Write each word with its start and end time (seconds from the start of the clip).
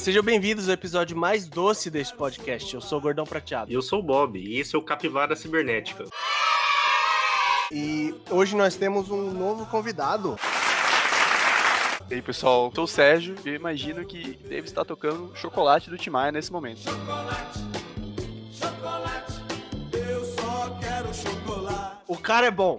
Sejam 0.00 0.22
bem-vindos 0.22 0.66
ao 0.66 0.72
episódio 0.72 1.14
mais 1.14 1.46
doce 1.46 1.90
deste 1.90 2.16
podcast. 2.16 2.72
Eu 2.74 2.80
sou 2.80 2.98
o 2.98 3.02
Gordão 3.02 3.26
Prateado. 3.26 3.70
E 3.70 3.74
eu 3.74 3.82
sou 3.82 3.98
o 3.98 4.02
Bob, 4.02 4.38
e 4.38 4.58
esse 4.58 4.74
é 4.74 4.78
o 4.78 4.82
Capivara 4.82 5.36
Cibernética. 5.36 6.06
E 7.70 8.14
hoje 8.30 8.56
nós 8.56 8.76
temos 8.76 9.10
um 9.10 9.30
novo 9.30 9.66
convidado. 9.66 10.38
E 12.10 12.14
aí, 12.14 12.22
pessoal, 12.22 12.68
eu 12.70 12.74
sou 12.74 12.84
o 12.84 12.88
Sérgio 12.88 13.36
e 13.44 13.50
eu 13.50 13.54
imagino 13.54 14.02
que 14.06 14.38
deve 14.48 14.66
estar 14.66 14.86
tocando 14.86 15.36
chocolate 15.36 15.90
do 15.90 15.98
Tim 15.98 16.08
Maia 16.08 16.32
nesse 16.32 16.50
momento. 16.50 16.80
O 16.88 17.79
cara 22.20 22.46
é 22.46 22.50
bom. 22.50 22.76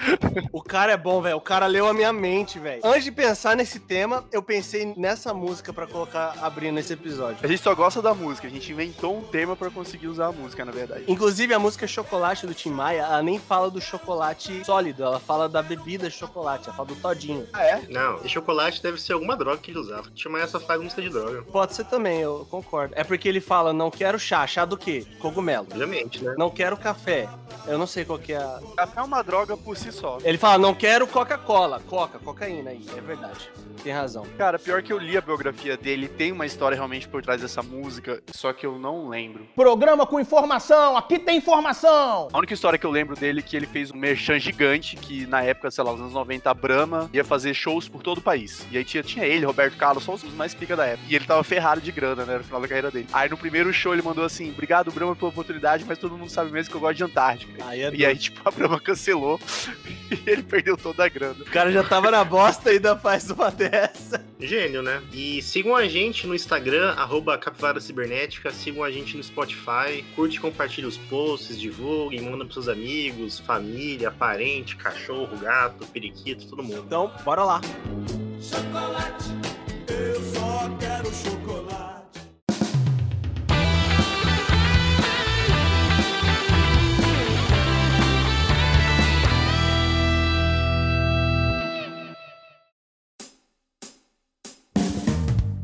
O 0.52 0.62
cara 0.62 0.94
é 0.94 0.98
bom, 0.98 1.22
velho. 1.22 1.38
O 1.38 1.42
cara 1.42 1.66
leu 1.66 1.88
a 1.88 1.94
minha 1.94 2.14
mente, 2.14 2.60
velho. 2.60 2.82
Antes 2.84 3.04
de 3.04 3.12
pensar 3.12 3.56
nesse 3.56 3.80
tema, 3.80 4.24
eu 4.32 4.42
pensei 4.42 4.94
nessa 4.96 5.34
música 5.34 5.74
pra 5.74 5.88
colocar 5.88 6.36
abrindo 6.42 6.80
esse 6.80 6.94
episódio. 6.94 7.38
A 7.44 7.48
gente 7.48 7.62
só 7.62 7.74
gosta 7.76 8.02
da 8.02 8.14
música, 8.14 8.48
a 8.48 8.52
gente 8.52 8.72
inventou 8.72 9.18
um 9.18 9.22
tema 9.22 9.56
pra 9.56 9.70
conseguir 9.70 10.08
usar 10.08 10.28
a 10.28 10.32
música, 10.32 10.64
na 10.64 10.72
verdade. 10.72 11.04
Inclusive, 11.08 11.54
a 11.54 11.60
música 11.60 11.88
Chocolate 11.88 12.46
do 12.46 12.54
Tim 12.54 12.70
Maia, 12.70 13.02
ela 13.02 13.22
nem 13.22 13.40
fala 13.40 13.70
do 13.70 13.82
chocolate 13.82 14.64
sólido, 14.66 15.04
ela 15.04 15.20
fala 15.20 15.50
da 15.50 15.62
bebida 15.62 16.10
de 16.10 16.16
chocolate, 16.16 16.68
ela 16.68 16.76
fala 16.76 16.88
do 16.90 16.96
todinho. 16.96 17.48
Ah, 17.54 17.64
é? 17.64 17.82
Não, 17.90 18.18
esse 18.18 18.30
chocolate 18.30 18.82
deve 18.82 19.02
ser 19.02 19.14
alguma 19.14 19.36
droga 19.36 19.58
que 19.58 19.72
ele 19.72 19.80
usava. 19.80 20.10
Chamar 20.16 20.42
essa 20.42 20.60
faz 20.60 20.82
música 20.82 21.02
de 21.02 21.10
droga. 21.10 21.42
Pode 21.44 21.76
ser 21.76 21.86
também, 21.86 22.22
eu 22.22 22.48
concordo. 22.50 22.94
É 22.96 23.04
porque 23.04 23.28
ele 23.28 23.42
fala, 23.42 23.74
não 23.74 23.90
quero 23.90 24.20
chá. 24.20 24.46
Chá 24.46 24.66
do 24.66 24.78
quê? 24.78 25.06
Cogumelo. 25.20 25.68
Obviamente, 25.72 26.24
né? 26.24 26.36
Não 26.38 26.50
quero 26.50 26.78
café. 26.78 27.28
Eu 27.68 27.78
não 27.78 27.88
sei 27.88 28.06
qual 28.06 28.18
que 28.18 28.34
é 28.34 28.38
a... 28.38 28.60
Café 28.78 29.00
é 29.00 29.04
uma 29.04 29.22
droga 29.22 29.31
por 29.64 29.78
si 29.78 29.92
só. 29.92 30.18
Ele 30.24 30.38
fala, 30.38 30.58
não 30.58 30.74
quero 30.74 31.08
Coca-Cola. 31.08 31.80
Coca, 31.88 32.20
cocaína 32.20 32.72
aí. 32.72 32.86
É 32.98 33.02
verdade. 33.02 33.50
Tem 33.82 33.94
razão. 33.94 34.26
Cara, 34.38 34.60
pior 34.60 34.84
que 34.84 34.94
eu 34.94 34.98
li 34.98 35.18
a 35.18 35.22
biografia 35.22 35.76
dele, 35.76 36.08
tem 36.08 36.32
uma 36.32 36.46
história 36.46 36.76
realmente 36.76 37.08
por 37.08 37.22
trás 37.22 37.42
dessa 37.42 37.64
música, 37.64 38.22
só 38.32 38.54
que 38.54 38.66
eu 38.66 38.78
não 38.78 39.08
lembro. 39.08 39.48
Programa 39.56 40.06
com 40.06 40.20
informação, 40.20 40.96
aqui 40.96 41.18
tem 41.18 41.38
informação! 41.38 42.28
A 42.32 42.38
única 42.38 42.54
história 42.54 42.78
que 42.78 42.86
eu 42.86 42.92
lembro 42.92 43.16
dele 43.16 43.40
é 43.40 43.44
que 43.44 43.56
ele 43.56 43.66
fez 43.66 43.90
um 43.90 43.98
merchan 43.98 44.38
gigante, 44.38 44.96
que 44.96 45.26
na 45.26 45.42
época, 45.42 45.72
sei 45.72 45.84
lá, 45.84 45.92
nos 45.92 46.02
anos 46.02 46.14
90, 46.14 46.50
a 46.50 46.54
Brahma 46.54 47.10
ia 47.12 47.24
fazer 47.24 47.54
shows 47.54 47.88
por 47.90 48.04
todo 48.04 48.20
o 48.20 48.22
país. 48.22 48.68
E 48.70 48.78
aí 48.78 48.84
tinha, 48.84 49.02
tinha 49.02 49.26
ele, 49.26 49.46
Roberto 49.46 49.78
Carlos, 49.78 50.04
só 50.04 50.14
os 50.14 50.24
mais 50.34 50.54
pica 50.54 50.76
da 50.76 50.86
época. 50.86 51.08
E 51.10 51.16
ele 51.16 51.26
tava 51.26 51.44
ferrado 51.44 51.82
de 51.82 51.92
grana, 51.92 52.24
né, 52.26 52.38
no 52.38 52.44
final 52.44 52.62
da 52.62 52.68
carreira 52.68 52.92
dele. 52.92 53.08
Aí 53.12 53.30
no 53.30 53.38
primeiro 53.38 53.74
show 53.74 53.94
ele 53.94 54.02
mandou 54.02 54.24
assim, 54.24 54.52
obrigado 54.52 54.92
Brahma 54.92 55.16
pela 55.16 55.30
oportunidade, 55.30 55.86
mas 55.88 55.98
todo 55.98 56.18
mundo 56.18 56.30
sabe 56.30 56.52
mesmo 56.52 56.70
que 56.70 56.78
eu 56.78 56.82
gosto 56.82 56.98
de 56.98 57.04
Antártica. 57.04 57.66
Aí 57.66 57.82
é 57.82 57.92
E 57.94 58.06
aí, 58.06 58.18
tipo, 58.18 58.42
a 58.48 58.52
Brahma 58.52 58.80
cancelou 58.80 59.21
e 60.10 60.30
ele 60.30 60.44
perdeu 60.44 60.78
toda 60.78 61.06
a 61.06 61.10
grana. 61.10 61.36
O 61.42 61.46
cara 61.46 61.72
já 61.72 61.84
tava 61.84 62.12
na 62.12 62.24
bosta 62.24 62.72
e 62.72 62.76
ainda 62.76 62.96
faz 62.96 63.30
uma 63.30 63.52
dessa. 63.52 64.24
Gênio, 64.40 64.82
né? 64.82 65.02
E 65.14 65.42
sigam 65.42 65.76
a 65.76 65.88
gente 65.88 66.26
no 66.26 66.34
Instagram, 66.34 66.92
arroba 66.92 67.38
Capivara 67.38 67.80
Cibernética, 67.80 68.52
sigam 68.52 68.84
a 68.84 68.92
gente 68.92 69.16
no 69.16 69.24
Spotify, 69.24 70.04
curte 70.16 70.38
e 70.38 70.40
compartilha 70.40 70.88
os 70.88 70.98
posts, 70.98 71.60
divulguem, 71.60 72.22
manda 72.22 72.44
pros 72.44 72.54
seus 72.56 72.68
amigos, 72.68 73.40
família, 73.40 74.10
parente, 74.10 74.76
cachorro, 74.76 75.38
gato, 75.38 75.86
periquito, 75.88 76.48
todo 76.48 76.64
mundo. 76.64 76.84
Então, 76.86 77.12
bora 77.24 77.44
lá. 77.44 77.62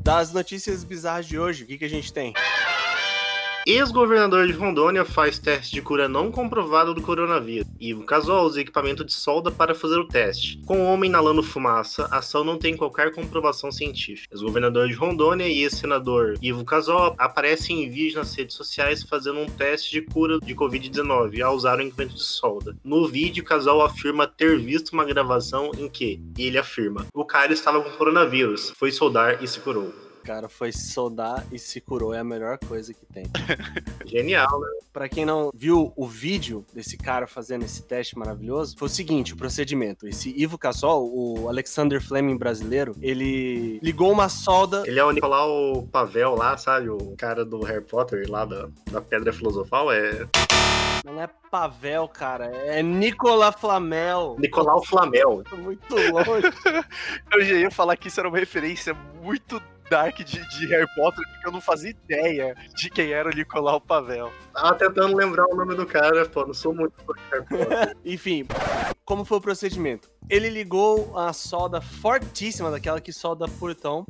Das 0.07 0.31
notícias 0.31 0.85
bizarras 0.85 1.25
de 1.25 1.37
hoje, 1.37 1.65
o 1.65 1.67
que, 1.67 1.77
que 1.77 1.83
a 1.83 1.89
gente 1.89 2.13
tem? 2.13 2.33
Ex-governador 3.69 4.47
de 4.47 4.53
Rondônia 4.53 5.03
faz 5.03 5.37
teste 5.37 5.73
de 5.73 5.81
cura 5.81 6.07
não 6.07 6.31
comprovado 6.31 6.93
do 6.93 7.01
coronavírus. 7.01 7.67
Ivo 7.77 8.05
Casol 8.05 8.45
usa 8.45 8.61
equipamento 8.61 9.03
de 9.03 9.11
solda 9.11 9.51
para 9.51 9.75
fazer 9.75 9.97
o 9.97 10.07
teste. 10.07 10.57
Com 10.65 10.79
o 10.79 10.85
homem 10.85 11.09
inalando 11.09 11.43
fumaça, 11.43 12.07
a 12.09 12.19
ação 12.19 12.45
não 12.45 12.57
tem 12.57 12.77
qualquer 12.77 13.11
comprovação 13.11 13.69
científica. 13.69 14.33
Ex-governador 14.33 14.87
de 14.87 14.93
Rondônia 14.93 15.49
e 15.49 15.63
ex-senador 15.63 16.35
Ivo 16.41 16.63
Casol 16.63 17.13
aparecem 17.17 17.83
em 17.83 17.89
vídeo 17.89 18.19
nas 18.19 18.33
redes 18.33 18.55
sociais 18.55 19.03
fazendo 19.03 19.39
um 19.39 19.49
teste 19.49 19.91
de 19.91 20.01
cura 20.01 20.39
de 20.39 20.55
Covid-19 20.55 21.41
ao 21.41 21.53
usar 21.53 21.77
um 21.79 21.81
equipamento 21.81 22.15
de 22.15 22.23
solda. 22.23 22.73
No 22.85 23.05
vídeo, 23.05 23.43
Casol 23.43 23.81
afirma 23.81 24.25
ter 24.25 24.57
visto 24.59 24.93
uma 24.93 25.03
gravação 25.03 25.71
em 25.77 25.89
que 25.89 26.21
ele 26.37 26.57
afirma: 26.57 27.05
o 27.13 27.25
cara 27.25 27.51
estava 27.51 27.81
com 27.81 27.89
coronavírus, 27.97 28.71
foi 28.77 28.93
soldar 28.93 29.43
e 29.43 29.47
se 29.47 29.59
curou. 29.59 30.06
O 30.27 30.29
cara 30.29 30.49
foi 30.49 30.73
soldar 30.73 31.47
e 31.53 31.57
se 31.57 31.79
curou, 31.79 32.13
é 32.13 32.19
a 32.19 32.23
melhor 32.23 32.59
coisa 32.67 32.93
que 32.93 33.05
tem. 33.05 33.23
Genial, 34.05 34.59
né? 34.59 34.67
Pra 34.91 35.07
quem 35.07 35.25
não 35.25 35.51
viu 35.55 35.93
o 35.95 36.05
vídeo 36.05 36.65
desse 36.73 36.97
cara 36.97 37.25
fazendo 37.25 37.63
esse 37.63 37.81
teste 37.83 38.19
maravilhoso, 38.19 38.75
foi 38.77 38.87
o 38.87 38.91
seguinte, 38.91 39.33
o 39.33 39.37
procedimento. 39.37 40.05
Esse 40.05 40.33
Ivo 40.37 40.57
Cassol, 40.57 41.09
o 41.09 41.47
Alexander 41.47 42.05
Fleming 42.05 42.35
brasileiro, 42.35 42.93
ele 43.01 43.79
ligou 43.81 44.11
uma 44.11 44.27
solda... 44.27 44.83
Ele 44.85 44.99
é 44.99 45.05
o 45.05 45.11
Nicolau 45.11 45.87
Pavel 45.89 46.35
lá, 46.35 46.57
sabe? 46.57 46.89
O 46.89 47.15
cara 47.17 47.45
do 47.45 47.61
Harry 47.61 47.85
Potter 47.85 48.29
lá 48.29 48.43
da, 48.43 48.67
da 48.91 48.99
Pedra 48.99 49.31
Filosofal. 49.31 49.93
É 49.93 50.27
Não 51.05 51.21
é 51.21 51.29
Pavel, 51.49 52.05
cara, 52.09 52.47
é 52.47 52.83
Nicola 52.83 53.53
Flamel. 53.53 54.35
Nicolau 54.37 54.83
Flamel. 54.83 55.41
Muito 55.57 55.95
longe. 55.95 56.51
Eu 57.31 57.41
já 57.45 57.55
ia 57.55 57.71
falar 57.71 57.95
que 57.95 58.09
isso 58.09 58.19
era 58.19 58.27
uma 58.27 58.37
referência 58.37 58.93
muito 59.23 59.61
dark 59.89 60.17
de, 60.17 60.47
de 60.49 60.67
Harry 60.67 60.87
Potter, 60.95 61.25
porque 61.27 61.47
eu 61.47 61.51
não 61.51 61.61
fazia 61.61 61.91
ideia 61.91 62.55
de 62.75 62.89
quem 62.89 63.11
era 63.11 63.29
o 63.29 63.33
Nicolau 63.33 63.79
Pavel. 63.79 64.31
Tava 64.53 64.75
tentando 64.75 65.15
lembrar 65.15 65.45
o 65.47 65.55
nome 65.55 65.75
do 65.75 65.85
cara, 65.85 66.27
pô. 66.27 66.45
Não 66.45 66.53
sou 66.53 66.73
muito 66.73 66.93
fã 67.03 67.13
de 67.13 67.21
Harry 67.31 67.45
Potter. 67.45 67.97
Enfim, 68.05 68.47
como 69.05 69.23
foi 69.25 69.37
o 69.37 69.41
procedimento? 69.41 70.09
Ele 70.29 70.49
ligou 70.49 71.17
a 71.17 71.31
solda 71.33 71.79
fortíssima, 71.81 72.69
daquela 72.71 72.99
que 72.99 73.13
solda 73.13 73.47
portão, 73.47 74.05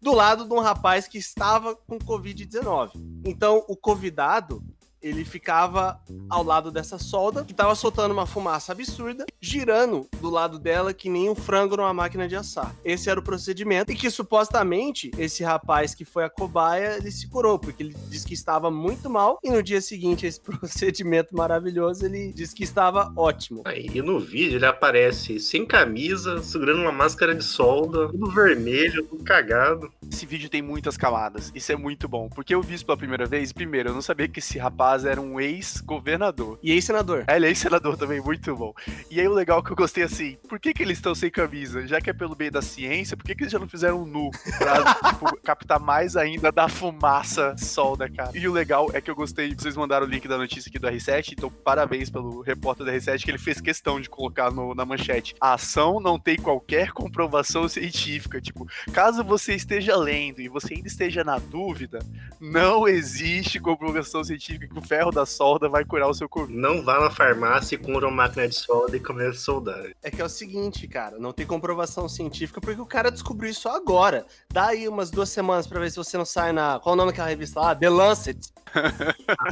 do 0.00 0.12
lado 0.14 0.44
de 0.44 0.54
um 0.54 0.60
rapaz 0.60 1.08
que 1.08 1.18
estava 1.18 1.74
com 1.74 1.98
Covid-19. 1.98 2.92
Então, 3.26 3.64
o 3.68 3.76
convidado, 3.76 4.62
ele 5.08 5.24
ficava 5.24 6.00
ao 6.28 6.42
lado 6.42 6.70
dessa 6.70 6.98
solda, 6.98 7.44
que 7.44 7.52
estava 7.52 7.74
soltando 7.74 8.12
uma 8.12 8.26
fumaça 8.26 8.72
absurda, 8.72 9.24
girando 9.40 10.06
do 10.20 10.30
lado 10.30 10.58
dela 10.58 10.92
que 10.92 11.08
nem 11.08 11.28
um 11.28 11.34
frango 11.34 11.76
numa 11.76 11.94
máquina 11.94 12.28
de 12.28 12.36
assar. 12.36 12.74
Esse 12.84 13.10
era 13.10 13.18
o 13.18 13.22
procedimento, 13.22 13.90
e 13.90 13.96
que 13.96 14.10
supostamente 14.10 15.10
esse 15.18 15.42
rapaz 15.42 15.94
que 15.94 16.04
foi 16.04 16.24
a 16.24 16.30
cobaia, 16.30 16.96
ele 16.96 17.10
se 17.10 17.28
curou, 17.28 17.58
porque 17.58 17.82
ele 17.82 17.96
disse 18.08 18.26
que 18.26 18.34
estava 18.34 18.70
muito 18.70 19.08
mal, 19.08 19.38
e 19.42 19.50
no 19.50 19.62
dia 19.62 19.80
seguinte, 19.80 20.26
esse 20.26 20.40
procedimento 20.42 21.34
maravilhoso, 21.34 22.04
ele 22.04 22.32
disse 22.32 22.54
que 22.54 22.64
estava 22.64 23.12
ótimo. 23.16 23.62
Aí, 23.64 23.88
e 23.92 24.02
no 24.02 24.20
vídeo 24.20 24.56
ele 24.56 24.66
aparece 24.66 25.40
sem 25.40 25.64
camisa, 25.64 26.42
segurando 26.42 26.82
uma 26.82 26.92
máscara 26.92 27.34
de 27.34 27.44
solda, 27.44 28.08
tudo 28.08 28.30
vermelho, 28.30 29.04
tudo 29.04 29.24
cagado. 29.24 29.90
Esse 30.10 30.26
vídeo 30.26 30.48
tem 30.48 30.62
muitas 30.62 30.96
camadas, 30.96 31.50
isso 31.54 31.72
é 31.72 31.76
muito 31.76 32.08
bom, 32.08 32.28
porque 32.28 32.54
eu 32.54 32.62
vi 32.62 32.74
isso 32.74 32.86
pela 32.86 32.98
primeira 32.98 33.26
vez, 33.26 33.52
primeiro, 33.52 33.90
eu 33.90 33.94
não 33.94 34.02
sabia 34.02 34.28
que 34.28 34.38
esse 34.38 34.58
rapaz 34.58 34.97
era 35.04 35.20
um 35.20 35.40
ex-governador. 35.40 36.58
E 36.62 36.72
aí, 36.72 36.80
senador? 36.82 37.24
É, 37.26 37.36
ele 37.36 37.46
é 37.46 37.48
ex-senador 37.50 37.96
também, 37.96 38.20
muito 38.20 38.54
bom. 38.56 38.72
E 39.10 39.20
aí 39.20 39.28
o 39.28 39.32
legal 39.34 39.60
é 39.60 39.62
que 39.62 39.70
eu 39.72 39.76
gostei 39.76 40.04
assim, 40.04 40.36
por 40.48 40.58
que 40.58 40.72
que 40.74 40.82
eles 40.82 40.98
estão 40.98 41.14
sem 41.14 41.30
camisa? 41.30 41.86
Já 41.86 42.00
que 42.00 42.10
é 42.10 42.12
pelo 42.12 42.34
bem 42.34 42.50
da 42.50 42.62
ciência, 42.62 43.16
por 43.16 43.24
que 43.24 43.34
que 43.34 43.42
eles 43.44 43.52
já 43.52 43.58
não 43.58 43.68
fizeram 43.68 44.04
nu? 44.04 44.30
Pra, 44.58 44.94
tipo, 45.12 45.36
captar 45.42 45.80
mais 45.80 46.16
ainda 46.16 46.50
da 46.52 46.68
fumaça 46.68 47.56
sol 47.58 47.96
da 47.96 48.08
cara. 48.08 48.36
E 48.36 48.46
o 48.48 48.52
legal 48.52 48.88
é 48.92 49.00
que 49.00 49.10
eu 49.10 49.14
gostei, 49.14 49.54
vocês 49.54 49.76
mandaram 49.76 50.06
o 50.06 50.08
link 50.10 50.26
da 50.28 50.36
notícia 50.38 50.68
aqui 50.68 50.78
do 50.78 50.86
R7, 50.88 51.32
então 51.32 51.50
parabéns 51.50 52.10
pelo 52.10 52.40
repórter 52.42 52.86
da 52.86 52.92
R7 52.92 53.24
que 53.24 53.30
ele 53.30 53.38
fez 53.38 53.60
questão 53.60 54.00
de 54.00 54.08
colocar 54.08 54.50
no- 54.50 54.74
na 54.74 54.84
manchete. 54.84 55.34
A 55.40 55.54
ação 55.54 56.00
não 56.00 56.18
tem 56.18 56.36
qualquer 56.36 56.90
comprovação 56.92 57.68
científica. 57.68 58.40
Tipo, 58.40 58.66
caso 58.92 59.22
você 59.24 59.54
esteja 59.54 59.96
lendo 59.96 60.40
e 60.40 60.48
você 60.48 60.74
ainda 60.74 60.88
esteja 60.88 61.24
na 61.24 61.38
dúvida, 61.38 61.98
não 62.40 62.86
existe 62.86 63.58
comprovação 63.60 64.22
científica 64.24 64.66
que 64.68 64.74
o 64.78 64.82
ferro 64.82 65.10
da 65.10 65.26
solda 65.26 65.68
vai 65.68 65.84
curar 65.84 66.08
o 66.08 66.14
seu 66.14 66.28
Covid. 66.28 66.56
Não 66.56 66.82
vá 66.82 67.00
na 67.00 67.10
farmácia 67.10 67.74
e 67.74 67.78
compra 67.78 68.06
uma 68.06 68.16
máquina 68.16 68.48
de 68.48 68.54
solda 68.54 68.96
e 68.96 69.00
comece 69.00 69.30
a 69.30 69.40
soldar. 69.40 69.90
É 70.02 70.10
que 70.10 70.22
é 70.22 70.24
o 70.24 70.28
seguinte, 70.28 70.86
cara, 70.88 71.18
não 71.18 71.32
tem 71.32 71.46
comprovação 71.46 72.08
científica 72.08 72.60
porque 72.60 72.80
o 72.80 72.86
cara 72.86 73.10
descobriu 73.10 73.50
isso 73.50 73.68
agora. 73.68 74.26
Dá 74.52 74.68
aí 74.68 74.88
umas 74.88 75.10
duas 75.10 75.28
semanas 75.28 75.66
pra 75.66 75.80
ver 75.80 75.90
se 75.90 75.96
você 75.96 76.16
não 76.16 76.24
sai 76.24 76.52
na. 76.52 76.80
Qual 76.80 76.94
o 76.94 76.96
nome 76.96 77.10
daquela 77.10 77.28
revista 77.28 77.60
lá? 77.60 77.74
The 77.74 77.90
Lancet. 77.90 78.38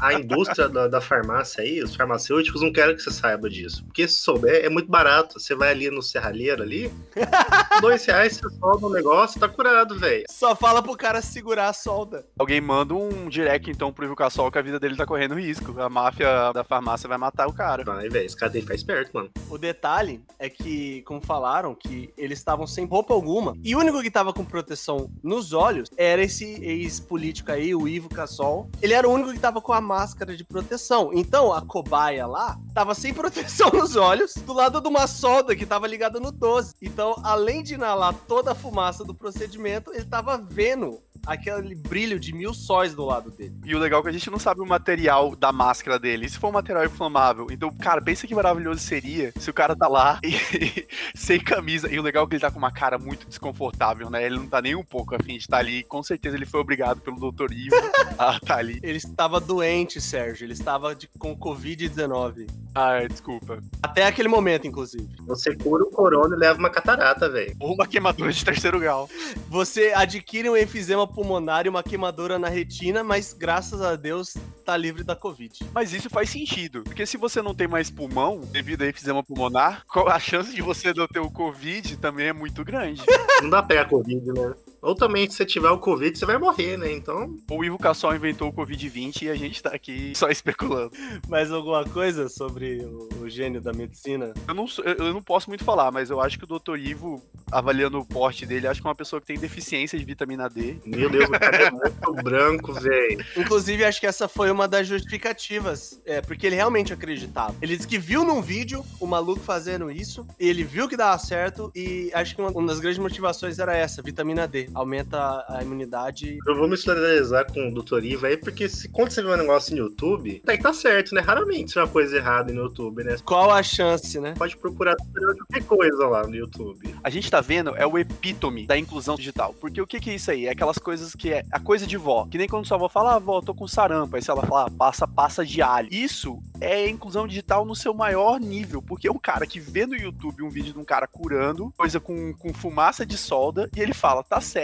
A, 0.01 0.09
a 0.09 0.15
indústria 0.15 0.69
da, 0.69 0.89
da 0.89 1.01
farmácia 1.01 1.63
aí, 1.63 1.83
os 1.83 1.95
farmacêuticos 1.95 2.63
não 2.63 2.73
querem 2.73 2.97
que 2.97 3.03
você 3.03 3.11
saiba 3.11 3.49
disso. 3.49 3.85
Porque 3.85 4.07
se 4.07 4.15
souber, 4.15 4.65
é 4.65 4.69
muito 4.69 4.91
barato. 4.91 5.39
Você 5.39 5.55
vai 5.55 5.71
ali 5.71 5.91
no 5.91 6.03
serralheiro 6.03 6.63
ali, 6.63 6.93
dois 7.81 8.05
reais 8.05 8.37
você 8.37 8.49
solda 8.59 8.87
um 8.87 8.91
negócio, 8.91 9.41
tá 9.41 9.49
curado, 9.49 9.99
velho. 9.99 10.25
Só 10.29 10.55
fala 10.55 10.83
pro 10.83 10.97
cara 10.97 11.23
segurar 11.23 11.69
a 11.69 11.73
solda. 11.73 12.25
Alguém 12.39 12.61
manda 12.61 12.95
um 12.95 13.29
direct, 13.29 13.71
então, 13.71 13.93
pro 13.93 14.05
Ivo 14.05 14.17
Cassol 14.17 14.51
que 14.51 14.59
a 14.59 14.63
vida 14.63 14.79
dele 14.79 14.97
tá 14.97 15.07
correndo 15.07 15.35
risco. 15.35 15.81
A 15.81 15.89
máfia 15.89 16.53
da 16.53 16.65
farmácia 16.65 17.09
vai 17.09 17.19
matar 17.19 17.47
o 17.47 17.53
cara. 17.53 17.85
Vai, 17.85 18.09
velho, 18.09 18.27
esse 18.27 18.37
cara 18.37 18.53
tem 18.53 18.61
que 18.61 18.67
ficar 18.67 18.75
esperto, 18.75 19.11
mano. 19.15 19.31
O 19.49 19.59
detalhe 19.59 20.21
é 20.39 20.49
que, 20.49 21.03
como 21.03 21.21
falaram, 21.21 21.75
que 21.75 22.13
eles 22.17 22.39
estavam 22.39 22.67
sem 22.67 22.87
roupa 22.87 23.15
alguma. 23.15 23.57
E 23.63 23.75
o 23.75 23.79
único 23.79 24.03
que 24.03 24.11
tava 24.11 24.33
com 24.33 24.45
proteção 24.45 25.11
nos 25.23 25.53
olhos 25.53 25.91
era 25.97 26.23
esse 26.23 26.45
ex-político 26.63 27.51
aí, 27.53 27.75
o 27.75 27.89
Ivo 27.89 28.09
Cassol. 28.09 28.69
Ele 28.81 28.93
era 28.93 29.06
o 29.07 29.13
único 29.13 29.33
que 29.33 29.39
tava 29.39 29.61
com 29.61 29.73
a 29.73 29.81
máscara 29.81 30.37
de 30.37 30.45
proteção. 30.45 31.11
Então, 31.13 31.53
a 31.53 31.63
cobaia 31.63 32.27
lá 32.27 32.59
tava 32.75 32.95
sem 32.95 33.13
proteção 33.15 33.71
nos 33.71 33.97
olhos, 33.97 34.35
do 34.35 34.53
lado 34.53 34.81
de 34.81 34.89
uma 34.89 35.07
solda 35.07 35.57
que 35.57 35.67
tava 35.67 35.87
ligada 35.87 36.21
no 36.21 36.31
12. 36.31 36.75
Então, 36.83 37.17
além 37.23 37.63
de 37.63 37.75
inalar 37.75 38.15
toda 38.27 38.53
a 38.53 38.55
fumaça 38.55 39.05
do 39.05 39.15
procedimento, 39.15 39.93
ele 39.93 40.05
tava 40.05 40.37
vendo 40.37 41.01
aquele 41.27 41.75
brilho 41.75 42.21
de 42.21 42.33
mil 42.33 42.55
sóis 42.55 42.95
do 42.95 43.05
lado 43.05 43.31
dele. 43.31 43.55
E 43.65 43.75
o 43.75 43.79
legal 43.79 44.01
é 44.01 44.03
que 44.05 44.09
a 44.09 44.13
gente 44.13 44.31
não 44.31 44.39
sabe 44.39 44.61
o 44.61 44.67
material 44.67 45.35
da 45.35 45.53
máscara 45.53 45.99
dele. 45.99 46.29
Se 46.29 46.39
for 46.39 46.49
um 46.49 46.53
material 46.53 46.85
inflamável, 46.85 47.49
então, 47.51 47.71
cara, 47.77 48.01
pensa 48.01 48.27
que 48.27 48.35
maravilhoso 48.35 48.81
seria 48.81 49.33
se 49.37 49.51
o 49.51 49.55
cara 49.55 49.75
tá 49.75 49.89
lá 49.89 50.21
e, 50.25 50.87
sem 51.15 51.41
camisa. 51.41 51.93
E 51.93 51.99
o 51.99 52.03
legal 52.03 52.25
é 52.25 52.29
que 52.29 52.35
ele 52.35 52.41
tá 52.41 52.51
com 52.51 52.59
uma 52.59 52.71
cara 52.71 52.97
muito 52.97 53.27
desconfortável, 53.27 54.09
né? 54.09 54.25
Ele 54.25 54.37
não 54.37 54.47
tá 54.47 54.63
nem 54.63 54.77
um 54.77 54.85
pouco 54.85 55.17
afim 55.17 55.33
de 55.33 55.41
estar 55.41 55.59
ali. 55.59 55.83
Com 55.85 56.03
certeza 56.03 56.37
ele 56.37 56.47
foi 56.47 56.61
obrigado 56.61 57.01
pelo 57.01 57.17
Dr. 57.33 57.53
Ivo 57.53 57.77
a 58.17 58.37
estar 58.37 58.59
ali. 58.59 58.79
Ele 58.87 58.96
estava 58.97 59.41
doente, 59.41 60.01
Sérgio. 60.01 60.45
Ele 60.45 60.53
estava 60.53 60.95
de, 60.95 61.09
com 61.19 61.37
Covid-19. 61.37 62.47
Ah, 62.75 63.07
desculpa. 63.09 63.63
Até 63.83 64.07
aquele 64.07 64.29
momento, 64.29 64.67
inclusive. 64.67 65.09
Você 65.27 65.55
cura 65.57 65.83
o 65.83 65.91
corona 65.91 66.37
e 66.37 66.39
leva 66.39 66.59
uma 66.59 66.69
catarata, 66.69 67.29
velho. 67.29 67.57
Ou 67.59 67.73
uma 67.75 67.87
queimadura 67.87 68.31
de 68.31 68.45
terceiro 68.45 68.79
grau. 68.79 69.09
Você 69.49 69.93
adquire 69.95 70.51
um 70.51 70.57
enfisema 70.57 71.07
pulmonar 71.07 71.65
e 71.65 71.69
uma 71.69 71.83
queimadura 71.83 72.39
na 72.39 72.49
retina, 72.49 73.03
mas 73.03 73.33
graças 73.33 73.81
a 73.81 73.97
Deus 73.97 74.35
tá 74.65 74.77
livre 74.77 75.03
da 75.03 75.17
Covid. 75.17 75.61
Mas 75.73 75.93
isso 75.93 76.11
faz 76.11 76.29
sentido. 76.29 76.83
Porque 76.83 77.07
se 77.07 77.17
você 77.17 77.41
não 77.41 77.55
tem 77.55 77.67
mais 77.67 77.89
pulmão, 77.89 78.41
devido 78.41 78.83
a 78.83 78.89
enfisema 78.89 79.23
pulmonar, 79.23 79.87
a 80.09 80.21
chance 80.21 80.55
de 80.55 80.61
você 80.61 80.93
não 80.93 81.07
ter 81.07 81.21
o 81.21 81.31
Covid 81.31 81.97
também 81.97 82.27
é 82.27 82.33
muito 82.33 82.63
grande. 82.65 83.03
Não 83.41 83.49
dá 83.49 83.63
pé 83.63 83.79
a 83.79 83.85
Covid, 83.85 84.33
né? 84.33 84.55
Ou 84.83 84.95
também, 84.95 85.29
se 85.29 85.37
você 85.37 85.45
tiver 85.45 85.71
o 85.71 85.79
Covid, 85.79 86.17
você 86.17 86.25
vai 86.27 86.39
morrer, 86.39 86.77
né? 86.77 86.93
Então. 86.93 87.37
O 87.51 87.65
Ivo 87.65 87.79
Cassol 87.79 88.15
inventou 88.15 88.49
o 88.49 88.53
Covid-20 88.53 89.23
e 89.23 89.31
a 89.31 89.35
gente 89.35 89.63
tá 89.63 89.71
aqui 89.71 90.13
só 90.17 90.29
especulando. 90.29 90.91
Mais 91.29 91.51
alguma 91.51 91.85
coisa 91.85 92.29
sobre 92.29 92.85
o, 92.85 93.29
gênio 93.29 93.61
da 93.61 93.73
medicina? 93.73 94.33
Eu 94.47 94.55
não, 94.55 94.67
sou- 94.69 94.85
eu 94.85 95.13
não 95.13 95.23
posso 95.23 95.49
muito 95.51 95.65
falar, 95.65 95.91
mas 95.91 96.11
eu 96.11 96.21
acho 96.21 96.39
que 96.39 96.45
o 96.45 96.59
Dr. 96.59 96.77
Ivo, 96.79 97.21
avaliando 97.51 97.99
o 97.99 98.07
porte 98.07 98.47
dele, 98.47 98.69
acho 98.69 98.81
que 98.81 98.87
é 98.87 98.91
uma 98.91 98.95
pessoa 98.95 99.21
que 99.21 99.27
tem 99.27 99.37
deficiência 99.39 99.99
de 99.99 100.05
vitamina 100.05 100.49
D. 100.49 100.77
Meu 100.85 101.11
Deus, 101.11 101.25
o 101.29 101.33
cara 101.33 101.57
é 101.57 101.71
muito 101.71 102.13
branco, 102.23 102.73
velho. 102.75 103.25
Inclusive, 103.37 103.85
acho 103.85 103.99
que 104.01 104.07
essa 104.07 104.29
foi 104.29 104.51
uma 104.51 104.69
das 104.69 104.87
justificativas. 104.87 106.01
É, 106.07 106.21
porque 106.21 106.47
ele 106.47 106.55
realmente 106.57 106.93
acreditava. 106.93 107.55
Ele 107.61 107.75
disse 107.77 107.89
que 107.89 107.99
viu 107.99 108.25
num 108.25 108.41
vídeo 108.41 108.85
o 109.01 109.07
maluco 109.07 109.41
fazendo 109.41 109.91
isso, 109.91 110.27
e 110.39 110.49
ele 110.49 110.63
viu 110.63 110.89
que 110.89 110.97
dava 110.97 111.19
certo, 111.19 111.71
e 111.75 112.11
acho 112.15 112.35
que 112.35 112.41
uma, 112.41 112.51
uma 112.51 112.67
das 112.69 112.79
grandes 112.79 112.99
motivações 112.99 113.59
era 113.59 113.77
essa, 113.77 114.03
vitamina 114.03 114.47
D. 114.47 114.66
Aumenta 114.75 115.45
a, 115.49 115.63
imunidade. 115.63 116.39
Eu 116.47 116.57
vou 116.57 116.69
me 116.69 116.77
solidarizar 116.77 117.51
com 117.53 117.69
o 117.69 117.83
Dr. 117.83 118.05
Ivo 118.05 118.27
aí, 118.27 118.37
porque 118.37 118.69
se, 118.69 118.89
quando 118.89 119.11
você 119.11 119.23
vê 119.23 119.29
um 119.29 119.37
negócio 119.37 119.75
no 119.75 119.83
YouTube, 119.83 120.41
tá, 120.45 120.57
tá 120.57 120.73
certo, 120.73 121.15
né? 121.15 121.21
Raramente 121.21 121.73
você 121.73 121.81
vê 121.81 121.85
uma 121.85 121.93
coisa 121.93 122.17
errada 122.17 122.53
no 122.53 122.63
YouTube, 122.63 123.05
né? 123.05 123.17
Qual 123.25 123.51
a 123.51 123.63
chance, 123.63 124.21
né? 124.21 124.35
pode 124.37 124.57
procurar 124.57 124.97
qualquer 124.97 125.65
coisa 125.65 126.07
lá 126.07 126.27
no 126.27 126.35
YouTube. 126.35 126.95
A 127.03 127.11
gente 127.11 127.31
tá 127.31 127.41
vendo 127.41 127.75
é 127.77 127.87
o 127.87 127.99
epítome 127.99 128.67
da 128.67 128.79
inclusão 128.79 129.17
digital. 129.17 129.55
Porque 129.61 129.81
o 129.81 129.87
que 129.87 130.01
que 130.01 130.11
é 130.11 130.15
isso 130.15 130.31
aí? 130.31 130.47
É 130.47 130.51
aquelas 130.51 130.79
coisas 130.79 131.15
que 131.15 131.33
é 131.33 131.45
a 131.51 131.59
coisa 131.59 131.87
de 131.87 131.97
vó. 131.97 132.27
Que 132.27 132.39
nem 132.39 132.49
quando 132.49 132.67
sua 132.67 132.77
avó 132.77 132.89
fala, 132.89 133.17
ah, 133.17 133.19
vó, 133.19 133.41
tô 133.41 133.55
com 133.55 133.67
sarampo. 133.67 134.17
Aí 134.17 134.23
se 134.23 134.31
ela 134.31 134.43
fala, 134.43 134.67
ah, 134.67 134.71
passa, 134.71 135.07
passa 135.07 135.45
de 135.45 135.63
alho. 135.63 135.89
Isso 135.91 136.39
é 136.61 136.89
inclusão 136.89 137.27
digital 137.27 137.65
no 137.65 137.75
seu 137.75 137.95
maior 137.95 138.41
nível. 138.41 138.83
Porque 138.83 139.09
é 139.09 139.13
um 139.13 139.19
cara 139.19 139.47
que 139.47 139.61
vê 139.61 139.87
no 139.87 139.97
YouTube 139.97 140.43
um 140.43 140.51
vídeo 140.51 140.73
de 140.73 140.79
um 140.79 140.85
cara 140.85 141.07
curando, 141.07 141.73
coisa 141.77 141.99
com, 141.99 142.33
com 142.35 142.53
fumaça 142.53 143.05
de 143.05 143.17
solda, 143.17 143.71
e 143.77 143.81
ele 143.81 143.95
fala, 143.95 144.23
tá 144.23 144.41
certo, 144.41 144.56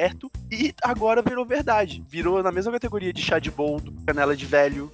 e 0.51 0.75
agora 0.83 1.23
virou 1.23 1.45
verdade. 1.45 2.05
Virou 2.09 2.43
na 2.43 2.53
mesma 2.53 2.73
categoria 2.73 3.13
de 3.13 3.23
chá 3.23 3.39
de 3.39 3.51
boldo, 3.51 3.95
canela 4.07 4.37
de 4.37 4.47
velho. 4.47 4.91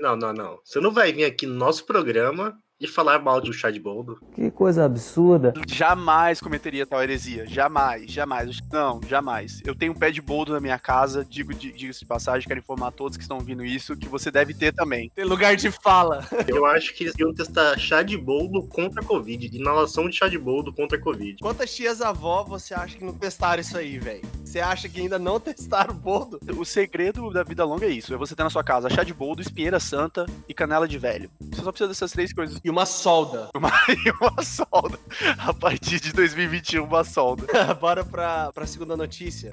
Não, 0.00 0.16
não, 0.16 0.32
não. 0.32 0.60
Você 0.64 0.80
não 0.80 0.92
vai 0.92 1.12
vir 1.12 1.24
aqui 1.24 1.46
no 1.46 1.54
nosso 1.54 1.84
programa 1.84 2.56
e 2.80 2.86
falar 2.86 3.18
mal 3.20 3.40
de 3.40 3.50
um 3.50 3.52
chá 3.52 3.70
de 3.70 3.80
boldo. 3.80 4.18
Que 4.34 4.50
coisa 4.50 4.84
absurda. 4.84 5.52
Jamais 5.66 6.40
cometeria 6.40 6.86
tal 6.86 7.02
heresia. 7.02 7.44
Jamais, 7.46 8.10
jamais. 8.10 8.60
Não, 8.72 9.00
jamais. 9.08 9.60
Eu 9.66 9.74
tenho 9.74 9.92
um 9.92 9.96
pé 9.96 10.10
de 10.10 10.20
boldo 10.22 10.52
na 10.52 10.60
minha 10.60 10.78
casa, 10.78 11.24
digo, 11.28 11.52
di- 11.52 11.72
digo-se 11.72 12.00
de 12.00 12.06
passagem, 12.06 12.46
quero 12.46 12.60
informar 12.60 12.88
a 12.88 12.92
todos 12.92 13.16
que 13.16 13.22
estão 13.22 13.38
ouvindo 13.38 13.64
isso, 13.64 13.96
que 13.96 14.08
você 14.08 14.30
deve 14.30 14.54
ter 14.54 14.72
também. 14.72 15.10
Tem 15.14 15.24
lugar 15.24 15.56
de 15.56 15.70
fala. 15.70 16.24
Eu 16.46 16.64
acho 16.66 16.94
que 16.94 17.04
eles 17.04 17.14
iam 17.18 17.34
testar 17.34 17.76
chá 17.78 18.02
de 18.02 18.16
boldo 18.16 18.62
contra 18.68 19.00
a 19.00 19.04
Covid. 19.04 19.56
Inalação 19.56 20.08
de 20.08 20.16
chá 20.16 20.28
de 20.28 20.38
boldo 20.38 20.72
contra 20.72 20.96
a 20.96 21.00
Covid. 21.00 21.38
Quantas 21.40 21.74
tias 21.74 22.00
avó 22.00 22.44
você 22.44 22.74
acha 22.74 22.96
que 22.96 23.04
não 23.04 23.12
testaram 23.14 23.60
isso 23.60 23.76
aí, 23.76 23.98
velho? 23.98 24.22
Você 24.48 24.60
acha 24.60 24.88
que 24.88 24.98
ainda 24.98 25.18
não 25.18 25.38
testaram 25.38 25.92
o 25.92 25.98
boldo? 25.98 26.40
O 26.56 26.64
segredo 26.64 27.30
da 27.30 27.42
vida 27.42 27.66
longa 27.66 27.84
é 27.84 27.90
isso: 27.90 28.14
é 28.14 28.16
você 28.16 28.34
ter 28.34 28.42
na 28.44 28.48
sua 28.48 28.64
casa 28.64 28.88
chá 28.88 29.04
de 29.04 29.12
boldo, 29.12 29.42
espinheira 29.42 29.78
santa 29.78 30.24
e 30.48 30.54
canela 30.54 30.88
de 30.88 30.96
velho. 30.98 31.30
Você 31.38 31.62
só 31.62 31.70
precisa 31.70 31.88
dessas 31.88 32.12
três 32.12 32.32
coisas. 32.32 32.58
E 32.64 32.70
uma 32.70 32.86
solda. 32.86 33.50
Uma, 33.58 33.72
e 33.88 34.10
uma 34.10 34.42
solda. 34.42 34.98
A 35.38 35.52
partir 35.52 36.00
de 36.00 36.12
2021, 36.12 36.84
uma 36.84 37.02
solda. 37.02 37.44
Bora 37.74 38.04
pra, 38.04 38.52
pra 38.52 38.66
segunda 38.66 38.96
notícia. 38.96 39.50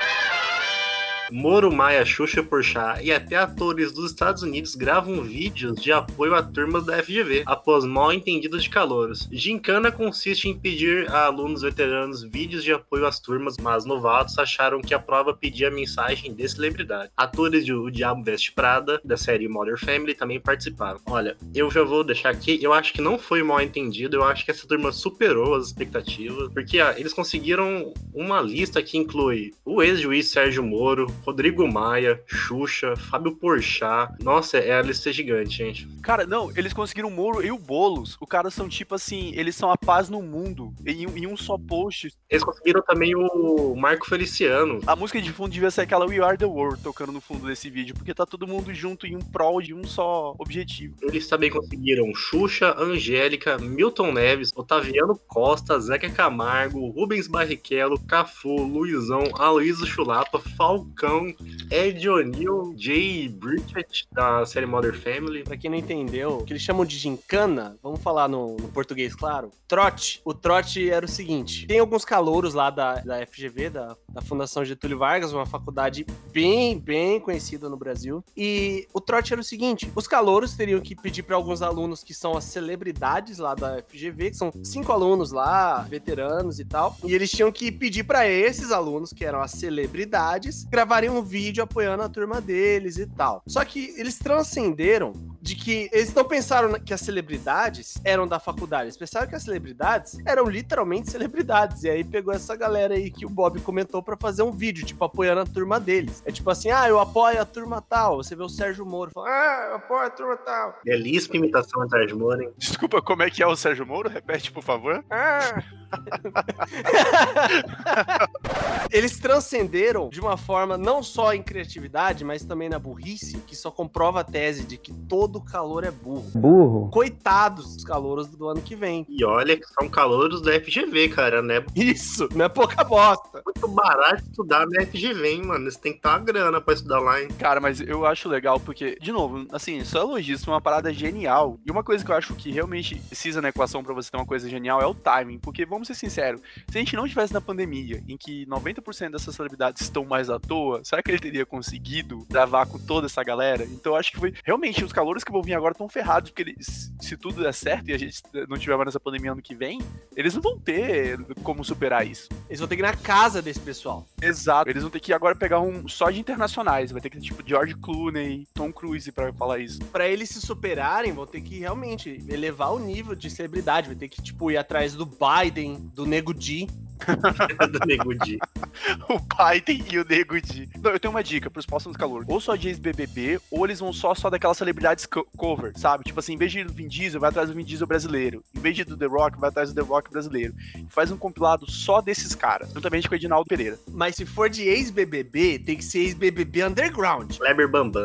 Moro 1.32 1.72
Maia, 1.72 2.06
Xuxa 2.06 2.44
Porchat 2.44 3.04
e 3.04 3.12
até 3.12 3.36
atores 3.36 3.92
dos 3.92 4.12
Estados 4.12 4.44
Unidos 4.44 4.76
gravam 4.76 5.24
vídeos 5.24 5.82
de 5.82 5.92
apoio 5.92 6.36
a 6.36 6.44
turmas 6.44 6.86
da 6.86 7.02
FGV 7.02 7.44
após 7.46 7.84
mal 7.84 8.14
entendido 8.14 8.60
de 8.60 8.70
calouros. 8.70 9.28
Gincana 9.32 9.92
consiste 9.92 10.48
em 10.48 10.58
pedir 10.58 11.10
a 11.10 11.26
alunos 11.26 11.64
veteranos 11.64 12.24
vídeos 12.24 12.64
de 12.64 12.72
apoio 12.72 13.06
às 13.06 13.20
turmas, 13.20 13.58
mas 13.58 13.86
novatos 13.86 14.38
acharam 14.38 14.82
que 14.82 14.94
a 14.94 15.00
prova 15.00 15.34
pedia 15.34 15.72
mensagem 15.72 16.34
de 16.34 16.48
celebridade. 16.48 17.12
Atores 17.18 17.66
de 17.66 17.74
O 17.74 17.90
Diabo 17.90 18.24
Veste 18.24 18.52
Prada, 18.52 19.02
da 19.04 19.18
série 19.18 19.48
Modern 19.48 19.78
Family, 19.78 20.14
também 20.14 20.40
participaram. 20.40 21.00
Olha, 21.08 21.36
eu 21.54 21.72
já 21.72 21.84
vou 21.84 22.04
deixar 22.04 22.30
aqui, 22.30 22.60
eu 22.62 22.72
acho 22.72 22.94
que 22.94 23.02
não 23.02 23.18
foi 23.18 23.42
mal 23.42 23.62
entendido, 23.62 24.18
eu 24.18 24.24
acho 24.24 24.46
que 24.46 24.52
essa 24.52 24.68
turma 24.68 24.92
superou 24.92 25.56
as 25.56 25.68
expectativas, 25.68 26.52
porque 26.54 26.80
ah, 26.80 26.94
eles 26.98 27.14
conseguiram 27.14 27.94
uma 28.14 28.42
lista 28.42 28.82
que 28.84 28.98
inclui 28.98 29.54
o 29.64 29.82
ex-juiz 29.82 30.30
Sérgio 30.30 30.64
Moro, 30.64 31.08
Rodrigo 31.24 31.68
Maia, 31.72 32.22
Xuxa, 32.28 32.96
Fábio 32.96 33.36
Porchat. 33.36 34.12
Nossa, 34.24 34.58
é 34.58 34.78
a 34.78 34.82
lista 34.82 35.12
gigante, 35.12 35.58
gente. 35.58 35.88
Cara, 36.02 36.26
não, 36.26 36.52
eles 36.56 36.74
conseguiram 36.74 37.10
o 37.10 37.12
Moro 37.12 37.44
e 37.46 37.52
o 37.52 37.58
Boulos. 37.58 38.18
O 38.20 38.28
cara 38.28 38.50
são 38.50 38.68
tipo 38.70 38.96
assim, 38.96 39.32
eles 39.36 39.56
são 39.56 39.72
a 39.72 39.78
paz 39.78 40.10
no 40.10 40.22
mundo. 40.22 40.74
Em, 40.86 41.08
um- 41.08 41.18
em 41.18 41.28
um 41.28 41.38
só 41.38 41.58
post. 41.58 42.12
Eles 42.30 42.44
conseguiram 42.44 42.82
também 42.84 43.16
o 43.16 43.76
Marco 43.76 44.08
Feliciano. 44.08 44.80
A 44.86 44.96
música 44.96 45.22
de 45.22 45.32
fundo 45.32 45.52
devia 45.52 45.72
ser 45.72 45.82
aquela 45.82 46.06
We 46.06 46.20
Are 46.20 46.38
the 46.38 46.46
World 46.46 46.82
tocando 46.82 47.12
no 47.12 47.22
fundo 47.22 47.48
desse 47.48 47.70
vídeo, 47.70 47.96
porque 47.96 48.14
tá 48.14 48.26
todo 48.26 48.48
mundo 48.48 48.74
junto 48.74 49.06
em 49.08 49.16
um 49.16 49.20
prol 49.22 49.62
de 49.62 49.74
um 49.74 49.84
só 49.86 50.36
objetivo. 50.38 50.96
Eles 51.02 51.28
também 51.28 51.50
conseguiram 51.50 52.14
Xuxa, 52.14 52.76
Angélica, 52.78 53.58
Milton 53.58 54.12
Neves, 54.12 54.52
Otaviano 54.56 55.16
Costa, 55.28 55.80
Zeca 55.80 56.10
Camargo, 56.10 56.88
Rubens 56.90 57.28
Barrichello, 57.28 58.00
Cafu, 58.00 58.56
Luizão, 58.64 59.24
Aloysio 59.36 59.86
Chulapa, 59.86 60.40
Falcão, 60.40 61.05
Furacão 61.06 61.36
Ed 61.72 62.08
O'Neill, 62.08 62.74
Jay 62.78 63.28
Bridget, 63.28 64.08
da 64.12 64.46
série 64.46 64.66
Modern 64.66 64.96
Family. 64.96 65.44
Pra 65.44 65.58
quem 65.58 65.70
não 65.70 65.78
entendeu, 65.78 66.44
que 66.46 66.54
eles 66.54 66.62
chamam 66.62 66.86
de 66.86 66.98
gincana, 66.98 67.78
vamos 67.82 68.02
falar 68.02 68.28
no, 68.28 68.56
no 68.58 68.68
português, 68.70 69.16
claro. 69.16 69.52
Trote. 69.68 70.22
O 70.24 70.34
trote 70.34 70.90
era 70.90 71.06
o 71.06 71.10
seguinte: 71.10 71.68
tem 71.68 71.80
alguns 71.80 72.06
calouros 72.06 72.54
lá 72.54 72.70
da, 72.70 72.96
da 72.96 73.26
FGV, 73.26 73.70
da, 73.70 73.96
da 74.10 74.22
Fundação 74.22 74.64
Getúlio 74.64 74.98
Vargas, 74.98 75.34
uma 75.34 75.46
faculdade 75.46 76.06
bem, 76.32 76.80
bem 76.80 77.20
conhecida 77.20 77.70
no 77.70 77.78
Brasil. 77.78 78.24
E 78.36 78.88
o 78.94 79.02
trote 79.02 79.34
era 79.34 79.42
o 79.42 79.44
seguinte: 79.44 79.92
os 79.96 80.08
calouros 80.08 80.56
teriam 80.56 80.80
que 80.80 80.96
pedir 80.96 81.24
para 81.24 81.36
alguns 81.36 81.62
alunos 81.62 82.04
que 82.04 82.14
são 82.14 82.38
as 82.38 82.44
celebridades 82.46 83.40
lá 83.40 83.56
da 83.56 83.82
FGV, 83.82 84.32
que 84.32 84.38
são 84.38 84.52
cinco 84.64 84.92
alunos 84.92 85.32
lá, 85.32 85.82
veteranos 85.82 86.60
e 86.60 86.66
tal. 86.66 86.96
E 87.04 87.14
eles 87.14 87.32
tinham 87.32 87.52
que 87.52 87.72
pedir 87.72 88.04
para 88.04 88.28
esses 88.28 88.72
alunos, 88.72 89.12
que 89.12 89.26
eram 89.26 89.42
as 89.42 89.52
celebridades, 89.52 90.64
gravarem 90.64 91.10
um 91.10 91.22
vídeo 91.22 91.55
apoiando 91.62 92.04
a 92.04 92.10
turma 92.10 92.42
deles 92.42 92.98
e 92.98 93.06
tal. 93.06 93.42
Só 93.48 93.64
que 93.64 93.94
eles 93.98 94.18
transcenderam 94.18 95.14
de 95.42 95.56
que 95.56 95.90
eles 95.94 96.14
não 96.14 96.26
pensaram 96.26 96.74
que 96.80 96.92
as 96.92 97.02
celebridades 97.02 98.00
eram 98.04 98.28
da 98.28 98.40
faculdade, 98.40 98.86
eles 98.86 98.98
pensaram 98.98 99.28
que 99.28 99.36
as 99.36 99.44
celebridades 99.44 100.18
eram 100.26 100.50
literalmente 100.50 101.12
celebridades. 101.12 101.84
E 101.84 101.90
aí 101.90 102.04
pegou 102.04 102.34
essa 102.34 102.56
galera 102.56 102.96
aí 102.96 103.12
que 103.12 103.28
o 103.28 103.30
Bob 103.30 103.62
comentou 103.62 104.02
para 104.02 104.18
fazer 104.18 104.42
um 104.42 104.52
vídeo, 104.52 104.84
tipo, 104.84 105.04
apoiando 105.04 105.42
a 105.42 105.46
turma 105.46 105.80
deles. 105.80 106.24
É 106.26 106.32
tipo 106.32 106.50
assim, 106.50 106.72
ah, 106.72 106.90
eu 106.90 107.00
apoio 107.00 107.40
a 107.40 107.46
turma 107.46 107.80
tal. 107.80 108.18
Você 108.18 108.36
vê 108.36 108.42
o 108.42 108.50
Sérgio 108.50 108.86
Moro 108.86 109.12
falando, 109.14 109.32
ah, 109.32 109.68
eu 109.70 109.76
apoio 109.76 110.02
a 110.02 110.10
turma 110.10 110.38
tal. 110.38 110.80
Belíssima 110.84 111.36
imitação 111.36 111.86
de 111.86 111.92
Sérgio 111.92 112.18
Moro, 112.18 112.42
hein? 112.42 112.52
Desculpa, 112.58 113.02
como 113.02 113.22
é 113.22 113.30
que 113.30 113.44
é 113.44 113.48
o 113.48 113.56
Sérgio 113.56 113.86
Moro? 113.86 114.10
Repete, 114.10 114.52
por 114.52 114.64
favor. 114.64 115.06
Ah. 115.12 115.62
Eles 118.92 119.20
transcenderam 119.20 120.10
de 120.10 120.20
uma 120.20 120.38
forma 120.38 120.78
não 120.78 121.04
só 121.04 121.34
em 121.34 121.42
criatividade, 121.46 122.26
mas 122.26 122.44
também 122.44 122.68
na 122.68 122.80
burrice, 122.80 123.38
que 123.48 123.56
só 123.56 123.72
comprova 123.72 124.22
a 124.22 124.24
tese 124.24 124.66
de 124.66 124.78
que 124.78 124.92
todo 124.92 125.40
calor 125.40 125.84
é 125.84 125.92
burro. 125.92 126.32
Burro. 126.36 126.90
Coitados 126.90 127.76
dos 127.76 127.84
calouros 127.84 128.28
do 128.28 128.48
ano 128.48 128.62
que 128.62 128.76
vem. 128.76 129.06
E 129.08 129.24
olha 129.24 129.56
que 129.56 129.66
são 129.68 129.88
calouros 129.88 130.42
da 130.42 130.52
FGV, 130.60 131.10
cara, 131.10 131.42
né? 131.42 131.64
Isso, 131.76 132.28
não 132.36 132.46
é 132.46 132.50
pouca 132.50 132.84
bosta. 132.84 133.42
Muito 133.46 133.68
barato 133.68 134.24
estudar 134.24 134.66
na 134.68 134.86
FGV, 134.86 135.28
hein, 135.28 135.44
mano? 135.44 135.70
Você 135.70 135.80
tem 135.80 135.94
que 135.94 136.02
ter 136.02 136.08
uma 136.08 136.20
grana 136.20 136.60
pra 136.60 136.74
estudar 136.74 137.00
lá, 137.00 137.22
hein? 137.22 137.30
Cara, 137.40 137.60
mas 137.60 137.80
eu 137.80 138.06
acho 138.06 138.28
legal 138.30 138.60
porque, 138.60 138.98
de 139.02 139.12
novo, 139.12 139.46
assim, 139.52 139.84
só 139.84 140.02
elogio, 140.02 140.38
é 140.46 140.50
uma 140.50 140.62
parada 140.62 140.94
genial. 140.94 141.60
E 141.66 141.72
uma 141.72 141.84
coisa 141.84 142.04
que 142.04 142.12
eu 142.12 142.16
acho 142.16 142.34
que 142.36 142.52
realmente 142.52 142.96
precisa 142.96 143.42
na 143.42 143.50
equação 143.50 143.84
pra 143.84 143.94
você 143.94 144.10
ter 144.10 144.18
uma 144.18 144.26
coisa 144.26 144.50
genial 144.50 144.82
é 144.82 144.86
o 144.86 144.94
timing. 144.94 145.40
Porque, 145.40 145.66
vamos 145.66 145.88
ser 145.88 145.96
sinceros, 145.96 146.42
se 146.70 146.78
a 146.78 146.80
gente 146.80 146.96
não 146.96 147.08
tivesse 147.08 147.34
na 147.34 147.42
pandemia, 147.42 148.04
em 148.08 148.18
que 148.18 148.46
90% 148.46 149.12
dessas 149.12 149.36
celebridades 149.36 149.82
estão 149.82 150.06
mais 150.06 150.30
à 150.30 150.40
toa, 150.40 150.82
será 150.84 151.02
que 151.02 151.12
ele 151.12 151.20
teria 151.20 151.35
conseguido 151.44 152.24
gravar 152.30 152.68
com 152.68 152.78
toda 152.78 153.08
essa 153.08 153.24
galera? 153.24 153.64
Então 153.64 153.94
eu 153.94 153.96
acho 153.98 154.12
que 154.12 154.20
foi. 154.20 154.34
Realmente, 154.44 154.86
os 154.86 154.94
calores 154.94 155.24
que 155.24 155.32
vão 155.32 155.42
vir 155.42 155.56
agora 155.56 155.72
estão 155.72 155.90
ferrados, 155.90 156.30
porque 156.30 156.44
eles, 156.44 156.94
se 157.02 157.18
tudo 157.18 157.42
der 157.42 157.54
certo 157.54 157.90
e 157.90 157.94
a 157.94 157.98
gente 157.98 158.22
não 158.48 158.58
tiver 158.58 158.78
mais 158.78 158.90
essa 158.90 159.00
pandemia 159.00 159.32
ano 159.32 159.42
que 159.42 159.56
vem, 159.56 159.82
eles 160.16 160.36
não 160.36 160.42
vão 160.42 160.60
ter 160.60 161.20
como 161.44 161.64
superar 161.64 162.06
isso. 162.06 162.30
Eles 162.48 162.60
vão 162.60 162.68
ter 162.68 162.76
que 162.76 162.82
ir 162.82 162.86
na 162.86 162.96
casa 162.96 163.42
desse 163.42 163.60
pessoal. 163.60 164.06
Exato. 164.22 164.70
Eles 164.70 164.84
vão 164.84 164.92
ter 164.92 165.00
que 165.00 165.12
agora 165.12 165.36
pegar 165.36 165.60
um 165.60 165.88
só 165.88 166.12
de 166.12 166.20
internacionais. 166.20 166.92
Vai 166.92 167.02
ter 167.02 167.10
que 167.10 167.18
ter 167.18 167.24
tipo 167.24 167.44
George 167.46 167.76
Clooney, 167.76 168.48
Tom 168.54 168.72
Cruise 168.72 169.12
pra 169.12 169.34
falar 169.34 169.60
isso. 169.60 169.80
Pra 169.86 170.08
eles 170.08 170.30
se 170.30 170.42
superarem, 170.42 171.14
vão 171.14 171.26
ter 171.26 171.42
que 171.42 171.60
realmente 171.60 172.24
elevar 172.28 172.74
o 172.74 172.80
nível 172.80 173.16
de 173.16 173.30
celebridade. 173.30 173.88
Vai 173.88 173.96
ter 173.96 174.10
que, 174.10 174.22
tipo, 174.22 174.52
ir 174.52 174.58
atrás 174.58 174.94
do 174.94 175.06
Biden, 175.06 175.90
do 175.94 176.06
Nego 176.06 176.34
Di. 176.34 176.68
do 177.72 177.86
Nego 177.86 178.14
Di. 178.16 178.40
o 179.10 179.20
Biden 179.20 179.86
e 179.92 180.00
o 180.00 180.06
Nego 180.06 180.40
Di. 180.42 180.70
Não, 180.82 180.92
eu 180.92 181.00
tenho 181.00 181.14
uma 181.14 181.24
dica 181.24 181.50
pros 181.50 181.66
próximos 181.66 181.98
calor. 181.98 182.26
Ou 182.28 182.40
só 182.40 182.56
de 182.56 182.68
ex-BBB, 182.68 183.40
ou 183.52 183.66
eles 183.66 183.80
vão 183.80 183.92
só 183.94 184.14
só 184.16 184.30
daquelas 184.30 184.58
celebridades 184.58 185.06
co 185.06 185.26
cover, 185.38 185.74
sabe? 185.78 186.04
Tipo 186.04 186.20
assim, 186.20 186.34
em 186.34 186.38
vez 186.38 186.52
de 186.52 186.60
ir 186.60 186.66
do 186.66 186.74
Vin 186.74 186.88
Diesel, 186.88 187.20
vai 187.20 187.30
atrás 187.30 187.50
do 187.50 187.56
Vin 187.56 187.64
Diesel 187.64 187.88
brasileiro. 187.88 188.44
Em 188.56 188.60
vez 188.60 188.76
de 188.76 188.82
ir 188.82 188.86
do 188.86 188.98
The 188.98 189.06
Rock, 189.06 189.40
vai 189.40 189.50
atrás 189.50 189.74
do 189.74 189.76
The 189.76 189.88
Rock 189.88 190.12
brasileiro. 190.12 190.54
E 190.76 190.86
faz 190.90 191.12
um 191.12 191.18
compilado 191.18 191.70
só 191.70 192.02
desses 192.02 192.36
caras. 192.36 192.72
Juntamente 192.74 193.08
com 193.08 193.14
o 193.14 193.18
Edinaldo 193.18 193.48
Pereira. 193.48 193.78
Mas 193.92 194.16
se 194.16 194.26
for 194.26 194.50
de 194.50 194.64
ex-BBB, 194.64 195.60
tem 195.60 195.78
que 195.78 195.84
ser 195.84 196.00
ex-BBB 196.00 196.66
underground. 196.66 197.38
Kleber 197.38 197.68
Bambam. 197.68 198.04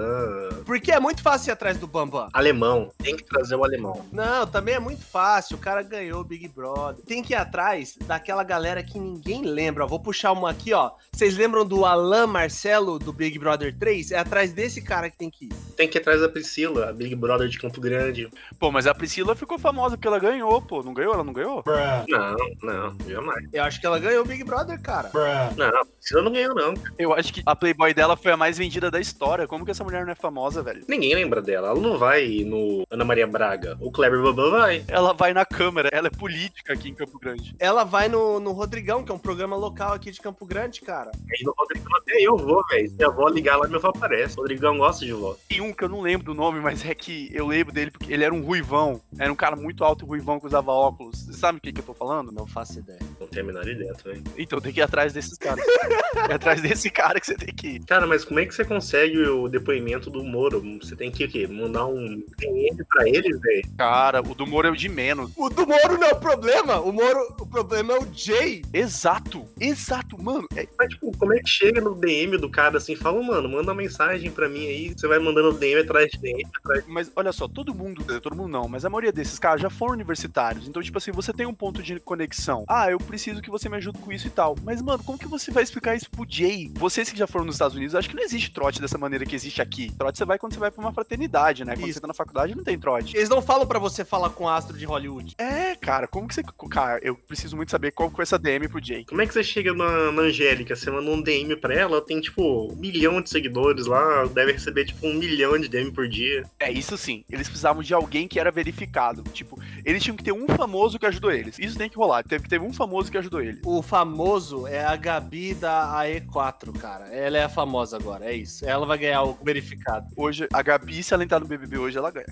Porque 0.64 0.92
é 0.92 1.00
muito 1.00 1.22
fácil 1.22 1.50
ir 1.50 1.52
atrás 1.52 1.78
do 1.78 1.86
Bambam. 1.86 2.28
Alemão. 2.32 2.90
Tem 2.98 3.16
que 3.16 3.24
trazer 3.24 3.56
o 3.56 3.64
alemão. 3.64 4.04
Não, 4.12 4.46
também 4.46 4.74
é 4.74 4.80
muito 4.80 5.04
fácil. 5.04 5.56
O 5.56 5.60
cara 5.60 5.82
ganhou 5.82 6.20
o 6.20 6.24
Big 6.24 6.48
Brother. 6.48 7.04
Tem 7.04 7.22
que 7.22 7.32
ir 7.32 7.36
atrás 7.36 7.96
daquela 8.06 8.42
galera 8.42 8.79
que 8.82 8.98
ninguém 8.98 9.42
lembra. 9.42 9.86
Vou 9.86 10.00
puxar 10.00 10.32
uma 10.32 10.50
aqui, 10.50 10.72
ó. 10.72 10.92
Vocês 11.12 11.36
lembram 11.36 11.64
do 11.64 11.84
Alan 11.84 12.26
Marcelo 12.26 12.98
do 12.98 13.12
Big 13.12 13.38
Brother 13.38 13.76
3? 13.76 14.12
É 14.12 14.18
atrás 14.18 14.52
desse 14.52 14.80
cara 14.82 15.10
que 15.10 15.16
tem 15.16 15.30
que 15.30 15.46
ir. 15.46 15.52
Tem 15.76 15.88
que 15.88 15.98
ir 15.98 16.00
atrás 16.00 16.20
da 16.20 16.28
Priscila, 16.28 16.90
a 16.90 16.92
Big 16.92 17.14
Brother 17.14 17.48
de 17.48 17.58
Campo 17.58 17.80
Grande. 17.80 18.28
Pô, 18.58 18.70
mas 18.70 18.86
a 18.86 18.94
Priscila 18.94 19.34
ficou 19.34 19.58
famosa 19.58 19.96
porque 19.96 20.08
ela 20.08 20.18
ganhou, 20.18 20.60
pô. 20.62 20.82
Não 20.82 20.94
ganhou? 20.94 21.14
Ela 21.14 21.24
não 21.24 21.32
ganhou? 21.32 21.64
Não, 22.08 22.36
não, 22.62 22.96
jamais. 23.08 23.48
Eu 23.52 23.64
acho 23.64 23.80
que 23.80 23.86
ela 23.86 23.98
ganhou 23.98 24.24
o 24.24 24.26
Big 24.26 24.44
Brother, 24.44 24.80
cara. 24.80 25.10
Não, 25.56 25.66
a 25.66 25.84
Priscila 25.84 26.22
não 26.22 26.32
ganhou, 26.32 26.54
não. 26.54 26.74
Eu 26.98 27.12
acho 27.12 27.32
que 27.32 27.42
a 27.44 27.56
Playboy 27.56 27.94
dela 27.94 28.16
foi 28.16 28.32
a 28.32 28.36
mais 28.36 28.58
vendida 28.58 28.90
da 28.90 29.00
história. 29.00 29.46
Como 29.46 29.64
que 29.64 29.70
essa 29.70 29.84
mulher 29.84 30.04
não 30.04 30.12
é 30.12 30.16
famosa, 30.16 30.62
velho? 30.62 30.84
Ninguém 30.88 31.14
lembra 31.14 31.40
dela. 31.40 31.68
Ela 31.68 31.80
não 31.80 31.98
vai 31.98 32.44
no 32.44 32.84
Ana 32.90 33.04
Maria 33.04 33.26
Braga. 33.26 33.76
O 33.80 33.90
Kleber 33.90 34.22
Bambam 34.22 34.50
vai. 34.50 34.84
Ela 34.88 35.12
vai 35.12 35.32
na 35.32 35.44
câmera, 35.44 35.88
ela 35.92 36.08
é 36.08 36.10
política 36.10 36.72
aqui 36.72 36.88
em 36.88 36.94
Campo 36.94 37.18
Grande. 37.18 37.54
Ela 37.58 37.84
vai 37.84 38.08
no, 38.08 38.40
no 38.40 38.52
Rodrigão, 38.70 39.02
que 39.02 39.10
é 39.10 39.14
um 39.16 39.18
programa 39.18 39.56
local 39.56 39.94
aqui 39.94 40.12
de 40.12 40.20
Campo 40.20 40.46
Grande, 40.46 40.80
cara. 40.80 41.10
Aí 41.10 41.44
no 41.44 41.52
Rodrigão 41.58 41.92
até 41.96 42.12
eu 42.20 42.36
vou, 42.36 42.64
velho. 42.68 42.88
Se 42.88 43.02
a 43.02 43.08
avó 43.08 43.28
ligar 43.28 43.56
lá, 43.56 43.66
meu 43.66 43.80
avó 43.80 43.88
aparece. 43.88 44.38
O 44.38 44.42
Rodrigão 44.42 44.78
gosta 44.78 45.04
de 45.04 45.12
vó. 45.12 45.36
Tem 45.48 45.60
um 45.60 45.72
que 45.72 45.82
eu 45.82 45.88
não 45.88 46.00
lembro 46.00 46.24
do 46.24 46.34
nome, 46.34 46.60
mas 46.60 46.86
é 46.86 46.94
que 46.94 47.28
eu 47.34 47.48
lembro 47.48 47.74
dele 47.74 47.90
porque 47.90 48.12
ele 48.12 48.22
era 48.22 48.32
um 48.32 48.40
ruivão. 48.40 49.00
Era 49.18 49.32
um 49.32 49.34
cara 49.34 49.56
muito 49.56 49.82
alto 49.82 50.04
e 50.04 50.08
ruivão 50.08 50.38
que 50.38 50.46
usava 50.46 50.70
óculos. 50.70 51.18
Você 51.18 51.32
sabe 51.32 51.58
o 51.58 51.60
que, 51.60 51.72
que 51.72 51.80
eu 51.80 51.84
tô 51.84 51.94
falando? 51.94 52.30
Não 52.30 52.46
faço 52.46 52.78
ideia. 52.78 53.00
Não 53.18 53.26
tem 53.26 53.42
a 53.42 53.44
menor 53.44 53.66
ideia, 53.66 53.92
velho. 54.04 54.22
Então 54.38 54.60
tem 54.60 54.72
que 54.72 54.78
ir 54.78 54.84
atrás 54.84 55.12
desses 55.12 55.36
caras. 55.36 55.64
é 56.14 56.34
atrás 56.34 56.60
desse 56.60 56.90
cara 56.90 57.20
que 57.20 57.26
você 57.26 57.34
tem 57.34 57.54
que 57.54 57.68
ir. 57.68 57.84
Cara, 57.84 58.06
mas 58.06 58.24
como 58.24 58.40
é 58.40 58.46
que 58.46 58.54
você 58.54 58.64
consegue 58.64 59.18
o 59.18 59.48
depoimento 59.48 60.10
do 60.10 60.22
Moro? 60.24 60.60
Você 60.80 60.96
tem 60.96 61.10
que 61.10 61.24
o 61.24 61.28
quê? 61.28 61.46
Mandar 61.46 61.86
um 61.86 62.22
DM 62.38 62.76
pra 62.88 63.08
ele, 63.08 63.36
velho? 63.38 63.62
Cara, 63.76 64.20
o 64.20 64.34
do 64.34 64.46
Moro 64.46 64.68
é 64.68 64.70
o 64.70 64.76
de 64.76 64.88
menos. 64.88 65.30
O 65.36 65.48
do 65.48 65.66
Moro 65.66 65.98
não 65.98 66.06
é 66.06 66.12
o 66.12 66.20
problema. 66.20 66.80
O 66.80 66.92
Moro, 66.92 67.34
o 67.40 67.46
problema 67.46 67.94
é 67.94 67.98
o 67.98 68.06
Jay. 68.12 68.62
Exato, 68.72 69.46
exato, 69.58 70.20
mano. 70.22 70.46
É, 70.56 70.66
Mas, 70.78 70.90
tipo, 70.90 71.16
como 71.16 71.32
é 71.34 71.38
que 71.40 71.48
chega 71.48 71.80
no 71.80 71.94
DM 71.94 72.36
do 72.36 72.48
cara 72.48 72.78
assim? 72.78 72.96
Fala, 72.96 73.22
mano, 73.22 73.48
manda 73.48 73.72
uma 73.72 73.74
mensagem 73.74 74.30
pra 74.30 74.48
mim 74.48 74.66
aí. 74.66 74.92
Você 74.96 75.06
vai 75.06 75.18
mandando 75.18 75.52
DM 75.52 75.80
atrás 75.80 76.10
de 76.10 76.18
DM, 76.18 76.42
atrás. 76.56 76.84
Mas 76.86 77.10
olha 77.14 77.32
só, 77.32 77.46
todo 77.48 77.74
mundo, 77.74 78.04
todo 78.20 78.36
mundo 78.36 78.48
não, 78.48 78.68
mas 78.68 78.84
a 78.84 78.90
maioria 78.90 79.12
desses 79.12 79.38
caras 79.38 79.60
já 79.60 79.70
foram 79.70 79.94
universitários. 79.94 80.66
Então, 80.66 80.82
tipo 80.82 80.98
assim, 80.98 81.12
você 81.12 81.32
tem 81.32 81.46
um 81.46 81.54
ponto 81.54 81.82
de 81.82 81.98
conexão. 82.00 82.64
Ah, 82.68 82.90
eu 82.90 82.98
preciso 82.98 83.42
que 83.42 83.50
você 83.50 83.68
me 83.68 83.76
ajude 83.76 83.98
com 83.98 84.12
isso 84.12 84.26
e 84.26 84.30
tal. 84.30 84.56
Mas, 84.62 84.80
mano, 84.80 85.02
como 85.04 85.18
que 85.18 85.26
você 85.26 85.50
vai 85.50 85.62
explicar 85.62 85.94
isso 85.94 85.99
pro 86.08 86.26
Jay? 86.28 86.70
Vocês 86.74 87.10
que 87.10 87.18
já 87.18 87.26
foram 87.26 87.44
nos 87.44 87.56
Estados 87.56 87.76
Unidos, 87.76 87.94
acho 87.94 88.08
que 88.08 88.16
não 88.16 88.22
existe 88.22 88.50
trote 88.50 88.80
dessa 88.80 88.98
maneira 88.98 89.24
que 89.26 89.34
existe 89.34 89.60
aqui. 89.60 89.92
Trote 89.96 90.18
você 90.18 90.24
vai 90.24 90.38
quando 90.38 90.54
você 90.54 90.58
vai 90.58 90.70
pra 90.70 90.80
uma 90.80 90.92
fraternidade, 90.92 91.64
né? 91.64 91.74
Quando 91.74 91.84
Isso. 91.84 91.94
você 91.94 92.00
tá 92.00 92.06
na 92.06 92.14
faculdade, 92.14 92.54
não 92.54 92.64
tem 92.64 92.78
trote. 92.78 93.16
Eles 93.16 93.28
não 93.28 93.42
falam 93.42 93.66
pra 93.66 93.78
você 93.78 94.04
falar 94.04 94.30
com 94.30 94.48
astro 94.48 94.76
de 94.76 94.84
Hollywood. 94.84 95.34
É, 95.38 95.74
cara, 95.76 96.06
como 96.06 96.28
que 96.28 96.34
você. 96.34 96.42
Cara, 96.70 97.00
eu 97.02 97.14
preciso 97.14 97.56
muito 97.56 97.70
saber 97.70 97.92
qual 97.92 98.10
foi 98.10 98.22
essa 98.22 98.38
DM 98.38 98.68
pro 98.68 98.84
Jay. 98.84 99.04
Como 99.04 99.20
é 99.20 99.26
que 99.26 99.32
você 99.32 99.42
chega 99.42 99.72
na, 99.72 100.12
na 100.12 100.22
Angélica? 100.22 100.74
Você 100.74 100.90
manda 100.90 101.10
um 101.10 101.20
DM 101.20 101.56
pra 101.56 101.74
ela, 101.74 101.96
ela 101.96 102.00
tem, 102.00 102.20
tipo, 102.20 102.72
um 102.72 102.76
milhão 102.76 103.20
de 103.20 103.28
seguidores 103.28 103.86
lá, 103.86 104.24
deve 104.26 104.52
receber, 104.52 104.86
tipo, 104.86 105.06
um 105.06 105.14
milhão 105.14 105.58
de 105.58 105.68
DM 105.68 105.92
por 105.92 106.08
dia. 106.08 106.44
É, 106.58 106.70
isso 106.70 106.96
sim. 106.96 107.24
Eles 107.30 107.48
precisavam 107.48 107.82
de 107.82 107.92
alguém 107.92 108.28
que 108.28 108.38
era 108.38 108.50
verificado. 108.50 109.22
Tipo, 109.32 109.60
eles 109.84 110.02
tinham 110.02 110.16
que 110.16 110.24
ter 110.24 110.32
um 110.32 110.46
famoso 110.46 110.98
que 110.98 111.06
ajudou 111.06 111.30
eles. 111.30 111.58
Isso 111.58 111.76
tem 111.76 111.88
que 111.88 111.96
rolar. 111.96 112.22
Teve 112.22 112.44
que 112.44 112.50
ter 112.50 112.60
um 112.60 112.72
famoso 112.72 113.10
que 113.10 113.18
ajudou 113.18 113.40
ele. 113.40 113.60
O 113.64 113.82
famoso 113.82 114.66
é 114.66 114.84
a 114.84 114.96
Gabi 114.96 115.54
da 115.54 115.89
AE4, 115.90 116.78
cara. 116.78 117.08
Ela 117.08 117.38
é 117.38 117.44
a 117.44 117.48
famosa 117.48 117.96
agora, 117.96 118.24
é 118.26 118.34
isso. 118.34 118.64
Ela 118.64 118.86
vai 118.86 118.98
ganhar 118.98 119.22
o 119.24 119.34
verificado. 119.42 120.06
Hoje, 120.16 120.46
a 120.52 120.62
Gabi, 120.62 121.02
se 121.02 121.12
ela 121.12 121.24
entrar 121.24 121.40
no 121.40 121.46
BBB 121.46 121.78
hoje, 121.78 121.98
ela 121.98 122.10
ganha. 122.10 122.26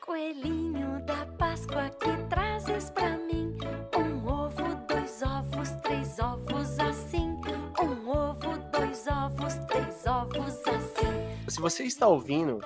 Coelhinho 0.00 1.00
da 1.06 1.24
Páscoa 1.38 1.90
que 2.00 2.16
trazes 2.28 2.90
pra 2.90 3.10
mim 3.16 3.56
um 3.96 4.26
ovo, 4.28 4.74
dois 4.88 5.22
ovos, 5.22 5.70
três 5.82 6.18
ovos 6.18 6.78
assim. 6.78 7.40
Um 7.82 8.08
ovo, 8.08 8.58
dois 8.70 9.06
ovos, 9.06 9.54
três 9.66 10.06
ovos 10.06 10.60
assim. 10.66 11.48
Se 11.48 11.60
você 11.60 11.84
está 11.84 12.06
ouvindo 12.06 12.60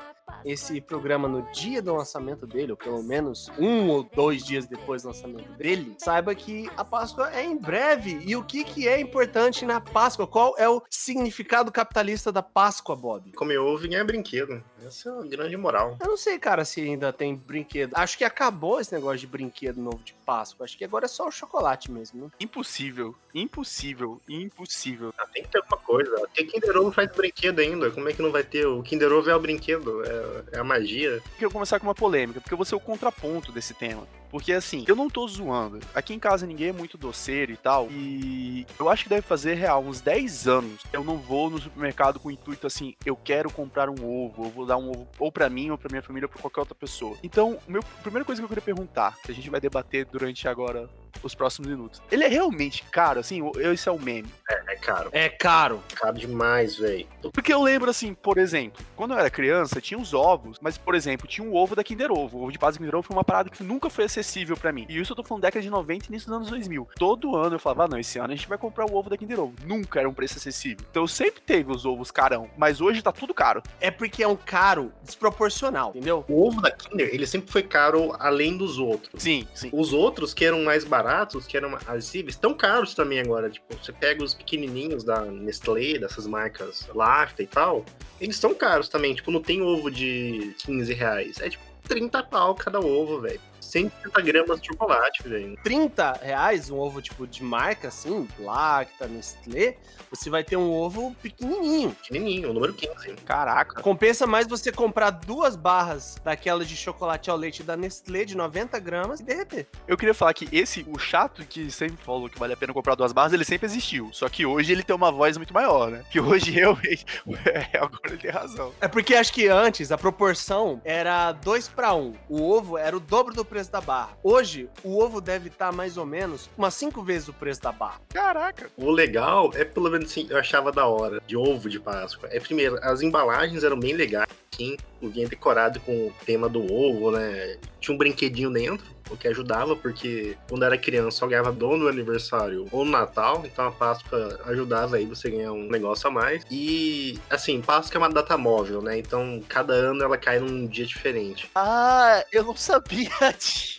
esse 0.47 0.81
programa 0.81 1.26
no 1.26 1.43
dia 1.50 1.83
do 1.83 1.95
lançamento 1.95 2.47
dele, 2.47 2.71
ou 2.71 2.79
pelo 2.79 3.03
menos 3.03 3.50
um 3.59 3.88
ou 3.88 4.05
dois 4.05 4.45
dias 4.45 4.67
depois 4.67 5.03
do 5.03 5.09
lançamento 5.09 5.53
dele, 5.55 5.97
saiba 5.99 6.35
que 6.35 6.71
a 6.76 6.85
Páscoa 6.85 7.31
é 7.35 7.45
em 7.45 7.59
breve. 7.59 8.21
E 8.25 8.37
o 8.37 8.45
que, 8.45 8.62
que 8.62 8.87
é 8.87 9.00
importante 9.00 9.67
na 9.67 9.81
Páscoa? 9.81 10.26
Qual 10.26 10.55
é 10.57 10.69
o 10.69 10.81
significado 10.88 11.73
capitalista 11.73 12.31
da 12.31 12.43
Páscoa, 12.43 12.95
Bob? 12.95 13.33
Ovo 13.59 13.85
e 13.85 13.88
ganhar 13.88 14.05
brinquedo. 14.05 14.62
Essa 14.87 15.11
é 15.11 15.12
a 15.12 15.23
grande 15.23 15.57
moral. 15.57 15.97
Eu 16.00 16.09
não 16.09 16.16
sei, 16.16 16.38
cara, 16.38 16.64
se 16.64 16.81
ainda 16.81 17.12
tem 17.12 17.35
brinquedo. 17.35 17.93
Acho 17.95 18.16
que 18.16 18.25
acabou 18.25 18.81
esse 18.81 18.93
negócio 18.93 19.19
de 19.19 19.26
brinquedo 19.26 19.81
novo 19.81 19.99
de 20.05 20.14
Páscoa. 20.25 20.64
Acho 20.64 20.78
que 20.78 20.85
agora 20.85 21.07
é 21.07 21.09
só 21.09 21.26
o 21.26 21.31
chocolate 21.31 21.90
mesmo, 21.90 22.25
né? 22.25 22.31
Impossível, 22.38 23.14
impossível, 23.35 24.21
impossível. 24.28 25.12
Ah, 25.19 25.26
tem 25.26 25.43
que 25.43 25.50
ter 25.50 25.59
alguma 25.59 25.78
coisa. 25.78 26.28
Tem 26.35 26.47
Kinder 26.47 26.76
Ovo 26.76 26.93
faz 26.93 27.11
brinquedo 27.11 27.59
ainda. 27.59 27.90
Como 27.90 28.09
é 28.09 28.12
que 28.12 28.23
não 28.23 28.31
vai 28.31 28.45
ter? 28.45 28.66
O 28.66 28.83
Kinder 28.83 29.12
Ovo 29.12 29.28
é 29.28 29.35
o 29.35 29.40
brinquedo, 29.40 30.02
é, 30.05 30.57
é 30.57 30.59
a 30.59 30.64
magia. 30.64 31.21
Quero 31.38 31.50
começar 31.50 31.81
com 31.81 31.87
uma 31.87 31.95
polêmica, 31.95 32.40
porque 32.40 32.55
eu 32.55 32.59
vou 32.59 32.64
ser 32.66 32.76
o 32.76 32.81
contraponto 32.81 33.50
desse 33.52 33.75
tema. 33.75 34.07
Porque 34.37 34.52
assim, 34.52 34.85
eu 34.87 34.95
não 34.95 35.09
tô 35.09 35.26
zoando. 35.26 35.81
Aqui 35.95 36.12
em 36.12 36.19
casa 36.19 36.47
ninguém 36.47 36.69
é 36.69 36.73
muito 36.73 36.99
doceiro 36.99 37.52
e 37.52 37.57
tal. 37.57 37.88
E 37.90 38.66
eu 38.78 38.87
acho 38.90 39.05
que 39.05 39.09
deve 39.09 39.23
fazer 39.23 39.55
real 39.55 39.83
uns 39.83 40.02
10 40.02 40.47
anos. 40.47 40.83
Eu 40.93 41.02
não 41.02 41.16
vou 41.16 41.49
no 41.49 41.59
supermercado 41.59 42.21
com 42.21 42.28
o 42.28 42.31
intuito 42.31 42.66
assim, 42.66 42.95
eu 43.07 43.16
quero 43.16 43.50
comprar 43.50 43.88
um 43.88 43.95
ovo, 44.05 44.45
eu 44.45 44.50
vou 44.50 44.66
dar 44.66 44.76
um 44.76 44.90
ovo 44.90 45.09
ou 45.19 45.33
pra 45.33 45.49
mim, 45.49 45.71
ou 45.71 45.78
pra 45.78 45.88
minha 45.90 46.02
família, 46.02 46.26
ou 46.26 46.28
pra 46.31 46.43
qualquer 46.43 46.61
outra 46.61 46.75
pessoa. 46.75 47.16
Então, 47.23 47.59
meu, 47.66 47.81
a 47.81 48.02
primeira 48.02 48.26
coisa 48.26 48.43
que 48.43 48.45
eu 48.45 48.49
queria 48.49 48.62
perguntar, 48.62 49.16
que 49.25 49.33
a 49.33 49.35
gente 49.35 49.49
vai 49.49 49.59
debater 49.59 50.05
durante 50.05 50.47
agora 50.47 50.87
os 51.23 51.35
próximos 51.35 51.69
minutos. 51.69 52.02
Ele 52.11 52.25
é 52.25 52.28
realmente 52.28 52.85
caro, 52.90 53.21
assim, 53.21 53.40
esse 53.73 53.88
é 53.88 53.93
o 53.93 53.99
meme. 53.99 54.28
É, 54.50 54.75
é 54.75 54.76
caro. 54.76 55.11
É 55.12 55.28
caro. 55.31 55.83
Caro 55.95 56.19
demais, 56.19 56.76
velho. 56.76 57.07
Porque 57.33 57.52
eu 57.52 57.62
lembro, 57.62 57.90
assim, 57.90 58.12
por 58.12 58.37
exemplo, 58.37 58.85
quando 58.95 59.14
eu 59.14 59.19
era 59.19 59.31
criança, 59.31 59.81
tinha 59.81 59.99
os 59.99 60.12
ovos, 60.12 60.59
mas, 60.61 60.76
por 60.76 60.95
exemplo, 60.95 61.26
tinha 61.26 61.47
o 61.47 61.55
ovo 61.55 61.75
da 61.75 61.83
Kinder 61.83 62.12
Ovo. 62.12 62.38
O 62.38 62.43
ovo 62.43 62.52
de 62.52 62.59
Páscoa 62.59 62.78
Kinder 62.78 62.97
Ovo 62.97 63.07
foi 63.07 63.16
uma 63.16 63.25
parada 63.25 63.49
que 63.49 63.62
nunca 63.62 63.88
foi 63.88 64.05
acessível 64.05 64.25
pra 64.59 64.73
mim. 64.73 64.87
E 64.88 64.99
isso 64.99 65.12
eu 65.12 65.16
tô 65.16 65.23
falando 65.23 65.42
década 65.42 65.62
de 65.62 65.71
90 65.71 66.06
e 66.06 66.09
início 66.09 66.28
dos 66.28 66.37
anos 66.37 66.50
2000. 66.50 66.88
Todo 66.99 67.37
ano 67.37 67.54
eu 67.56 67.59
falava, 67.59 67.85
ah, 67.85 67.88
não, 67.88 67.99
esse 67.99 68.18
ano 68.18 68.33
a 68.33 68.37
gente 68.37 68.49
vai 68.49 68.59
comprar 68.59 68.85
o 68.85 68.95
ovo 68.95 69.09
da 69.09 69.16
Kinder 69.16 69.40
Ovo. 69.40 69.54
Nunca 69.64 70.00
era 70.00 70.09
um 70.09 70.12
preço 70.14 70.37
acessível. 70.38 70.85
Então 70.90 71.06
sempre 71.06 71.40
teve 71.40 71.71
os 71.71 71.87
ovos 71.87 72.11
carão, 72.11 72.50
mas 72.56 72.80
hoje 72.80 73.02
tá 73.02 73.12
tudo 73.12 73.33
caro. 73.33 73.62
É 73.80 73.90
porque 73.90 74.23
é 74.23 74.28
um 74.28 74.37
caro 74.37 74.92
desproporcional, 75.02 75.90
entendeu? 75.90 76.25
O 76.28 76.47
ovo 76.47 76.61
da 76.61 76.71
Kinder, 76.71 77.09
ele 77.12 77.26
sempre 77.26 77.50
foi 77.50 77.62
caro 77.62 78.14
além 78.18 78.56
dos 78.56 78.78
outros. 78.78 79.23
Sim, 79.23 79.47
sim. 79.54 79.71
Os 79.73 79.92
outros 79.92 80.35
que 80.35 80.45
eram 80.45 80.62
mais 80.62 80.85
baratos, 80.85 81.47
que 81.47 81.56
eram 81.56 81.75
acessíveis, 81.87 82.35
estão 82.35 82.54
caros 82.54 82.95
também 82.95 83.21
agora. 83.21 83.49
Tipo, 83.49 83.76
você 83.76 83.92
pega 83.92 84.23
os 84.23 84.35
pequenininhos 84.35 85.04
da 85.04 85.21
Nestlé, 85.23 85.99
dessas 85.99 86.26
marcas 86.26 86.88
Lacta 86.95 87.42
e 87.42 87.47
tal, 87.47 87.85
eles 88.21 88.37
estão 88.37 88.54
caros 88.54 88.88
também. 88.88 89.14
Tipo, 89.14 89.30
não 89.30 89.40
tem 89.40 89.62
ovo 89.62 89.90
de 89.90 90.54
15 90.64 90.92
reais. 90.92 91.40
É 91.40 91.49
tipo 91.49 91.64
30 91.87 92.23
pau 92.25 92.54
cada 92.54 92.80
ovo, 92.80 93.21
velho. 93.21 93.40
150 93.67 94.21
gramas 94.23 94.61
de 94.61 94.69
chocolate, 94.69 95.23
velho. 95.23 95.57
30 95.63 96.21
reais, 96.23 96.71
um 96.71 96.79
ovo 96.79 97.03
tipo 97.03 97.27
de 97.27 97.43
marca, 97.43 97.89
assim, 97.89 98.29
Lacta, 98.39 99.07
Nestlé, 99.07 99.77
você 100.11 100.31
vai 100.31 100.45
ter 100.45 100.57
um 100.57 100.73
ovo 100.73 101.15
pequenininho. 101.23 101.91
Pequenininho, 101.91 102.51
o 102.51 102.53
número 102.53 102.73
15. 102.73 103.15
Caraca. 103.25 103.83
Compensa 103.83 104.27
mais 104.27 104.47
você 104.47 104.71
comprar 104.71 105.11
duas 105.11 105.57
barras 105.57 106.17
daquela 106.25 106.65
de 106.65 106.77
chocolate 106.77 107.31
ao 107.31 107.37
leite 107.37 107.63
da 107.63 107.77
Nestlé 107.77 108.25
de 108.25 108.37
90 108.37 108.79
gramas 108.79 109.21
e 109.21 109.25
derreter. 109.25 109.67
Eu 109.87 109.97
queria 109.97 110.15
falar 110.15 110.33
que 110.35 110.49
esse, 110.57 110.87
o 110.89 110.99
chato 110.99 111.45
que 111.45 111.71
sempre 111.71 112.03
falou 112.05 112.29
que 112.29 112.39
vale 112.39 112.53
a 112.53 112.57
pena 112.57 112.73
comprar 112.73 112.95
duas 112.95 113.13
barras, 113.13 113.33
ele 113.33 113.45
sempre 113.45 113.67
existiu. 113.67 114.11
Só 114.13 114.29
que 114.29 114.47
hoje 114.47 114.73
ele 114.73 114.83
tem 114.83 114.95
uma 114.95 115.11
voz 115.11 115.37
muito 115.37 115.53
maior, 115.53 115.91
né? 115.91 116.05
Que 116.11 116.21
hoje 116.21 116.51
realmente. 116.53 117.05
É, 117.45 117.79
agora 117.79 118.01
ele 118.07 118.19
tem 118.19 118.31
razão. 118.31 118.73
É 118.81 118.89
porque 118.89 119.15
acho 119.15 119.33
que 119.33 119.49
antes 119.49 119.91
a 119.91 119.99
proporção 119.99 120.81
era 120.85 121.33
2 121.33 121.69
para 121.69 121.95
1. 121.95 122.15
O 122.29 122.51
ovo 122.51 122.79
era 122.79 122.97
o 122.97 123.01
dobro 123.01 123.35
do 123.35 123.45
preço 123.45 123.56
da 123.65 123.81
barra. 123.81 124.17
Hoje, 124.23 124.69
o 124.85 125.03
ovo 125.03 125.21
deve 125.21 125.49
estar 125.49 125.73
mais 125.73 125.97
ou 125.97 126.05
menos 126.05 126.51
umas 126.57 126.75
5 126.75 127.03
vezes 127.03 127.29
o 127.29 127.33
preço 127.33 127.63
da 127.63 127.73
barra. 127.73 128.01
Caraca. 128.11 128.71
O 128.77 128.91
legal 128.91 129.51
é, 129.55 129.65
pelo 129.65 129.91
menos 129.91 130.11
assim, 130.11 130.27
eu 130.29 130.37
achava 130.39 130.71
da 130.71 130.87
hora, 130.87 131.21
de 131.27 131.37
ovo 131.37 131.69
de 131.69 131.81
Páscoa. 131.81 132.29
É, 132.31 132.39
primeiro, 132.39 132.79
as 132.83 133.01
embalagens 133.01 133.65
eram 133.65 133.79
bem 133.79 133.95
legais, 133.95 134.29
assim, 134.53 134.77
vinha 135.03 135.29
decorado 135.29 135.81
com 135.81 136.09
o 136.09 136.13
tema 136.25 136.49
do 136.49 136.61
ovo, 136.73 137.11
né? 137.11 137.59
Tinha 137.81 137.95
um 137.95 137.99
brinquedinho 137.99 138.53
dentro, 138.53 138.85
o 139.11 139.17
que 139.17 139.29
ajudava, 139.29 139.77
porque 139.77 140.37
quando 140.49 140.65
era 140.65 140.79
criança 140.79 141.19
só 141.19 141.27
ganhava 141.27 141.53
dono 141.53 141.85
no 141.85 141.89
aniversário 141.89 142.67
ou 142.71 142.85
no 142.85 142.91
Natal, 142.91 143.43
então 143.45 143.67
a 143.67 143.73
Páscoa 143.73 144.41
ajudava 144.47 144.97
aí 144.97 145.07
você 145.07 145.31
ganhar 145.31 145.53
um 145.53 145.69
negócio 145.69 146.09
a 146.09 146.11
mais. 146.11 146.45
E, 146.51 147.19
assim, 147.31 147.61
Páscoa 147.61 147.99
é 147.99 147.99
uma 147.99 148.11
data 148.11 148.37
móvel, 148.37 148.83
né? 148.83 148.99
Então 148.99 149.43
cada 149.49 149.73
ano 149.73 150.03
ela 150.03 150.17
cai 150.17 150.39
num 150.39 150.67
dia 150.67 150.87
diferente. 150.87 151.51
Ah, 151.55 152.25
eu 152.33 152.45
não 152.45 152.57
sabia 152.57 153.11
disso. 153.39 153.79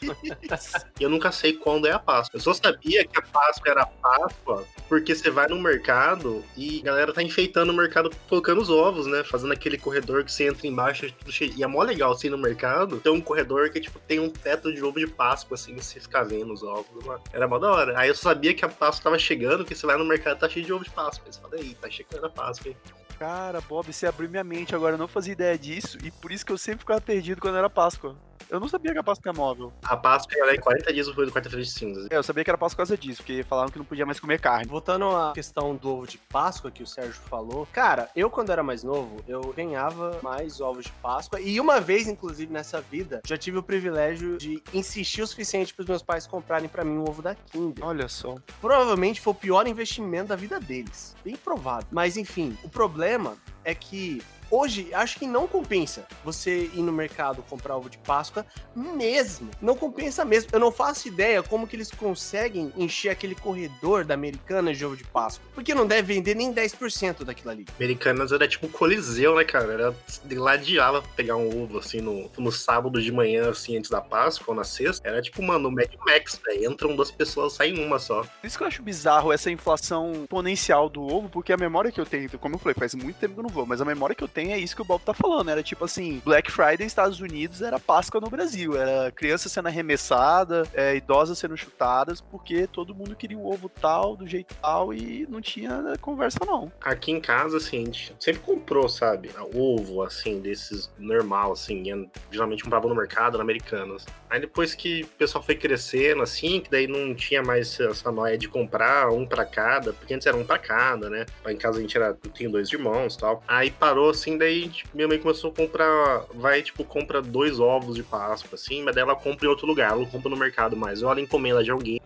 Eu 0.99 1.09
nunca 1.09 1.31
sei 1.31 1.53
quando 1.53 1.87
é 1.87 1.91
a 1.91 1.99
Páscoa. 1.99 2.37
Eu 2.37 2.41
só 2.41 2.53
sabia 2.53 3.05
que 3.05 3.17
a 3.17 3.21
Páscoa 3.21 3.71
era 3.71 3.85
Páscoa 3.85 4.65
porque 4.87 5.13
você 5.13 5.29
vai 5.29 5.47
no 5.47 5.59
mercado 5.59 6.43
e 6.55 6.79
a 6.79 6.83
galera 6.83 7.13
tá 7.13 7.21
enfeitando 7.21 7.71
o 7.71 7.75
mercado 7.75 8.09
colocando 8.29 8.61
os 8.61 8.69
ovos, 8.69 9.05
né? 9.07 9.23
Fazendo 9.23 9.53
aquele 9.53 9.77
corredor 9.77 10.23
que 10.23 10.31
você 10.31 10.47
entra 10.47 10.67
embaixo 10.67 11.07
e 11.55 11.63
é 11.63 11.67
mó 11.67 11.83
legal 11.83 12.17
ir 12.23 12.29
no 12.29 12.37
mercado, 12.37 12.99
tem 12.99 13.11
um 13.11 13.21
corredor 13.21 13.69
que, 13.69 13.79
tipo, 13.79 13.99
tem 13.99 14.19
um 14.19 14.29
teto 14.29 14.73
de 14.73 14.83
ovo 14.83 14.99
de 14.99 15.07
Páscoa, 15.17 15.55
assim, 15.55 15.75
você 15.75 15.99
fica 15.99 16.23
vendo 16.23 16.53
os 16.53 16.61
ovos. 16.63 17.03
lá. 17.05 17.19
Era 17.33 17.47
mó 17.47 17.57
da 17.57 17.71
hora. 17.71 17.99
Aí 17.99 18.07
eu 18.07 18.15
sabia 18.15 18.53
que 18.53 18.63
a 18.63 18.69
Páscoa 18.69 19.03
tava 19.05 19.19
chegando, 19.19 19.57
porque 19.59 19.75
você 19.75 19.85
vai 19.85 19.97
no 19.97 20.05
mercado 20.05 20.39
tá 20.39 20.47
cheio 20.47 20.65
de 20.65 20.71
ovo 20.71 20.83
de 20.83 20.91
Páscoa. 20.91 21.29
Você 21.31 21.41
fala, 21.41 21.55
aí, 21.55 21.73
tá 21.75 21.89
chegando 21.89 22.25
a 22.25 22.29
Páscoa. 22.29 22.69
hein?" 22.69 22.77
Cara, 23.17 23.59
Bob, 23.61 23.91
você 23.91 24.05
abriu 24.05 24.29
minha 24.29 24.43
mente 24.43 24.75
agora, 24.75 24.93
eu 24.93 24.97
não 24.99 25.07
fazia 25.07 25.33
ideia 25.33 25.57
disso. 25.57 25.97
E 26.03 26.11
por 26.11 26.31
isso 26.31 26.45
que 26.45 26.51
eu 26.51 26.57
sempre 26.57 26.81
ficava 26.81 27.01
perdido 27.01 27.41
quando 27.41 27.57
era 27.57 27.69
Páscoa. 27.69 28.15
Eu 28.49 28.59
não 28.59 28.67
sabia 28.67 28.93
que 28.93 28.97
a 28.97 29.03
Páscoa 29.03 29.31
é 29.31 29.35
móvel. 29.35 29.73
A 29.83 29.97
Páscoa 29.97 30.37
ela 30.39 30.51
é 30.51 30.57
40 30.57 30.93
dias 30.93 31.07
depois 31.07 31.27
do 31.27 31.33
quarta-feira 31.33 31.63
de 31.63 31.69
cinzas. 31.69 32.07
É, 32.09 32.15
eu 32.15 32.23
sabia 32.23 32.43
que 32.43 32.49
era 32.49 32.57
Páscoa 32.57 32.77
por 32.77 32.89
causa 32.89 32.97
disso, 32.97 33.23
porque 33.23 33.43
falaram 33.43 33.69
que 33.69 33.77
não 33.77 33.85
podia 33.85 34.05
mais 34.05 34.19
comer 34.19 34.39
carne. 34.39 34.67
Voltando 34.67 35.05
à 35.05 35.33
questão 35.33 35.75
do 35.75 35.89
ovo 35.89 36.07
de 36.07 36.17
Páscoa 36.17 36.71
que 36.71 36.83
o 36.83 36.87
Sérgio 36.87 37.21
falou, 37.29 37.67
cara, 37.73 38.09
eu 38.15 38.29
quando 38.29 38.51
era 38.51 38.61
mais 38.61 38.83
novo, 38.83 39.23
eu 39.27 39.41
ganhava 39.55 40.19
mais 40.21 40.61
ovos 40.61 40.85
de 40.85 40.91
Páscoa 40.93 41.41
e 41.41 41.59
uma 41.59 41.81
vez, 41.81 42.07
inclusive, 42.07 42.51
nessa 42.53 42.79
vida, 42.79 43.21
já 43.25 43.37
tive 43.37 43.57
o 43.57 43.63
privilégio 43.63 44.37
de 44.37 44.61
insistir 44.73 45.21
o 45.21 45.27
suficiente 45.27 45.73
para 45.73 45.83
os 45.83 45.89
meus 45.89 46.03
pais 46.03 46.27
comprarem 46.27 46.69
para 46.69 46.83
mim 46.83 46.97
um 46.97 47.03
ovo 47.03 47.21
da 47.21 47.35
Kinder. 47.35 47.83
Olha 47.83 48.07
só. 48.07 48.35
Provavelmente 48.61 49.19
foi 49.19 49.31
o 49.31 49.35
pior 49.35 49.67
investimento 49.67 50.29
da 50.29 50.35
vida 50.35 50.59
deles. 50.59 51.15
Bem 51.23 51.35
provável. 51.35 51.87
Mas 51.91 52.15
enfim, 52.15 52.57
o 52.63 52.69
problema 52.69 53.35
é 53.67 53.75
que 53.75 54.23
hoje 54.49 54.93
acho 54.93 55.19
que 55.19 55.27
não 55.27 55.47
compensa 55.47 56.07
você 56.23 56.69
ir 56.73 56.81
no 56.81 56.91
mercado 56.91 57.43
comprar 57.49 57.75
ovo 57.75 57.89
de 57.89 57.97
Páscoa 57.97 58.45
mesmo. 58.75 59.49
Não 59.61 59.75
compensa 59.75 60.23
mesmo. 60.23 60.49
Eu 60.53 60.59
não 60.59 60.71
faço 60.71 61.07
ideia 61.07 61.43
como 61.43 61.67
que 61.67 61.75
eles 61.75 61.91
conseguem 61.91 62.71
encher 62.77 63.09
aquele 63.09 63.35
corredor 63.35 64.05
da 64.05 64.13
Americana 64.13 64.73
de 64.73 64.85
ovo 64.85 64.95
de 64.95 65.03
Páscoa. 65.03 65.45
Porque 65.53 65.73
não 65.73 65.85
deve 65.85 66.13
vender 66.13 66.35
nem 66.35 66.53
10% 66.53 67.23
daquilo 67.23 67.51
ali. 67.51 67.65
Americanas 67.77 68.31
era 68.31 68.47
tipo 68.47 68.67
coliseu, 68.69 69.35
né, 69.35 69.43
cara? 69.43 69.73
Era 69.73 69.95
gladiava 70.25 71.01
pra 71.01 71.11
pegar 71.15 71.35
um 71.35 71.63
ovo, 71.63 71.79
assim, 71.79 71.99
no, 71.99 72.29
no 72.37 72.51
sábado 72.51 73.01
de 73.01 73.11
manhã, 73.11 73.49
assim, 73.49 73.77
antes 73.77 73.89
da 73.89 74.01
Páscoa, 74.01 74.45
ou 74.49 74.55
na 74.55 74.63
sexta. 74.63 75.07
Era 75.07 75.21
tipo, 75.21 75.41
mano, 75.41 75.69
o 75.69 75.71
Mad 75.71 75.93
Max, 76.05 76.39
velho. 76.45 76.71
Entram 76.71 76.95
duas 76.95 77.11
pessoas, 77.11 77.53
saem 77.53 77.83
uma 77.83 77.99
só. 77.99 78.21
Por 78.21 78.47
isso 78.47 78.57
que 78.57 78.63
eu 78.63 78.67
acho 78.67 78.81
bizarro 78.81 79.33
essa 79.33 79.51
inflação 79.51 80.13
exponencial 80.23 80.89
do 80.89 81.01
ovo, 81.01 81.29
porque 81.29 81.51
a 81.51 81.57
memória 81.57 81.91
que 81.91 81.99
eu 81.99 82.05
tenho, 82.05 82.29
como 82.37 82.55
eu 82.55 82.59
falei, 82.59 82.75
faz 82.77 82.93
muito 82.95 83.17
tempo 83.17 83.33
que 83.33 83.39
eu 83.39 83.43
não 83.43 83.49
mas 83.65 83.81
a 83.81 83.85
memória 83.85 84.15
que 84.15 84.23
eu 84.23 84.27
tenho 84.27 84.51
é 84.51 84.57
isso 84.57 84.75
que 84.75 84.81
o 84.81 84.85
Bob 84.85 85.01
tá 85.01 85.13
falando. 85.13 85.49
Era 85.49 85.63
tipo 85.63 85.85
assim, 85.85 86.21
Black 86.23 86.51
Friday 86.51 86.79
nos 86.79 86.87
Estados 86.87 87.19
Unidos 87.19 87.61
era 87.61 87.79
Páscoa 87.79 88.21
no 88.21 88.29
Brasil. 88.29 88.77
Era 88.77 89.11
criança 89.11 89.49
sendo 89.49 89.67
arremessada, 89.67 90.63
é, 90.73 90.95
idosas 90.95 91.37
sendo 91.37 91.57
chutadas, 91.57 92.21
porque 92.21 92.67
todo 92.67 92.95
mundo 92.95 93.15
queria 93.15 93.37
o 93.37 93.51
ovo 93.51 93.69
tal, 93.69 94.15
do 94.15 94.27
jeito 94.27 94.55
tal, 94.61 94.93
e 94.93 95.25
não 95.29 95.41
tinha 95.41 95.81
conversa 96.01 96.39
não. 96.45 96.71
Aqui 96.81 97.11
em 97.11 97.21
casa, 97.21 97.57
assim, 97.57 97.81
a 97.81 97.85
gente 97.85 98.15
sempre 98.19 98.41
comprou, 98.41 98.87
sabe? 98.89 99.29
Ovo, 99.53 100.03
assim, 100.03 100.39
desses 100.39 100.91
normal, 100.97 101.53
assim. 101.53 101.83
Geralmente 102.31 102.63
comprava 102.63 102.87
no 102.87 102.95
mercado, 102.95 103.37
na 103.37 103.43
Americanas. 103.43 104.05
Aí 104.29 104.39
depois 104.39 104.75
que 104.75 105.03
o 105.03 105.07
pessoal 105.07 105.43
foi 105.43 105.55
crescendo, 105.55 106.21
assim, 106.21 106.59
que 106.59 106.69
daí 106.69 106.87
não 106.87 107.15
tinha 107.15 107.41
mais 107.41 107.79
essa 107.79 108.11
noia 108.11 108.37
de 108.37 108.47
comprar 108.47 109.09
um 109.09 109.25
pra 109.25 109.45
cada, 109.45 109.93
porque 109.93 110.13
antes 110.13 110.27
era 110.27 110.35
um 110.35 110.45
pra 110.45 110.59
cada, 110.59 111.09
né? 111.09 111.25
Lá 111.43 111.51
em 111.51 111.57
casa 111.57 111.77
a 111.77 111.81
gente 111.81 111.95
era, 111.95 112.13
tenho 112.13 112.51
dois 112.51 112.71
irmãos 112.71 113.15
tal. 113.15 113.43
Aí 113.47 113.71
parou, 113.71 114.09
assim, 114.09 114.37
daí 114.37 114.67
tipo, 114.69 114.89
minha 114.93 115.07
mãe 115.07 115.19
começou 115.19 115.51
a 115.51 115.53
comprar, 115.53 116.25
vai, 116.33 116.61
tipo, 116.61 116.83
compra 116.83 117.21
dois 117.21 117.59
ovos 117.59 117.95
de 117.95 118.03
Páscoa, 118.03 118.55
assim, 118.55 118.83
mas 118.83 118.95
daí 118.95 119.03
ela 119.03 119.15
compra 119.15 119.45
em 119.45 119.49
outro 119.49 119.65
lugar, 119.65 119.91
ela 119.91 120.01
não 120.01 120.05
compra 120.05 120.29
no 120.29 120.37
mercado 120.37 120.75
mais. 120.75 121.01
Ou 121.01 121.11
ela 121.11 121.21
encomenda 121.21 121.63
de 121.63 121.71
alguém, 121.71 122.01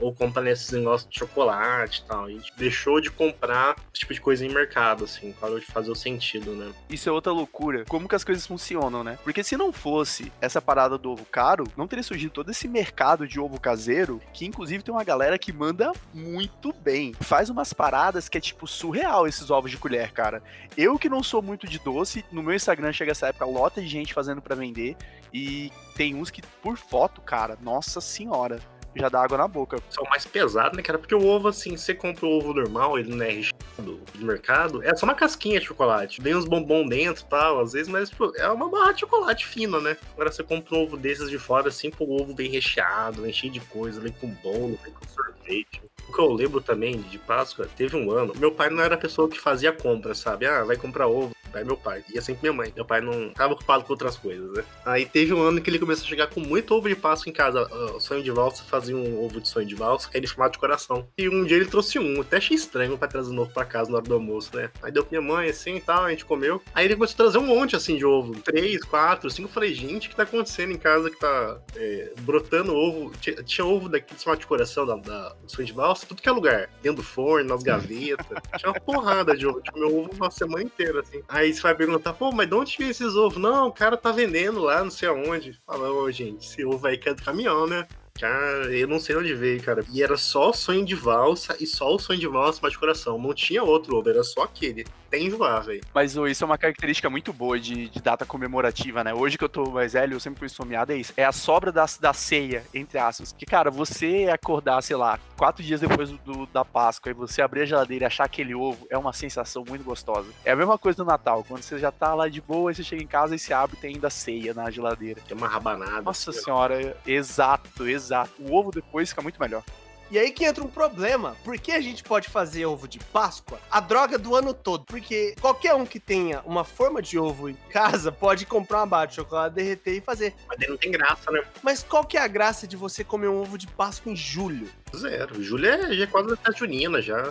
ou 0.00 0.12
compra 0.12 0.42
nesses 0.42 0.70
negócios 0.70 1.08
de 1.10 1.18
chocolate 1.18 2.02
e 2.04 2.08
tal. 2.08 2.24
A 2.24 2.30
gente 2.30 2.52
deixou 2.56 3.00
de 3.00 3.10
comprar 3.10 3.76
esse 3.92 4.00
tipo 4.00 4.14
de 4.14 4.20
coisa 4.20 4.44
em 4.44 4.48
mercado, 4.48 5.04
assim, 5.04 5.32
parou 5.40 5.58
de 5.58 5.66
fazer 5.66 5.90
o 5.90 5.94
sentido, 5.94 6.52
né? 6.52 6.72
Isso 6.88 7.08
é 7.08 7.12
outra 7.12 7.32
loucura. 7.32 7.84
Como 7.88 8.08
que 8.08 8.14
as 8.14 8.24
coisas 8.24 8.46
funcionam, 8.46 9.02
né? 9.02 9.18
Porque 9.22 9.42
se 9.42 9.56
não 9.56 9.72
fosse 9.72 10.32
essa 10.40 10.60
parada 10.60 10.98
do 10.98 11.10
ovo 11.10 11.24
caro, 11.24 11.64
não 11.76 11.86
teria 11.86 12.02
surgido 12.02 12.32
todo 12.32 12.50
esse 12.50 12.68
mercado 12.68 13.26
de 13.26 13.40
ovo 13.40 13.60
caseiro, 13.60 14.20
que 14.32 14.44
inclusive 14.44 14.82
tem 14.82 14.94
uma 14.94 15.04
galera 15.04 15.38
que 15.38 15.52
manda 15.52 15.92
muito 16.12 16.72
bem. 16.72 17.14
Faz 17.20 17.48
umas 17.48 17.72
paradas 17.72 18.28
que 18.28 18.38
é 18.38 18.40
tipo 18.40 18.66
surreal 18.66 19.26
esses 19.26 19.50
ovos 19.50 19.70
de 19.70 19.78
colher, 19.78 20.12
cara. 20.12 20.42
Eu 20.82 20.98
que 20.98 21.08
não 21.08 21.22
sou 21.22 21.40
muito 21.40 21.64
de 21.68 21.78
doce, 21.78 22.24
no 22.32 22.42
meu 22.42 22.56
Instagram 22.56 22.92
chega 22.92 23.12
essa 23.12 23.28
época 23.28 23.44
lota 23.44 23.80
de 23.80 23.86
gente 23.86 24.12
fazendo 24.12 24.42
pra 24.42 24.56
vender 24.56 24.96
e 25.32 25.70
tem 25.94 26.12
uns 26.12 26.28
que 26.28 26.42
por 26.60 26.76
foto, 26.76 27.20
cara, 27.20 27.56
nossa 27.62 28.00
senhora, 28.00 28.58
já 28.96 29.08
dá 29.08 29.22
água 29.22 29.38
na 29.38 29.46
boca. 29.46 29.78
São 29.88 30.02
mais 30.10 30.26
pesados, 30.26 30.76
né, 30.76 30.82
cara? 30.82 30.98
Porque 30.98 31.14
o 31.14 31.24
ovo, 31.24 31.46
assim, 31.46 31.76
você 31.76 31.94
compra 31.94 32.26
o 32.26 32.30
ovo 32.36 32.52
normal, 32.52 32.98
ele 32.98 33.14
não 33.14 33.24
é 33.24 33.30
recheado 33.30 34.00
de 34.12 34.24
mercado, 34.24 34.82
é 34.82 34.92
só 34.96 35.06
uma 35.06 35.14
casquinha 35.14 35.60
de 35.60 35.66
chocolate. 35.66 36.20
Vem 36.20 36.34
uns 36.34 36.46
bombom 36.46 36.84
dentro 36.84 37.22
e 37.22 37.28
tal, 37.28 37.60
às 37.60 37.74
vezes, 37.74 37.86
mas 37.86 38.10
tipo, 38.10 38.36
é 38.36 38.48
uma 38.48 38.68
barra 38.68 38.90
de 38.90 39.02
chocolate 39.02 39.46
fina, 39.46 39.78
né? 39.78 39.96
Agora 40.14 40.32
você 40.32 40.42
compra 40.42 40.76
um 40.76 40.82
ovo 40.82 40.96
desses 40.96 41.30
de 41.30 41.38
fora, 41.38 41.68
assim, 41.68 41.92
pô, 41.92 42.06
o 42.06 42.20
ovo 42.20 42.34
vem 42.34 42.50
recheado, 42.50 43.22
vem 43.22 43.32
cheio 43.32 43.52
de 43.52 43.60
coisa, 43.60 44.00
vem 44.00 44.10
com 44.10 44.26
bolo, 44.42 44.76
vem 44.82 44.92
com 44.92 45.06
sorvete. 45.06 45.80
Que 46.12 46.20
eu 46.20 46.30
lembro 46.30 46.60
também 46.60 47.00
de 47.00 47.18
Páscoa, 47.18 47.66
teve 47.76 47.96
um 47.96 48.10
ano, 48.10 48.34
meu 48.36 48.52
pai 48.52 48.68
não 48.68 48.82
era 48.82 48.94
a 48.96 48.98
pessoa 48.98 49.28
que 49.28 49.40
fazia 49.40 49.72
compra, 49.72 50.14
sabe? 50.14 50.46
Ah, 50.46 50.62
vai 50.62 50.76
comprar 50.76 51.06
ovo. 51.06 51.32
Pai 51.52 51.62
é 51.62 51.64
meu 51.64 51.76
pai. 51.76 52.04
É 52.14 52.20
sempre 52.20 52.42
minha 52.42 52.52
mãe. 52.52 52.72
Meu 52.74 52.84
pai 52.84 53.00
não 53.00 53.30
tava 53.30 53.52
ocupado 53.52 53.84
com 53.84 53.92
outras 53.92 54.16
coisas, 54.16 54.50
né? 54.52 54.64
Aí 54.84 55.06
teve 55.06 55.32
um 55.32 55.42
ano 55.42 55.60
que 55.60 55.70
ele 55.70 55.78
começou 55.78 56.06
a 56.06 56.08
chegar 56.08 56.26
com 56.28 56.40
muito 56.40 56.74
ovo 56.74 56.88
de 56.88 56.96
Páscoa 56.96 57.30
em 57.30 57.32
casa. 57.32 57.62
O 57.94 58.00
sonho 58.00 58.22
de 58.22 58.30
valsa 58.30 58.64
fazia 58.64 58.96
um 58.96 59.22
ovo 59.22 59.40
de 59.40 59.48
sonho 59.48 59.66
de 59.66 59.74
valsa, 59.74 60.08
que 60.08 60.16
ele 60.16 60.26
chamava 60.26 60.50
de 60.50 60.58
coração. 60.58 61.06
E 61.16 61.28
um 61.28 61.44
dia 61.44 61.56
ele 61.56 61.66
trouxe 61.66 61.98
um. 61.98 62.20
Até 62.20 62.38
achei 62.38 62.56
estranho 62.56 62.96
pra 62.96 63.08
trazer 63.08 63.30
um 63.30 63.34
novo 63.34 63.52
pra 63.52 63.64
casa 63.64 63.90
na 63.90 63.96
hora 63.98 64.06
do 64.06 64.14
almoço, 64.14 64.56
né? 64.56 64.70
Aí 64.82 64.90
deu 64.90 65.04
pra 65.04 65.18
minha 65.18 65.32
mãe 65.32 65.48
assim 65.48 65.76
e 65.76 65.80
tal, 65.80 66.04
a 66.04 66.10
gente 66.10 66.24
comeu. 66.24 66.62
Aí 66.74 66.86
ele 66.86 66.94
começou 66.94 67.14
a 67.14 67.16
trazer 67.16 67.38
um 67.38 67.46
monte 67.46 67.76
assim 67.76 67.96
de 67.96 68.04
ovo. 68.04 68.34
Três, 68.40 68.82
quatro, 68.84 69.30
cinco. 69.30 69.48
Eu 69.48 69.52
falei, 69.52 69.74
gente, 69.74 70.06
o 70.06 70.10
que 70.10 70.16
tá 70.16 70.22
acontecendo 70.22 70.72
em 70.72 70.78
casa 70.78 71.10
que 71.10 71.18
tá 71.18 71.60
é, 71.76 72.12
brotando 72.20 72.74
ovo? 72.74 73.12
Tinha, 73.20 73.42
tinha 73.42 73.64
ovo 73.64 73.88
daqui 73.88 74.14
chamado 74.18 74.38
de 74.38 74.46
coração 74.46 74.86
da, 74.86 74.96
da 74.96 75.36
sonho 75.46 75.66
de 75.66 75.72
valsa, 75.72 76.06
tudo 76.06 76.22
que 76.22 76.28
é 76.28 76.32
lugar. 76.32 76.70
Dentro 76.82 77.02
do 77.02 77.02
forno, 77.02 77.48
nas 77.48 77.62
gavetas. 77.62 78.26
tinha 78.56 78.70
uma 78.70 78.80
porrada 78.80 79.36
de 79.36 79.46
ovo. 79.46 79.60
Tinha 79.60 79.78
meu 79.78 79.98
ovo 79.98 80.10
uma 80.14 80.30
semana 80.30 80.62
inteira, 80.62 81.00
assim. 81.00 81.22
Aí 81.28 81.41
você 81.50 81.62
vai 81.62 81.74
perguntar, 81.74 82.12
pô, 82.12 82.30
mas 82.30 82.46
de 82.46 82.54
onde 82.54 82.76
veio 82.76 82.90
esses 82.90 83.16
ovos? 83.16 83.40
Não, 83.40 83.68
o 83.68 83.72
cara 83.72 83.96
tá 83.96 84.12
vendendo 84.12 84.60
lá, 84.60 84.84
não 84.84 84.90
sei 84.90 85.08
aonde. 85.08 85.58
Fala, 85.66 85.90
ô, 85.90 86.10
gente, 86.10 86.46
esse 86.46 86.62
ovo 86.62 86.86
aí 86.86 86.98
que 86.98 87.08
é 87.08 87.14
do 87.14 87.22
caminhão, 87.22 87.66
né? 87.66 87.88
Cara, 88.18 88.72
eu 88.76 88.86
não 88.86 89.00
sei 89.00 89.16
onde 89.16 89.34
veio, 89.34 89.62
cara. 89.62 89.84
E 89.90 90.02
era 90.02 90.16
só 90.16 90.50
o 90.50 90.52
sonho 90.52 90.84
de 90.84 90.94
valsa 90.94 91.56
e 91.58 91.66
só 91.66 91.92
o 91.94 91.98
sonho 91.98 92.20
de 92.20 92.28
valsa 92.28 92.60
mais 92.62 92.72
de 92.72 92.78
coração. 92.78 93.18
Não 93.18 93.34
tinha 93.34 93.62
outro 93.62 93.96
ovo, 93.96 94.08
era 94.08 94.22
só 94.22 94.42
aquele. 94.42 94.84
Tem 95.10 95.26
enjoar, 95.26 95.62
velho. 95.62 95.80
Mas 95.92 96.16
ô, 96.16 96.26
isso 96.26 96.42
é 96.42 96.46
uma 96.46 96.56
característica 96.56 97.10
muito 97.10 97.32
boa 97.34 97.60
de, 97.60 97.88
de, 97.90 98.00
data 98.00 98.24
comemorativa, 98.24 99.04
né? 99.04 99.12
Hoje 99.12 99.36
que 99.36 99.44
eu 99.44 99.48
tô 99.48 99.70
mais 99.70 99.92
velho, 99.92 100.14
eu 100.14 100.20
sempre 100.20 100.38
fui 100.38 100.46
esfomeado, 100.46 100.92
é 100.92 100.96
isso. 100.96 101.12
É 101.16 101.24
a 101.24 101.32
sobra 101.32 101.70
da, 101.70 101.84
da 102.00 102.14
ceia, 102.14 102.64
entre 102.72 102.98
aspas. 102.98 103.34
Que, 103.36 103.44
cara, 103.44 103.70
você 103.70 104.30
acordar, 104.32 104.80
sei 104.82 104.96
lá, 104.96 105.18
quatro 105.36 105.62
dias 105.62 105.80
depois 105.80 106.10
do, 106.10 106.16
do, 106.18 106.46
da 106.46 106.64
Páscoa 106.64 107.10
e 107.10 107.14
você 107.14 107.42
abrir 107.42 107.62
a 107.62 107.66
geladeira 107.66 108.04
e 108.04 108.06
achar 108.06 108.24
aquele 108.24 108.54
ovo, 108.54 108.86
é 108.88 108.96
uma 108.96 109.12
sensação 109.12 109.64
muito 109.68 109.84
gostosa. 109.84 110.30
É 110.46 110.52
a 110.52 110.56
mesma 110.56 110.78
coisa 110.78 110.96
do 110.96 111.04
Natal, 111.04 111.44
quando 111.46 111.62
você 111.62 111.78
já 111.78 111.90
tá 111.90 112.14
lá 112.14 112.28
de 112.28 112.40
boa, 112.40 112.70
e 112.70 112.74
você 112.74 112.82
chega 112.82 113.02
em 113.02 113.06
casa 113.06 113.34
e 113.34 113.38
se 113.38 113.52
abre 113.52 113.76
e 113.76 113.80
tem 113.80 113.94
ainda 113.94 114.08
ceia 114.08 114.54
na 114.54 114.70
geladeira. 114.70 115.20
Tem 115.28 115.36
uma 115.36 115.48
rabanada. 115.48 116.00
Nossa 116.00 116.30
assim, 116.30 116.40
senhora, 116.40 116.96
exato, 117.06 117.86
exato 117.86 118.01
exato. 118.02 118.32
O 118.40 118.54
ovo 118.54 118.70
depois 118.70 119.10
fica 119.10 119.22
muito 119.22 119.40
melhor. 119.40 119.62
E 120.10 120.18
aí 120.18 120.30
que 120.30 120.44
entra 120.44 120.62
um 120.62 120.68
problema. 120.68 121.34
Por 121.42 121.58
que 121.58 121.72
a 121.72 121.80
gente 121.80 122.04
pode 122.04 122.28
fazer 122.28 122.66
ovo 122.66 122.86
de 122.86 122.98
Páscoa 122.98 123.58
a 123.70 123.80
droga 123.80 124.18
do 124.18 124.36
ano 124.36 124.52
todo? 124.52 124.84
Porque 124.84 125.34
qualquer 125.40 125.74
um 125.74 125.86
que 125.86 125.98
tenha 125.98 126.42
uma 126.44 126.64
forma 126.64 127.00
de 127.00 127.18
ovo 127.18 127.48
em 127.48 127.56
casa 127.70 128.12
pode 128.12 128.44
comprar 128.44 128.80
uma 128.80 128.86
barra 128.86 129.06
de 129.06 129.14
chocolate, 129.14 129.54
derreter 129.54 129.96
e 129.96 130.00
fazer. 130.02 130.34
Mas 130.46 130.68
não 130.68 130.76
tem 130.76 130.90
graça, 130.90 131.30
né? 131.30 131.42
Mas 131.62 131.82
qual 131.82 132.04
que 132.04 132.18
é 132.18 132.20
a 132.20 132.28
graça 132.28 132.66
de 132.66 132.76
você 132.76 133.02
comer 133.02 133.28
um 133.28 133.40
ovo 133.40 133.56
de 133.56 133.66
Páscoa 133.68 134.12
em 134.12 134.16
julho? 134.16 134.68
Zero. 134.94 135.42
Julho 135.42 135.66
é, 135.66 135.94
já 135.94 136.04
é 136.04 136.06
quase 136.06 136.28
festa 136.28 136.52
junina, 136.52 137.00
já. 137.00 137.30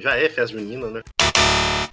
Já 0.00 0.16
é 0.16 0.26
festa 0.30 0.56
junina, 0.56 0.88
né? 0.88 1.02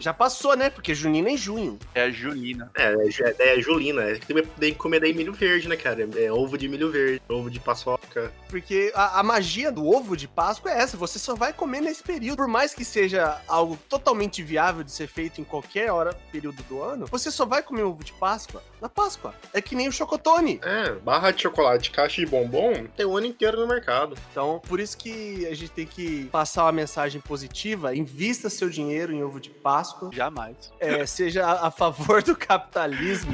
Já 0.01 0.13
passou, 0.13 0.55
né? 0.57 0.69
Porque 0.71 0.95
junina 0.95 1.29
é 1.29 1.33
em 1.33 1.37
junho. 1.37 1.77
É 1.93 2.03
a 2.03 2.11
julina. 2.11 2.71
É, 2.75 2.95
é, 3.37 3.57
é 3.57 3.61
julina. 3.61 4.01
É 4.01 4.15
que 4.15 4.33
tem 4.33 4.73
que 4.73 4.79
comer 4.79 4.99
daí 4.99 5.13
milho 5.13 5.31
verde, 5.31 5.67
né, 5.67 5.75
cara? 5.75 6.09
É 6.15 6.31
ovo 6.31 6.57
de 6.57 6.67
milho 6.67 6.91
verde, 6.91 7.21
ovo 7.29 7.51
de 7.51 7.59
paçoca. 7.59 8.33
Porque 8.49 8.91
a, 8.95 9.19
a, 9.19 9.23
magia 9.23 9.71
do 9.71 9.85
ovo 9.87 10.17
de 10.17 10.27
Páscoa 10.27 10.71
é 10.71 10.79
essa. 10.79 10.97
Você 10.97 11.19
só 11.19 11.35
vai 11.35 11.53
comer 11.53 11.81
nesse 11.81 12.01
período. 12.01 12.37
Por 12.37 12.47
mais 12.47 12.73
que 12.73 12.83
seja 12.83 13.39
algo 13.47 13.77
totalmente 13.87 14.41
viável 14.41 14.83
de 14.83 14.91
ser 14.91 15.07
feito 15.07 15.39
em 15.39 15.43
qualquer 15.43 15.91
hora, 15.91 16.17
período 16.31 16.63
do 16.63 16.81
ano, 16.81 17.05
você 17.05 17.29
só 17.29 17.45
vai 17.45 17.61
comer 17.61 17.83
ovo 17.83 18.03
de 18.03 18.13
Páscoa 18.13 18.63
na 18.81 18.89
Páscoa. 18.89 19.35
É 19.53 19.61
que 19.61 19.75
nem 19.75 19.87
o 19.87 19.91
chocotone. 19.91 20.59
É, 20.63 20.93
barra 20.93 21.29
de 21.29 21.43
chocolate, 21.43 21.91
caixa 21.91 22.21
de 22.21 22.25
bombom, 22.25 22.87
tem 22.97 23.05
o 23.05 23.15
ano 23.15 23.27
inteiro 23.27 23.59
no 23.59 23.67
mercado. 23.67 24.17
Então, 24.31 24.59
por 24.67 24.79
isso 24.79 24.97
que 24.97 25.45
a 25.45 25.53
gente 25.53 25.71
tem 25.71 25.85
que 25.85 26.25
passar 26.31 26.65
uma 26.65 26.71
mensagem 26.71 27.21
positiva. 27.21 27.95
Invista 27.95 28.49
seu 28.49 28.67
dinheiro 28.67 29.13
em 29.13 29.23
ovo 29.23 29.39
de 29.39 29.51
Páscoa 29.51 29.90
Páscoa. 29.91 30.09
Jamais. 30.13 30.71
É, 30.79 31.05
seja 31.05 31.45
a, 31.45 31.69
favor 31.69 32.23
do 32.23 32.35
capitalismo. 32.35 33.33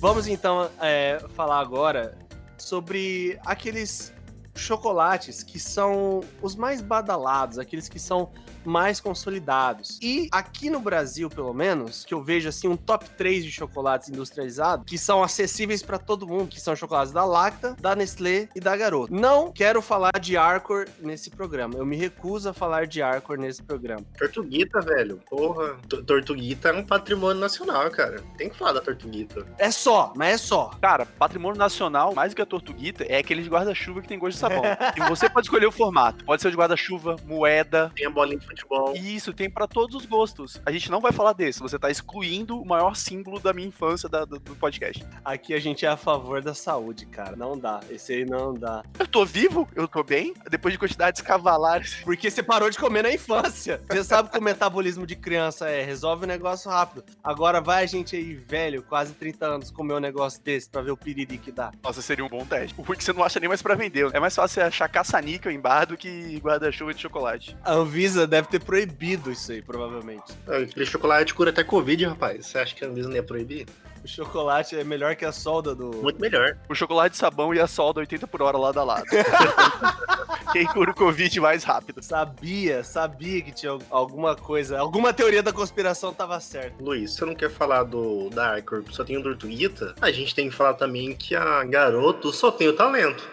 Vamos 0.00 0.26
então 0.26 0.70
é, 0.80 1.22
falar 1.34 1.60
agora 1.60 2.16
sobre 2.56 3.38
aqueles 3.44 4.12
chocolates 4.54 5.42
que 5.42 5.58
são 5.58 6.20
os 6.40 6.56
mais 6.56 6.80
badalados, 6.80 7.58
aqueles 7.58 7.88
que 7.88 7.98
são 7.98 8.32
mais 8.64 9.00
consolidados. 9.00 9.98
E 10.02 10.28
aqui 10.32 10.70
no 10.70 10.80
Brasil, 10.80 11.28
pelo 11.28 11.52
menos, 11.52 12.04
que 12.04 12.14
eu 12.14 12.22
vejo 12.22 12.48
assim 12.48 12.68
um 12.68 12.76
top 12.76 13.08
3 13.10 13.44
de 13.44 13.50
chocolates 13.50 14.08
industrializados 14.08 14.84
que 14.86 14.98
são 14.98 15.22
acessíveis 15.22 15.82
para 15.82 15.98
todo 15.98 16.26
mundo, 16.26 16.48
que 16.48 16.60
são 16.60 16.74
chocolates 16.74 17.12
da 17.12 17.24
Lacta, 17.24 17.76
da 17.80 17.94
Nestlé 17.94 18.48
e 18.54 18.60
da 18.60 18.76
Garoto. 18.76 19.12
Não 19.12 19.52
quero 19.52 19.80
falar 19.82 20.18
de 20.20 20.36
Arcor 20.36 20.86
nesse 21.00 21.30
programa. 21.30 21.74
Eu 21.76 21.86
me 21.86 21.96
recuso 21.96 22.48
a 22.48 22.52
falar 22.52 22.86
de 22.86 23.02
Arcor 23.02 23.38
nesse 23.38 23.62
programa. 23.62 24.04
Tortuguita, 24.18 24.80
velho. 24.80 25.20
Porra, 25.28 25.76
Tortuguita 26.06 26.70
é 26.70 26.72
um 26.72 26.84
patrimônio 26.84 27.40
nacional, 27.40 27.90
cara. 27.90 28.22
Tem 28.36 28.48
que 28.48 28.56
falar 28.56 28.72
da 28.72 28.80
Tortuguita. 28.80 29.46
É 29.58 29.70
só, 29.70 30.12
mas 30.16 30.34
é 30.34 30.38
só. 30.38 30.70
Cara, 30.80 31.06
patrimônio 31.06 31.58
nacional, 31.58 32.14
mais 32.14 32.32
do 32.32 32.36
que 32.36 32.42
a 32.42 32.46
Tortuguita, 32.46 33.04
é 33.04 33.18
aqueles 33.18 33.48
guarda-chuva 33.48 34.00
que 34.00 34.08
tem 34.08 34.18
gosto 34.18 34.34
de 34.34 34.40
sabão. 34.40 34.62
e 34.96 35.08
você 35.08 35.28
pode 35.28 35.46
escolher 35.46 35.66
o 35.66 35.72
formato. 35.72 36.24
Pode 36.24 36.42
ser 36.42 36.50
de 36.50 36.56
guarda-chuva, 36.56 37.16
moeda. 37.24 37.92
Tem 37.94 38.06
a 38.06 38.10
bolinha 38.10 38.38
de 38.38 38.46
futebol. 38.50 38.94
Isso, 38.96 39.32
tem 39.32 39.48
para 39.48 39.66
todos 39.66 39.94
os 39.96 40.06
gostos. 40.06 40.60
A 40.66 40.72
gente 40.72 40.90
não 40.90 41.00
vai 41.00 41.12
falar 41.12 41.32
desse, 41.32 41.60
você 41.60 41.78
tá 41.78 41.90
excluindo 41.90 42.60
o 42.60 42.66
maior 42.66 42.94
símbolo 42.96 43.38
da 43.38 43.52
minha 43.52 43.68
infância 43.68 44.08
da, 44.08 44.24
do, 44.24 44.38
do, 44.38 44.56
podcast. 44.56 45.06
Aqui 45.24 45.54
a 45.54 45.60
gente 45.60 45.86
é 45.86 45.88
a 45.88 45.96
favor 45.96 46.42
da 46.42 46.54
saúde, 46.54 47.06
cara. 47.06 47.36
Não 47.36 47.58
dá. 47.58 47.80
Esse 47.88 48.12
aí 48.12 48.24
não 48.24 48.52
dá. 48.52 48.82
Eu 48.98 49.06
tô 49.06 49.24
vivo? 49.24 49.68
Eu 49.74 49.86
tô 49.86 50.02
bem? 50.02 50.34
Depois 50.50 50.72
de 50.72 50.78
quantidades 50.78 51.22
cavalares. 51.22 51.96
Porque 52.04 52.30
você 52.30 52.42
parou 52.42 52.70
de 52.70 52.78
comer 52.78 53.02
na 53.02 53.12
infância. 53.12 53.80
Você 53.88 54.04
sabe 54.04 54.30
que 54.30 54.38
o 54.38 54.42
metabolismo 54.42 55.06
de 55.06 55.16
criança 55.16 55.68
é, 55.68 55.82
resolve 55.82 56.24
o 56.24 56.28
negócio 56.28 56.70
rápido. 56.70 57.04
Agora 57.22 57.60
vai 57.60 57.84
a 57.84 57.86
gente 57.86 58.16
aí, 58.16 58.34
velho, 58.34 58.82
quase 58.82 59.12
30 59.14 59.46
anos, 59.46 59.70
comer 59.70 59.94
um 59.94 60.00
negócio 60.00 60.42
desse 60.42 60.68
pra 60.68 60.82
ver 60.82 60.90
o 60.90 60.96
piriri 60.96 61.38
que 61.38 61.52
dá. 61.52 61.70
Nossa, 61.82 62.02
seria 62.02 62.24
um 62.24 62.28
bom 62.28 62.44
teste. 62.44 62.74
O 62.78 62.82
ruim 62.82 62.96
que 62.96 63.04
você 63.04 63.12
não 63.12 63.22
acha 63.22 63.38
nem 63.40 63.48
mais 63.48 63.62
pra 63.62 63.74
vender. 63.74 64.10
É 64.12 64.20
mais 64.20 64.34
fácil 64.34 64.54
você 64.54 64.60
achar 64.60 64.88
caça-níquel 64.88 65.52
em 65.52 65.60
bar 65.60 65.86
do 65.86 65.96
que 65.96 66.38
guarda-chuva 66.38 66.94
de 66.94 67.00
chocolate. 67.00 67.56
A 67.62 67.72
Anvisa 67.72 68.26
deve 68.26 68.39
ter 68.48 68.60
proibido 68.60 69.30
isso 69.30 69.52
aí, 69.52 69.62
provavelmente. 69.62 70.32
Aquele 70.46 70.86
chocolate 70.86 71.34
cura 71.34 71.50
até 71.50 71.64
Covid, 71.64 72.06
rapaz. 72.06 72.46
Você 72.46 72.58
acha 72.58 72.74
que 72.74 72.84
a 72.84 72.88
Anvisa 72.88 73.08
não 73.08 73.16
ia 73.16 73.22
proibir? 73.22 73.66
O 74.02 74.08
chocolate 74.08 74.76
é 74.76 74.82
melhor 74.82 75.14
que 75.14 75.24
a 75.24 75.32
solda 75.32 75.74
do. 75.74 75.90
Muito 76.02 76.18
melhor. 76.18 76.56
O 76.68 76.74
chocolate 76.74 77.12
de 77.12 77.18
sabão 77.18 77.54
e 77.54 77.60
a 77.60 77.66
solda 77.66 78.00
80 78.00 78.26
por 78.26 78.40
hora 78.40 78.56
lado 78.56 78.80
a 78.80 78.84
lado. 78.84 79.04
Quem 80.52 80.66
cura 80.66 80.90
o 80.90 80.94
Covid 80.94 81.38
mais 81.38 81.64
rápido. 81.64 82.02
Sabia, 82.02 82.82
sabia 82.82 83.42
que 83.42 83.52
tinha 83.52 83.78
alguma 83.90 84.34
coisa, 84.34 84.78
alguma 84.78 85.12
teoria 85.12 85.42
da 85.42 85.52
conspiração 85.52 86.14
tava 86.14 86.40
certa. 86.40 86.82
Luiz, 86.82 87.14
você 87.14 87.24
não 87.24 87.34
quer 87.34 87.50
falar 87.50 87.84
do 87.84 88.30
da 88.30 88.54
Arcor, 88.54 88.82
só 88.90 89.04
tem 89.04 89.18
o 89.18 89.22
Tortuguita? 89.22 89.94
A 90.00 90.10
gente 90.10 90.34
tem 90.34 90.48
que 90.48 90.56
falar 90.56 90.74
também 90.74 91.14
que 91.14 91.36
a 91.36 91.62
garoto 91.64 92.32
só 92.32 92.50
tem 92.50 92.68
o 92.68 92.72
talento. 92.72 93.30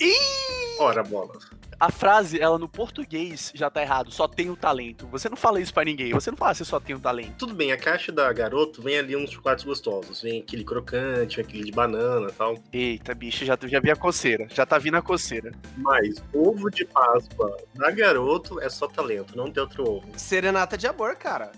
Ih! 0.00 0.76
Ora, 0.78 1.02
bolas 1.02 1.59
a 1.80 1.90
frase, 1.90 2.38
ela 2.38 2.58
no 2.58 2.68
português 2.68 3.50
já 3.54 3.70
tá 3.70 3.80
errado, 3.80 4.12
só 4.12 4.28
tem 4.28 4.50
o 4.50 4.56
talento. 4.56 5.06
Você 5.06 5.30
não 5.30 5.36
fala 5.36 5.60
isso 5.60 5.72
para 5.72 5.84
ninguém, 5.86 6.12
você 6.12 6.30
não 6.30 6.36
fala 6.36 6.52
você 6.52 6.64
só 6.64 6.78
tem 6.78 6.94
o 6.94 7.00
talento. 7.00 7.32
Tudo 7.38 7.54
bem, 7.54 7.72
a 7.72 7.76
caixa 7.78 8.12
da 8.12 8.30
garoto 8.32 8.82
vem 8.82 8.98
ali 8.98 9.16
uns 9.16 9.30
chocolates 9.30 9.64
gostosos. 9.64 10.20
Vem 10.20 10.40
aquele 10.40 10.62
crocante, 10.62 11.36
vem 11.36 11.44
aquele 11.46 11.64
de 11.64 11.72
banana 11.72 12.28
e 12.28 12.32
tal. 12.32 12.58
Eita, 12.70 13.14
bicho, 13.14 13.46
já, 13.46 13.56
já 13.62 13.80
vi 13.80 13.90
a 13.90 13.96
coceira. 13.96 14.46
Já 14.52 14.66
tá 14.66 14.76
vindo 14.76 14.96
a 14.96 15.02
coceira. 15.02 15.52
Mas 15.78 16.22
ovo 16.34 16.70
de 16.70 16.84
Páscoa 16.84 17.56
da 17.74 17.90
garoto 17.90 18.60
é 18.60 18.68
só 18.68 18.86
talento, 18.86 19.34
não 19.34 19.50
tem 19.50 19.62
outro 19.62 19.88
ovo. 19.88 20.06
Serenata 20.16 20.76
de 20.76 20.86
amor, 20.86 21.16
cara. 21.16 21.50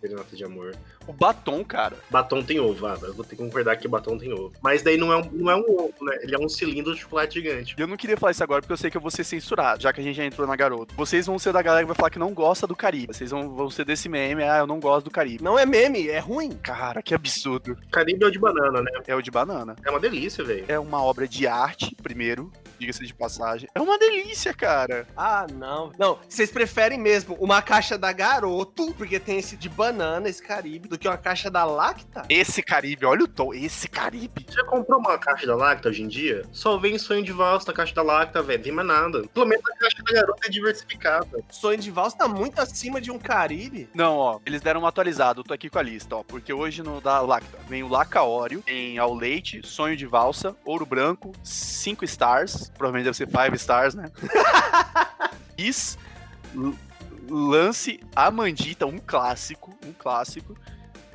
Serenata 0.00 0.34
de 0.34 0.42
amor. 0.42 0.74
O 1.06 1.12
batom, 1.12 1.64
cara. 1.64 1.96
Batom 2.08 2.42
tem 2.42 2.60
ovo, 2.60 2.86
ah, 2.86 2.96
eu 3.02 3.12
vou 3.12 3.24
ter 3.24 3.34
que 3.34 3.42
concordar 3.42 3.76
que 3.76 3.88
batom 3.88 4.16
tem 4.16 4.32
ovo. 4.32 4.52
Mas 4.62 4.80
daí 4.82 4.96
não 4.96 5.12
é, 5.12 5.16
um, 5.16 5.30
não 5.32 5.50
é 5.50 5.56
um 5.56 5.64
ovo, 5.68 5.94
né? 6.02 6.18
Ele 6.22 6.34
é 6.34 6.38
um 6.38 6.48
cilindro 6.48 6.94
de 6.94 7.00
chocolate 7.00 7.34
gigante. 7.34 7.74
Eu 7.76 7.86
não 7.88 7.96
queria 7.96 8.16
falar 8.16 8.30
isso 8.30 8.44
agora 8.44 8.60
porque 8.62 8.72
eu 8.72 8.76
sei 8.76 8.90
que 8.90 8.96
eu 8.96 9.00
vou 9.00 9.10
ser 9.10 9.24
censurado, 9.24 9.49
já 9.78 9.92
que 9.92 10.00
a 10.00 10.04
gente 10.04 10.16
já 10.16 10.24
entrou 10.24 10.46
na 10.46 10.56
garoto. 10.56 10.94
Vocês 10.94 11.26
vão 11.26 11.38
ser 11.38 11.52
da 11.52 11.62
galera 11.62 11.84
que 11.84 11.88
vai 11.88 11.96
falar 11.96 12.10
que 12.10 12.18
não 12.18 12.32
gosta 12.32 12.66
do 12.66 12.76
Caribe. 12.76 13.14
Vocês 13.14 13.30
vão, 13.30 13.54
vão 13.54 13.70
ser 13.70 13.84
desse 13.84 14.08
meme, 14.08 14.42
ah, 14.42 14.58
eu 14.58 14.66
não 14.66 14.80
gosto 14.80 15.04
do 15.04 15.10
Caribe. 15.10 15.42
Não 15.42 15.58
é 15.58 15.66
meme, 15.66 16.08
é 16.08 16.18
ruim. 16.18 16.50
Cara, 16.50 17.02
que 17.02 17.14
absurdo. 17.14 17.76
Caribe 17.90 18.24
é 18.24 18.26
o 18.26 18.30
de 18.30 18.38
banana, 18.38 18.80
né? 18.82 18.90
É 19.06 19.14
o 19.14 19.22
de 19.22 19.30
banana. 19.30 19.76
É 19.84 19.90
uma 19.90 20.00
delícia, 20.00 20.44
velho. 20.44 20.64
É 20.68 20.78
uma 20.78 21.02
obra 21.02 21.26
de 21.26 21.46
arte, 21.46 21.96
primeiro 22.02 22.50
diga-se 22.80 23.06
de 23.06 23.14
passagem. 23.14 23.68
É 23.74 23.80
uma 23.80 23.98
delícia, 23.98 24.54
cara. 24.54 25.06
Ah, 25.16 25.46
não. 25.52 25.92
Não, 25.98 26.18
vocês 26.26 26.50
preferem 26.50 26.98
mesmo 26.98 27.36
uma 27.38 27.60
caixa 27.60 27.98
da 27.98 28.10
Garoto, 28.10 28.94
porque 28.94 29.20
tem 29.20 29.38
esse 29.38 29.56
de 29.56 29.68
banana, 29.68 30.28
esse 30.28 30.42
Caribe, 30.42 30.88
do 30.88 30.98
que 30.98 31.06
uma 31.06 31.18
caixa 31.18 31.50
da 31.50 31.64
Lacta? 31.64 32.22
Esse 32.28 32.62
Caribe, 32.62 33.04
olha 33.04 33.24
o 33.24 33.28
tom, 33.28 33.52
esse 33.52 33.86
Caribe. 33.86 34.46
Você 34.48 34.56
já 34.56 34.64
comprou 34.64 34.98
uma 34.98 35.18
caixa 35.18 35.46
da 35.46 35.54
Lacta 35.54 35.90
hoje 35.90 36.02
em 36.02 36.08
dia? 36.08 36.42
Só 36.50 36.78
vem 36.78 36.98
sonho 36.98 37.22
de 37.22 37.32
valsa 37.32 37.66
na 37.68 37.74
caixa 37.74 37.94
da 37.94 38.02
Lacta, 38.02 38.42
velho, 38.42 38.62
tem 38.62 38.72
mais 38.72 38.88
nada. 38.88 39.22
Pelo 39.40 39.48
menos 39.48 39.64
a 39.70 39.76
caixa 39.78 40.02
da 40.02 40.12
garota 40.12 40.46
é 40.46 40.50
diversificada. 40.50 41.42
Sonho 41.48 41.78
de 41.78 41.90
valsa 41.90 42.14
tá 42.18 42.28
muito 42.28 42.60
acima 42.60 43.00
de 43.00 43.10
um 43.10 43.18
Caribe. 43.18 43.88
Não, 43.94 44.18
ó, 44.18 44.38
eles 44.44 44.60
deram 44.60 44.82
um 44.82 44.86
atualizado, 44.86 45.40
eu 45.40 45.44
tô 45.44 45.54
aqui 45.54 45.70
com 45.70 45.78
a 45.78 45.82
lista, 45.82 46.16
ó, 46.16 46.22
porque 46.22 46.52
hoje 46.52 46.82
no 46.82 47.00
da 47.00 47.22
Lacta 47.22 47.56
vem 47.66 47.82
o 47.82 47.88
Laca 47.88 48.22
Oreo, 48.22 48.60
tem 48.60 48.98
ao 48.98 49.14
leite, 49.14 49.66
sonho 49.66 49.96
de 49.96 50.04
valsa, 50.06 50.54
ouro 50.62 50.84
branco, 50.84 51.32
5 51.42 52.04
stars, 52.04 52.70
provavelmente 52.76 53.04
deve 53.04 53.16
ser 53.16 53.28
5 53.28 53.54
stars, 53.56 53.94
né? 53.94 54.10
Is, 55.56 55.96
lance 57.30 58.00
Amandita, 58.14 58.84
um 58.84 58.98
clássico, 58.98 59.74
um 59.86 59.92
clássico, 59.94 60.54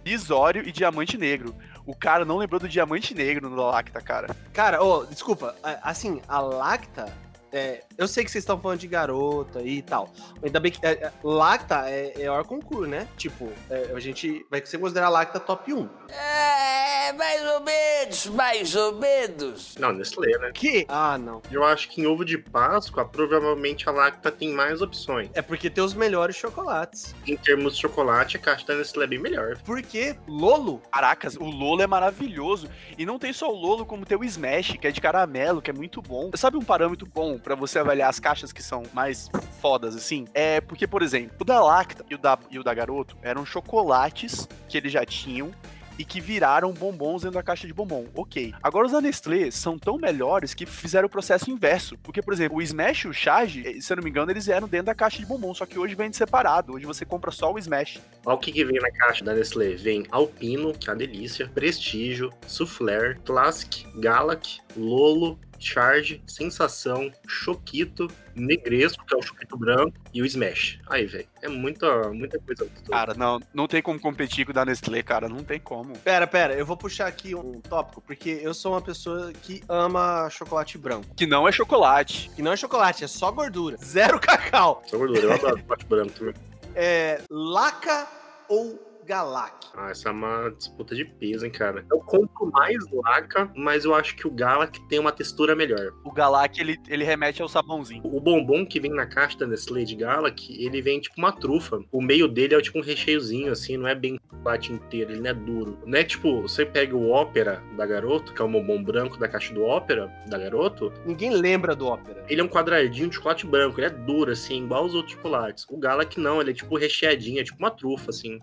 Isório 0.03 0.67
e 0.67 0.71
Diamante 0.71 1.15
Negro. 1.15 1.55
O 1.85 1.95
cara 1.95 2.25
não 2.25 2.37
lembrou 2.37 2.59
do 2.59 2.67
Diamante 2.67 3.13
Negro 3.13 3.49
no 3.51 3.55
Lacta, 3.55 4.01
cara. 4.01 4.35
Cara, 4.51 4.83
ô, 4.83 5.05
desculpa, 5.05 5.55
a- 5.61 5.91
assim, 5.91 6.19
a 6.27 6.39
Lacta. 6.39 7.23
É, 7.55 7.83
eu 7.97 8.05
sei 8.05 8.25
que 8.25 8.29
vocês 8.29 8.41
estão 8.41 8.59
falando 8.59 8.79
de 8.79 8.87
garota 8.87 9.61
e 9.61 9.81
tal. 9.81 10.09
Ainda 10.43 10.59
bem 10.59 10.73
que. 10.73 10.85
é, 10.85 10.91
é, 10.91 11.11
Lacta 11.23 11.89
é, 11.89 12.13
é 12.21 12.29
hora 12.29 12.43
concurso, 12.43 12.85
né? 12.85 13.07
Tipo, 13.15 13.49
é, 13.69 13.93
a 13.95 13.99
gente 14.01 14.45
vai 14.51 14.63
ser 14.65 14.77
considerar 14.77 15.07
a 15.07 15.09
Lacta 15.09 15.39
top 15.39 15.73
1. 15.73 15.89
É, 16.09 17.13
mais 17.13 17.41
ou 17.45 17.61
menos, 17.61 18.25
mais 18.27 18.75
ou 18.75 18.95
menos. 18.95 19.75
Não, 19.79 19.93
Nestlé, 19.93 20.37
né? 20.37 20.51
Que? 20.53 20.85
Ah, 20.89 21.17
não. 21.17 21.41
Eu 21.49 21.63
acho 21.63 21.89
que 21.89 22.01
em 22.01 22.05
ovo 22.05 22.25
de 22.25 22.37
Páscoa, 22.37 23.05
provavelmente 23.05 23.87
a 23.87 23.91
Lacta 23.93 24.29
tem 24.29 24.51
mais 24.51 24.81
opções. 24.81 25.29
É 25.33 25.41
porque 25.41 25.69
tem 25.69 25.81
os 25.81 25.93
melhores 25.93 26.35
chocolates. 26.35 27.15
Em 27.25 27.37
termos 27.37 27.75
de 27.75 27.81
chocolate, 27.81 28.35
a 28.35 28.39
caixa 28.39 28.67
da 28.67 28.75
Nestlé 28.75 29.05
é 29.05 29.07
bem 29.07 29.19
melhor. 29.19 29.57
Porque 29.63 30.17
Lolo 30.27 30.81
Caracas, 30.91 31.37
o 31.37 31.45
Lolo 31.45 31.81
é 31.81 31.87
maravilhoso. 31.87 32.69
E 32.97 33.05
não 33.05 33.17
tem 33.17 33.31
só 33.31 33.49
o 33.49 33.55
Lolo, 33.55 33.85
como 33.85 34.05
tem 34.05 34.17
o 34.17 34.25
Smash, 34.25 34.75
que 34.77 34.87
é 34.87 34.91
de 34.91 34.99
caramelo, 34.99 35.61
que 35.61 35.71
é 35.71 35.73
muito 35.73 36.01
bom. 36.01 36.31
Sabe 36.35 36.57
um 36.57 36.61
parâmetro 36.61 37.07
bom 37.07 37.39
pra 37.45 37.53
você 37.53 37.77
avaliar 37.77 38.09
as 38.09 38.19
caixas 38.19 38.51
que 38.51 38.63
são 38.63 38.81
mais 38.91 39.29
fodas, 39.61 39.95
assim? 39.95 40.25
É 40.33 40.59
porque, 40.59 40.87
por 40.87 41.03
exemplo, 41.03 41.37
o 41.39 41.45
da 41.45 41.63
Lacta 41.63 42.03
e 42.09 42.15
o 42.15 42.17
da, 42.17 42.39
e 42.49 42.57
o 42.57 42.63
da 42.63 42.73
Garoto 42.73 43.15
eram 43.21 43.45
chocolates 43.45 44.49
que 44.67 44.75
eles 44.75 44.91
já 44.91 45.05
tinham 45.05 45.51
e 45.97 46.03
que 46.03 46.19
viraram 46.19 46.73
bombons 46.73 47.21
dentro 47.21 47.35
da 47.35 47.43
caixa 47.43 47.67
de 47.67 47.73
bombom. 47.73 48.07
Ok. 48.15 48.51
Agora 48.61 48.87
os 48.87 48.91
da 48.91 48.99
Nestlé 48.99 49.51
são 49.51 49.77
tão 49.77 49.97
melhores 49.97 50.55
que 50.55 50.65
fizeram 50.65 51.05
o 51.05 51.09
processo 51.09 51.49
inverso. 51.51 51.97
Porque, 51.99 52.21
por 52.21 52.33
exemplo, 52.33 52.57
o 52.57 52.61
Smash 52.63 53.05
e 53.05 53.07
o 53.07 53.13
Charge, 53.13 53.63
eh, 53.65 53.79
se 53.79 53.93
eu 53.93 53.97
não 53.97 54.03
me 54.03 54.09
engano, 54.09 54.31
eles 54.31 54.49
eram 54.49 54.67
dentro 54.67 54.87
da 54.87 54.95
caixa 54.95 55.19
de 55.19 55.25
bombom, 55.25 55.53
só 55.53 55.65
que 55.65 55.77
hoje 55.79 55.95
vende 55.95 56.17
separado. 56.17 56.73
Hoje 56.73 56.85
você 56.85 57.05
compra 57.05 57.31
só 57.31 57.53
o 57.53 57.59
Smash. 57.59 58.01
Olha 58.25 58.35
o 58.35 58.39
que, 58.39 58.51
que 58.51 58.65
vem 58.65 58.81
na 58.81 58.91
caixa 58.91 59.23
da 59.23 59.33
Nestlé. 59.33 59.75
Vem 59.75 60.05
Alpino, 60.11 60.73
que 60.73 60.89
é 60.89 60.93
uma 60.93 60.97
delícia, 60.97 61.49
Prestígio, 61.53 62.33
Soufflé, 62.47 63.15
Classic, 63.23 63.85
Galac, 63.99 64.59
Lolo, 64.75 65.39
Charge, 65.59 66.21
Sensação, 66.27 67.11
Choquito, 67.27 68.07
Negresco, 68.35 69.05
que 69.05 69.13
é 69.13 69.17
o 69.17 69.21
Choquito 69.21 69.57
branco, 69.57 69.93
e 70.13 70.21
o 70.21 70.25
Smash. 70.25 70.79
Aí, 70.87 71.05
velho, 71.05 71.27
é 71.41 71.47
muita, 71.47 72.09
muita 72.09 72.39
coisa. 72.39 72.67
Cara, 72.89 73.13
não, 73.13 73.39
não 73.53 73.67
tem 73.67 73.81
como 73.81 73.99
competir 73.99 74.45
com 74.45 74.51
o 74.51 74.53
da 74.53 74.65
Nestlé, 74.65 75.01
cara. 75.01 75.29
Não 75.29 75.43
tem 75.43 75.59
como. 75.59 75.97
Pera, 75.99 76.27
pera, 76.27 76.53
eu 76.53 76.65
vou 76.65 76.77
puxar 76.77 77.07
aqui 77.07 77.33
um 77.35 77.61
tópico, 77.61 78.01
porque 78.01 78.39
eu 78.41 78.53
sou 78.53 78.73
uma 78.73 78.81
pessoa 78.81 79.31
que 79.33 79.63
ama 79.69 80.29
chocolate 80.29 80.77
branco. 80.77 81.07
Que 81.15 81.25
não 81.25 81.47
é 81.47 81.51
chocolate. 81.51 82.29
Que 82.35 82.41
não 82.41 82.51
é 82.51 82.57
chocolate, 82.57 83.03
é 83.03 83.07
só 83.07 83.31
gordura. 83.31 83.77
Zero 83.77 84.19
cacau. 84.19 84.83
Só 84.87 84.97
gordura, 84.97 85.21
eu 85.21 85.33
adoro 85.33 85.57
chocolate 85.59 85.85
branco 85.85 86.11
também. 86.11 86.33
É 86.75 87.21
Laca 87.29 88.07
ou 88.49 88.94
Galac? 89.05 89.53
Ah, 89.77 89.91
essa 89.91 90.09
é 90.09 90.11
uma 90.11 90.49
disputa 90.49 90.95
de 90.95 91.05
peso, 91.05 91.45
hein, 91.45 91.51
cara. 91.51 91.85
Eu 91.91 91.99
compro 91.99 92.49
mais 92.51 92.77
Laca, 92.91 93.51
mas 93.55 93.85
eu 93.85 93.93
acho 93.93 94.15
que 94.15 94.27
o 94.27 94.31
Galac 94.31 94.79
tem 94.87 94.97
uma 94.99 95.11
textura 95.11 95.55
melhor. 95.55 95.91
O 96.03 96.11
Galac, 96.11 96.59
ele, 96.59 96.77
ele 96.87 97.03
remete 97.03 97.41
ao 97.41 97.47
sabãozinho. 97.47 98.01
O 98.05 98.19
bombom 98.19 98.65
que 98.65 98.79
vem 98.79 98.91
na 98.91 99.05
caixa 99.05 99.37
da 99.37 99.45
Nestlé 99.47 99.83
de 99.83 99.95
Galac, 99.95 100.51
ele 100.63 100.81
vem 100.81 100.99
tipo 100.99 101.15
uma 101.17 101.31
trufa. 101.31 101.79
O 101.91 102.01
meio 102.01 102.27
dele 102.27 102.55
é 102.55 102.61
tipo 102.61 102.79
um 102.79 102.81
recheiozinho, 102.81 103.51
assim, 103.51 103.77
não 103.77 103.87
é 103.87 103.93
bem 103.93 104.19
chocolate 104.31 104.73
inteiro, 104.73 105.11
ele 105.11 105.21
não 105.21 105.29
é 105.29 105.33
duro. 105.33 105.77
Não 105.85 105.99
é 105.99 106.03
tipo, 106.03 106.41
você 106.41 106.65
pega 106.65 106.95
o 106.95 107.09
Ópera 107.11 107.61
da 107.77 107.85
Garoto, 107.85 108.33
que 108.33 108.41
é 108.41 108.45
o 108.45 108.49
bombom 108.49 108.81
branco 108.83 109.17
da 109.19 109.27
caixa 109.27 109.53
do 109.53 109.63
Ópera 109.63 110.11
da 110.27 110.37
Garoto, 110.37 110.91
Ninguém 111.05 111.29
lembra 111.31 111.75
do 111.75 111.85
ópera. 111.87 112.25
ele 112.27 112.41
é 112.41 112.43
um 112.43 112.47
quadradinho 112.47 113.09
de 113.09 113.15
chocolate 113.15 113.45
branco, 113.45 113.79
ele 113.79 113.87
é 113.87 113.89
duro, 113.89 114.31
assim, 114.31 114.63
igual 114.63 114.85
os 114.85 114.95
outros 114.95 115.13
chocolates. 115.15 115.65
O 115.69 115.77
Galac 115.77 116.19
não, 116.19 116.41
ele 116.41 116.51
é 116.51 116.53
tipo 116.53 116.75
recheadinho, 116.77 117.39
é 117.39 117.43
tipo 117.43 117.59
uma 117.59 117.69
trufa, 117.71 118.09
assim. 118.09 118.39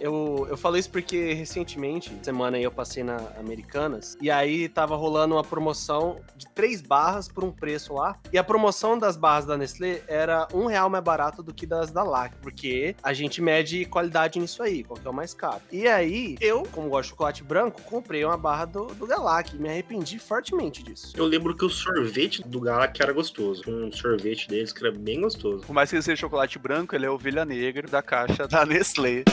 Eu, 0.00 0.46
eu 0.50 0.56
falo 0.56 0.76
isso 0.76 0.90
porque 0.90 1.32
recentemente, 1.32 2.12
semana 2.22 2.56
aí 2.56 2.64
eu 2.64 2.72
passei 2.72 3.04
na 3.04 3.16
Americanas, 3.38 4.16
e 4.20 4.30
aí 4.30 4.68
tava 4.68 4.96
rolando 4.96 5.36
uma 5.36 5.44
promoção 5.44 6.20
de 6.36 6.46
três 6.52 6.82
barras 6.82 7.28
por 7.28 7.44
um 7.44 7.52
preço 7.52 7.94
lá. 7.94 8.18
E 8.32 8.38
a 8.38 8.44
promoção 8.44 8.98
das 8.98 9.16
barras 9.16 9.46
da 9.46 9.56
Nestlé 9.56 10.02
era 10.08 10.48
um 10.52 10.66
real 10.66 10.90
mais 10.90 11.04
barato 11.04 11.42
do 11.42 11.54
que 11.54 11.66
das 11.66 11.90
da 11.90 12.02
LAC, 12.02 12.34
porque 12.42 12.96
a 13.02 13.12
gente 13.12 13.40
mede 13.40 13.84
qualidade 13.84 14.38
nisso 14.38 14.62
aí, 14.62 14.82
qual 14.82 14.98
que 14.98 15.06
é 15.06 15.10
o 15.10 15.14
mais 15.14 15.34
caro. 15.34 15.60
E 15.70 15.86
aí, 15.86 16.36
eu, 16.40 16.64
como 16.72 16.88
gosto 16.88 17.04
de 17.04 17.10
chocolate 17.10 17.44
branco, 17.44 17.80
comprei 17.82 18.24
uma 18.24 18.36
barra 18.36 18.64
do, 18.64 18.86
do 18.86 19.06
Galac, 19.06 19.54
e 19.54 19.58
me 19.58 19.68
arrependi 19.68 20.18
fortemente 20.18 20.82
disso. 20.82 21.12
Eu 21.16 21.26
lembro 21.26 21.56
que 21.56 21.64
o 21.64 21.70
sorvete 21.70 22.42
do 22.42 22.60
Galac 22.60 23.00
era 23.00 23.12
gostoso. 23.12 23.62
Um 23.68 23.92
sorvete 23.92 24.48
deles 24.48 24.72
que 24.72 24.84
era 24.84 24.92
bem 24.92 25.20
gostoso. 25.20 25.64
Por 25.64 25.72
mais 25.72 25.90
que 25.90 25.96
ele 25.96 26.02
seja 26.02 26.20
chocolate 26.20 26.58
branco, 26.58 26.94
ele 26.94 27.06
é 27.06 27.10
ovelha 27.10 27.44
negra 27.44 27.86
da 27.86 28.02
caixa 28.02 28.48
da 28.48 28.64
Nestlé. 28.64 29.24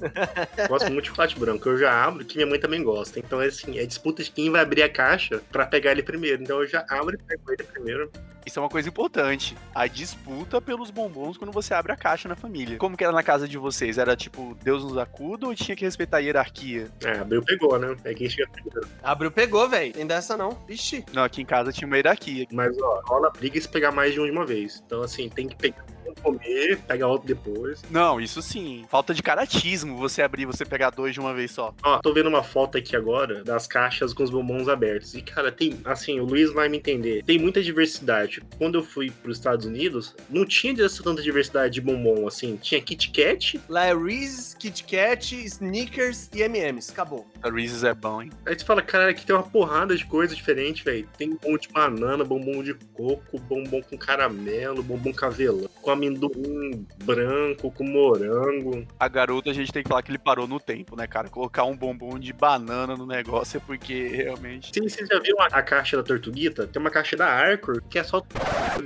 Gosto 0.68 0.90
muito 0.90 1.02
de 1.02 1.08
chocolate 1.08 1.38
branco. 1.38 1.68
Eu 1.68 1.78
já 1.78 2.04
abro, 2.04 2.24
que 2.24 2.36
minha 2.36 2.46
mãe 2.46 2.58
também 2.58 2.82
gosta. 2.82 3.18
Então, 3.18 3.40
é 3.40 3.46
assim, 3.46 3.78
é 3.78 3.86
disputa 3.86 4.22
de 4.22 4.30
quem 4.30 4.50
vai 4.50 4.60
abrir 4.60 4.82
a 4.82 4.88
caixa 4.88 5.40
pra 5.50 5.66
pegar 5.66 5.92
ele 5.92 6.02
primeiro. 6.02 6.42
Então, 6.42 6.60
eu 6.60 6.66
já 6.66 6.84
abro 6.88 7.14
e 7.14 7.18
pego 7.18 7.52
ele 7.52 7.64
primeiro. 7.64 8.10
Isso 8.44 8.58
é 8.58 8.62
uma 8.62 8.68
coisa 8.68 8.88
importante. 8.88 9.56
A 9.74 9.86
disputa 9.86 10.60
pelos 10.60 10.90
bombons 10.90 11.36
quando 11.36 11.52
você 11.52 11.74
abre 11.74 11.92
a 11.92 11.96
caixa 11.96 12.28
na 12.28 12.34
família. 12.34 12.78
Como 12.78 12.96
que 12.96 13.04
era 13.04 13.12
na 13.12 13.22
casa 13.22 13.46
de 13.46 13.58
vocês? 13.58 13.98
Era 13.98 14.16
tipo, 14.16 14.56
Deus 14.62 14.82
nos 14.82 14.96
acuda 14.96 15.46
ou 15.46 15.54
tinha 15.54 15.76
que 15.76 15.84
respeitar 15.84 16.18
a 16.18 16.20
hierarquia? 16.20 16.88
É, 17.04 17.18
abriu, 17.18 17.42
pegou, 17.42 17.78
né? 17.78 17.94
É 18.04 18.14
quem 18.14 18.28
chega 18.28 18.50
primeiro. 18.50 18.88
Abriu, 19.02 19.30
pegou, 19.30 19.68
velho. 19.68 19.92
Tem 19.92 20.06
dessa 20.06 20.36
não. 20.36 20.58
Ixi. 20.68 21.04
Não, 21.12 21.22
aqui 21.22 21.42
em 21.42 21.44
casa 21.46 21.72
tinha 21.72 21.86
uma 21.86 21.96
hierarquia. 21.96 22.46
Mas, 22.50 22.76
ó, 22.80 23.02
rola 23.04 23.30
briga 23.30 23.60
se 23.60 23.68
pegar 23.68 23.92
mais 23.92 24.14
de 24.14 24.20
um 24.20 24.24
de 24.24 24.30
uma 24.30 24.46
vez. 24.46 24.82
Então, 24.86 25.02
assim, 25.02 25.28
tem 25.28 25.46
que 25.46 25.56
pegar 25.56 25.84
um, 26.10 26.14
comer, 26.22 26.78
pegar 26.86 27.08
outro 27.08 27.28
depois. 27.28 27.82
Não, 27.90 28.20
isso 28.20 28.42
sim. 28.42 28.84
Falta 28.88 29.14
de 29.14 29.22
caratismo 29.22 29.96
você 29.96 30.22
abrir, 30.22 30.46
você 30.46 30.64
pegar 30.64 30.90
dois 30.90 31.14
de 31.14 31.20
uma 31.20 31.34
vez 31.34 31.50
só. 31.52 31.74
Ó, 31.82 31.98
tô 31.98 32.12
vendo 32.12 32.28
uma 32.28 32.42
foto 32.42 32.78
aqui 32.78 32.96
agora 32.96 33.42
das 33.44 33.66
caixas 33.66 34.12
com 34.12 34.22
os 34.22 34.30
bombons 34.30 34.68
abertos. 34.68 35.14
E, 35.14 35.22
cara, 35.22 35.50
tem, 35.52 35.78
assim, 35.84 36.20
o 36.20 36.24
Luiz 36.24 36.52
vai 36.52 36.68
me 36.68 36.78
entender. 36.78 37.22
Tem 37.24 37.38
muita 37.38 37.62
diversidade. 37.62 38.42
Quando 38.58 38.78
eu 38.78 38.82
fui 38.82 39.10
pros 39.10 39.38
Estados 39.38 39.66
Unidos, 39.66 40.14
não 40.28 40.44
tinha 40.44 40.70
essa 40.84 41.02
tanta 41.02 41.22
diversidade 41.22 41.74
de 41.74 41.80
bombom, 41.80 42.26
assim. 42.26 42.56
Tinha 42.56 42.80
Kit 42.80 43.10
Kat, 43.10 43.60
Lá 43.68 43.86
é 43.86 43.94
Reese's, 43.94 44.54
Kit 44.54 44.84
Kat, 44.84 45.34
Snickers 45.34 46.28
e 46.34 46.42
M&M's. 46.42 46.90
Acabou. 46.90 47.26
A 47.42 47.50
Reese's 47.50 47.84
é 47.84 47.94
bom, 47.94 48.22
hein? 48.22 48.30
Aí 48.46 48.58
você 48.58 48.64
fala, 48.64 48.82
cara, 48.82 49.10
aqui 49.10 49.24
tem 49.24 49.34
uma 49.34 49.42
porrada 49.42 49.96
de 49.96 50.04
coisa 50.04 50.34
diferente, 50.34 50.84
velho. 50.84 51.08
Tem 51.16 51.30
bombom 51.30 51.56
de 51.56 51.68
banana, 51.68 52.24
bombom 52.24 52.62
de 52.62 52.74
coco, 52.94 53.38
bombom 53.38 53.82
com 53.82 53.96
caramelo, 53.96 54.82
bombom 54.82 55.12
com 55.12 55.24
avelã, 55.24 55.68
com 55.80 55.90
amendoim 56.00 56.86
branco, 57.04 57.70
com 57.70 57.84
morango. 57.84 58.86
A 58.98 59.08
garota, 59.08 59.50
a 59.50 59.52
gente 59.52 59.70
tem 59.72 59.82
que 59.82 59.88
falar 59.88 60.02
que 60.02 60.10
ele 60.10 60.18
parou 60.18 60.48
no 60.48 60.58
tempo, 60.58 60.96
né, 60.96 61.06
cara? 61.06 61.28
Colocar 61.28 61.64
um 61.64 61.76
bombom 61.76 62.18
de 62.18 62.32
banana 62.32 62.96
no 62.96 63.06
negócio 63.06 63.58
é 63.58 63.60
porque 63.60 64.08
realmente. 64.08 64.72
Sim, 64.72 64.88
você 64.88 65.04
já 65.04 65.18
viu 65.20 65.38
a, 65.40 65.46
a 65.46 65.62
caixa 65.62 65.96
da 65.96 66.02
Tortuguita? 66.02 66.66
Tem 66.66 66.80
uma 66.80 66.90
caixa 66.90 67.16
da 67.16 67.26
Arcor, 67.26 67.82
que 67.88 67.98
é 67.98 68.02
só 68.04 68.20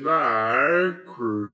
da 0.03 0.15
Arcor. 0.15 1.51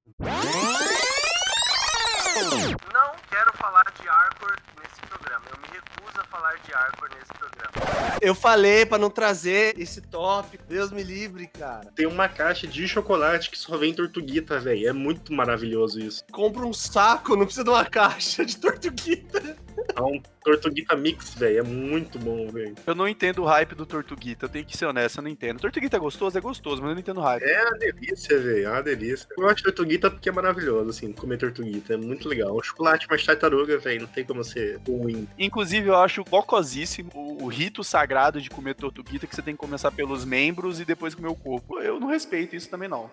Não 2.93 3.13
quero 3.31 3.53
falar 3.55 3.85
de 4.01 4.09
Arcor 4.09 4.57
nesse 4.81 5.01
programa. 5.09 5.45
Eu 5.51 5.59
me 5.61 5.69
recuso 5.69 6.21
a 6.21 6.25
falar 6.41 6.57
de 6.65 6.75
Arcor 6.75 7.09
nesse 7.15 7.33
programa. 7.39 8.19
Eu 8.23 8.35
falei 8.35 8.87
pra 8.87 8.99
não 8.99 9.11
trazer 9.11 9.79
esse 9.79 10.01
tópico. 10.01 10.65
Deus 10.67 10.91
me 10.91 11.03
livre, 11.03 11.47
cara. 11.47 11.93
Tem 11.95 12.07
uma 12.07 12.29
caixa 12.29 12.67
de 12.67 12.89
chocolate 12.89 13.51
que 13.51 13.59
só 13.59 13.77
vem 13.77 13.93
Tortuguita, 13.93 14.59
velho. 14.59 14.89
É 14.89 14.93
muito 14.93 15.33
maravilhoso 15.33 16.01
isso. 16.01 16.25
Compra 16.33 16.65
um 16.65 16.73
saco, 16.73 17.37
não 17.37 17.45
precisa 17.45 17.65
de 17.65 17.71
uma 17.71 17.85
caixa 17.89 18.45
de 18.45 18.57
tortuguita. 18.57 19.57
É 20.01 20.03
um 20.03 20.21
Tortuguita 20.43 20.97
Mix, 20.97 21.35
velho. 21.35 21.59
É 21.59 21.63
muito 21.63 22.19
bom, 22.19 22.49
velho. 22.49 22.75
Eu 22.87 22.95
não 22.95 23.07
entendo 23.07 23.43
o 23.43 23.45
hype 23.45 23.75
do 23.75 23.85
Tortuguita, 23.85 24.47
eu 24.47 24.49
tenho 24.49 24.65
que 24.65 24.77
ser 24.77 24.87
honesto, 24.87 25.19
eu 25.19 25.23
não 25.23 25.31
entendo. 25.31 25.61
Tortuguita 25.61 25.97
é 25.97 26.01
gostoso? 26.01 26.37
É 26.37 26.41
gostoso, 26.41 26.81
mas 26.81 26.91
eu 26.91 26.95
não 26.95 27.01
entendo 27.01 27.19
o 27.19 27.23
hype. 27.23 27.43
É 27.43 27.63
uma 27.63 27.79
delícia, 27.79 28.39
velho. 28.39 28.67
É 28.67 28.71
uma 28.71 28.83
delícia. 28.83 29.27
Eu 29.31 29.45
gosto 29.45 29.57
de 29.59 29.65
Tortuguita 29.65 30.11
porque 30.11 30.29
é 30.29 30.33
maravilhoso, 30.33 30.91
assim, 30.91 31.13
comer 31.13 31.37
Tortuguita. 31.37 31.95
É 31.95 31.97
muito 31.97 32.29
legal. 32.29 32.57
O 32.57 32.63
chocolate 32.63 33.07
mais 33.09 33.25
tartaruga, 33.25 33.79
velho. 33.79 34.03
Não 34.03 34.09
tem 34.09 34.25
como 34.25 34.43
ser 34.43 34.81
ruim. 34.87 35.29
Inclusive, 35.39 35.89
eu 35.89 35.97
acho 35.97 36.25
bocosíssimo 36.25 37.11
o, 37.15 37.45
o 37.45 37.49
rito 37.49 37.85
sagrado 37.85 38.41
de 38.41 38.49
comer 38.49 38.75
Tortuguita, 38.75 39.27
que 39.27 39.35
você 39.35 39.43
tem 39.43 39.55
que 39.55 39.61
começar 39.61 39.91
pelos 39.91 40.25
membros 40.25 40.81
e 40.81 40.85
depois 40.85 41.15
comer 41.15 41.29
o 41.29 41.35
corpo. 41.35 41.79
Eu 41.81 42.01
não 42.01 42.09
respeito 42.09 42.57
isso 42.57 42.69
também, 42.71 42.89
não. 42.89 43.11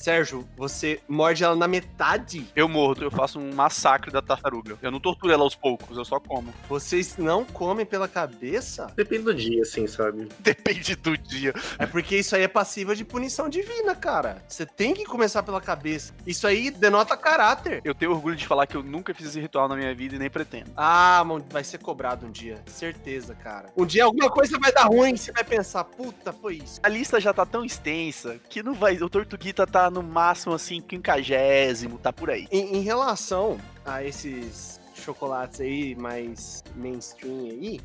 Sérgio, 0.00 0.48
você 0.56 0.98
morde 1.06 1.44
ela 1.44 1.54
na 1.54 1.68
metade? 1.68 2.46
Eu 2.56 2.66
mordo, 2.66 3.04
eu 3.04 3.10
faço 3.10 3.38
um 3.38 3.54
massacre 3.54 4.10
da 4.10 4.22
tartaruga. 4.22 4.78
Eu 4.80 4.90
não 4.90 4.98
torturo 4.98 5.30
ela 5.30 5.42
aos 5.42 5.54
poucos, 5.54 5.94
eu 5.94 6.06
só 6.06 6.18
como. 6.18 6.54
Vocês 6.70 7.18
não 7.18 7.44
comem 7.44 7.84
pela 7.84 8.08
cabeça? 8.08 8.90
Depende 8.96 9.24
do 9.24 9.34
dia, 9.34 9.60
assim, 9.60 9.86
sabe? 9.86 10.26
Depende 10.40 10.96
do 10.96 11.18
dia. 11.18 11.52
É 11.78 11.84
porque 11.84 12.16
isso 12.16 12.34
aí 12.34 12.44
é 12.44 12.48
passiva 12.48 12.96
de 12.96 13.04
punição 13.04 13.46
divina, 13.46 13.94
cara. 13.94 14.42
Você 14.48 14.64
tem 14.64 14.94
que 14.94 15.04
começar 15.04 15.42
pela 15.42 15.60
cabeça. 15.60 16.14
Isso 16.26 16.46
aí 16.46 16.70
denota 16.70 17.14
caráter. 17.14 17.82
Eu 17.84 17.94
tenho 17.94 18.12
orgulho 18.12 18.36
de 18.36 18.46
falar 18.46 18.66
que 18.66 18.78
eu 18.78 18.82
nunca 18.82 19.12
fiz 19.12 19.26
esse 19.26 19.40
ritual 19.40 19.68
na 19.68 19.76
minha 19.76 19.94
vida 19.94 20.16
e 20.16 20.18
nem 20.18 20.30
pretendo. 20.30 20.70
Ah, 20.74 21.22
mano, 21.26 21.44
vai 21.50 21.62
ser 21.62 21.76
cobrado 21.76 22.24
um 22.24 22.30
dia. 22.30 22.62
Certeza, 22.64 23.34
cara. 23.34 23.68
Um 23.76 23.84
dia 23.84 24.04
alguma 24.04 24.30
coisa 24.30 24.58
vai 24.58 24.72
dar 24.72 24.84
ruim, 24.84 25.14
você 25.14 25.30
vai 25.30 25.44
pensar, 25.44 25.84
puta, 25.84 26.32
foi 26.32 26.54
isso. 26.54 26.80
A 26.82 26.88
lista 26.88 27.20
já 27.20 27.34
tá 27.34 27.44
tão 27.44 27.66
extensa 27.66 28.40
que 28.48 28.62
não 28.62 28.72
vai. 28.72 28.96
O 28.96 29.10
Tortuguita 29.10 29.66
tá 29.66 29.89
no 29.90 30.02
máximo 30.02 30.54
assim, 30.54 30.80
quinquagésimo, 30.80 31.98
tá 31.98 32.12
por 32.12 32.30
aí. 32.30 32.46
Em, 32.50 32.76
em 32.76 32.80
relação 32.80 33.58
a 33.84 34.04
esses 34.04 34.80
chocolates 34.94 35.60
aí 35.60 35.94
mais 35.94 36.62
mainstream 36.76 37.46
aí, 37.46 37.80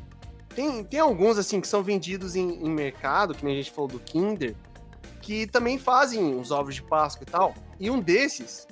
tem, 0.54 0.84
tem 0.84 1.00
alguns 1.00 1.38
assim 1.38 1.60
que 1.60 1.68
são 1.68 1.82
vendidos 1.82 2.36
em, 2.36 2.64
em 2.64 2.70
mercado, 2.70 3.34
que 3.34 3.44
nem 3.44 3.54
a 3.54 3.56
gente 3.56 3.70
falou 3.70 3.88
do 3.88 3.98
Kinder, 3.98 4.54
que 5.20 5.46
também 5.46 5.78
fazem 5.78 6.38
os 6.38 6.50
ovos 6.50 6.74
de 6.74 6.82
Páscoa 6.82 7.24
e 7.26 7.30
tal. 7.30 7.54
E 7.78 7.90
um 7.90 8.00
desses, 8.00 8.66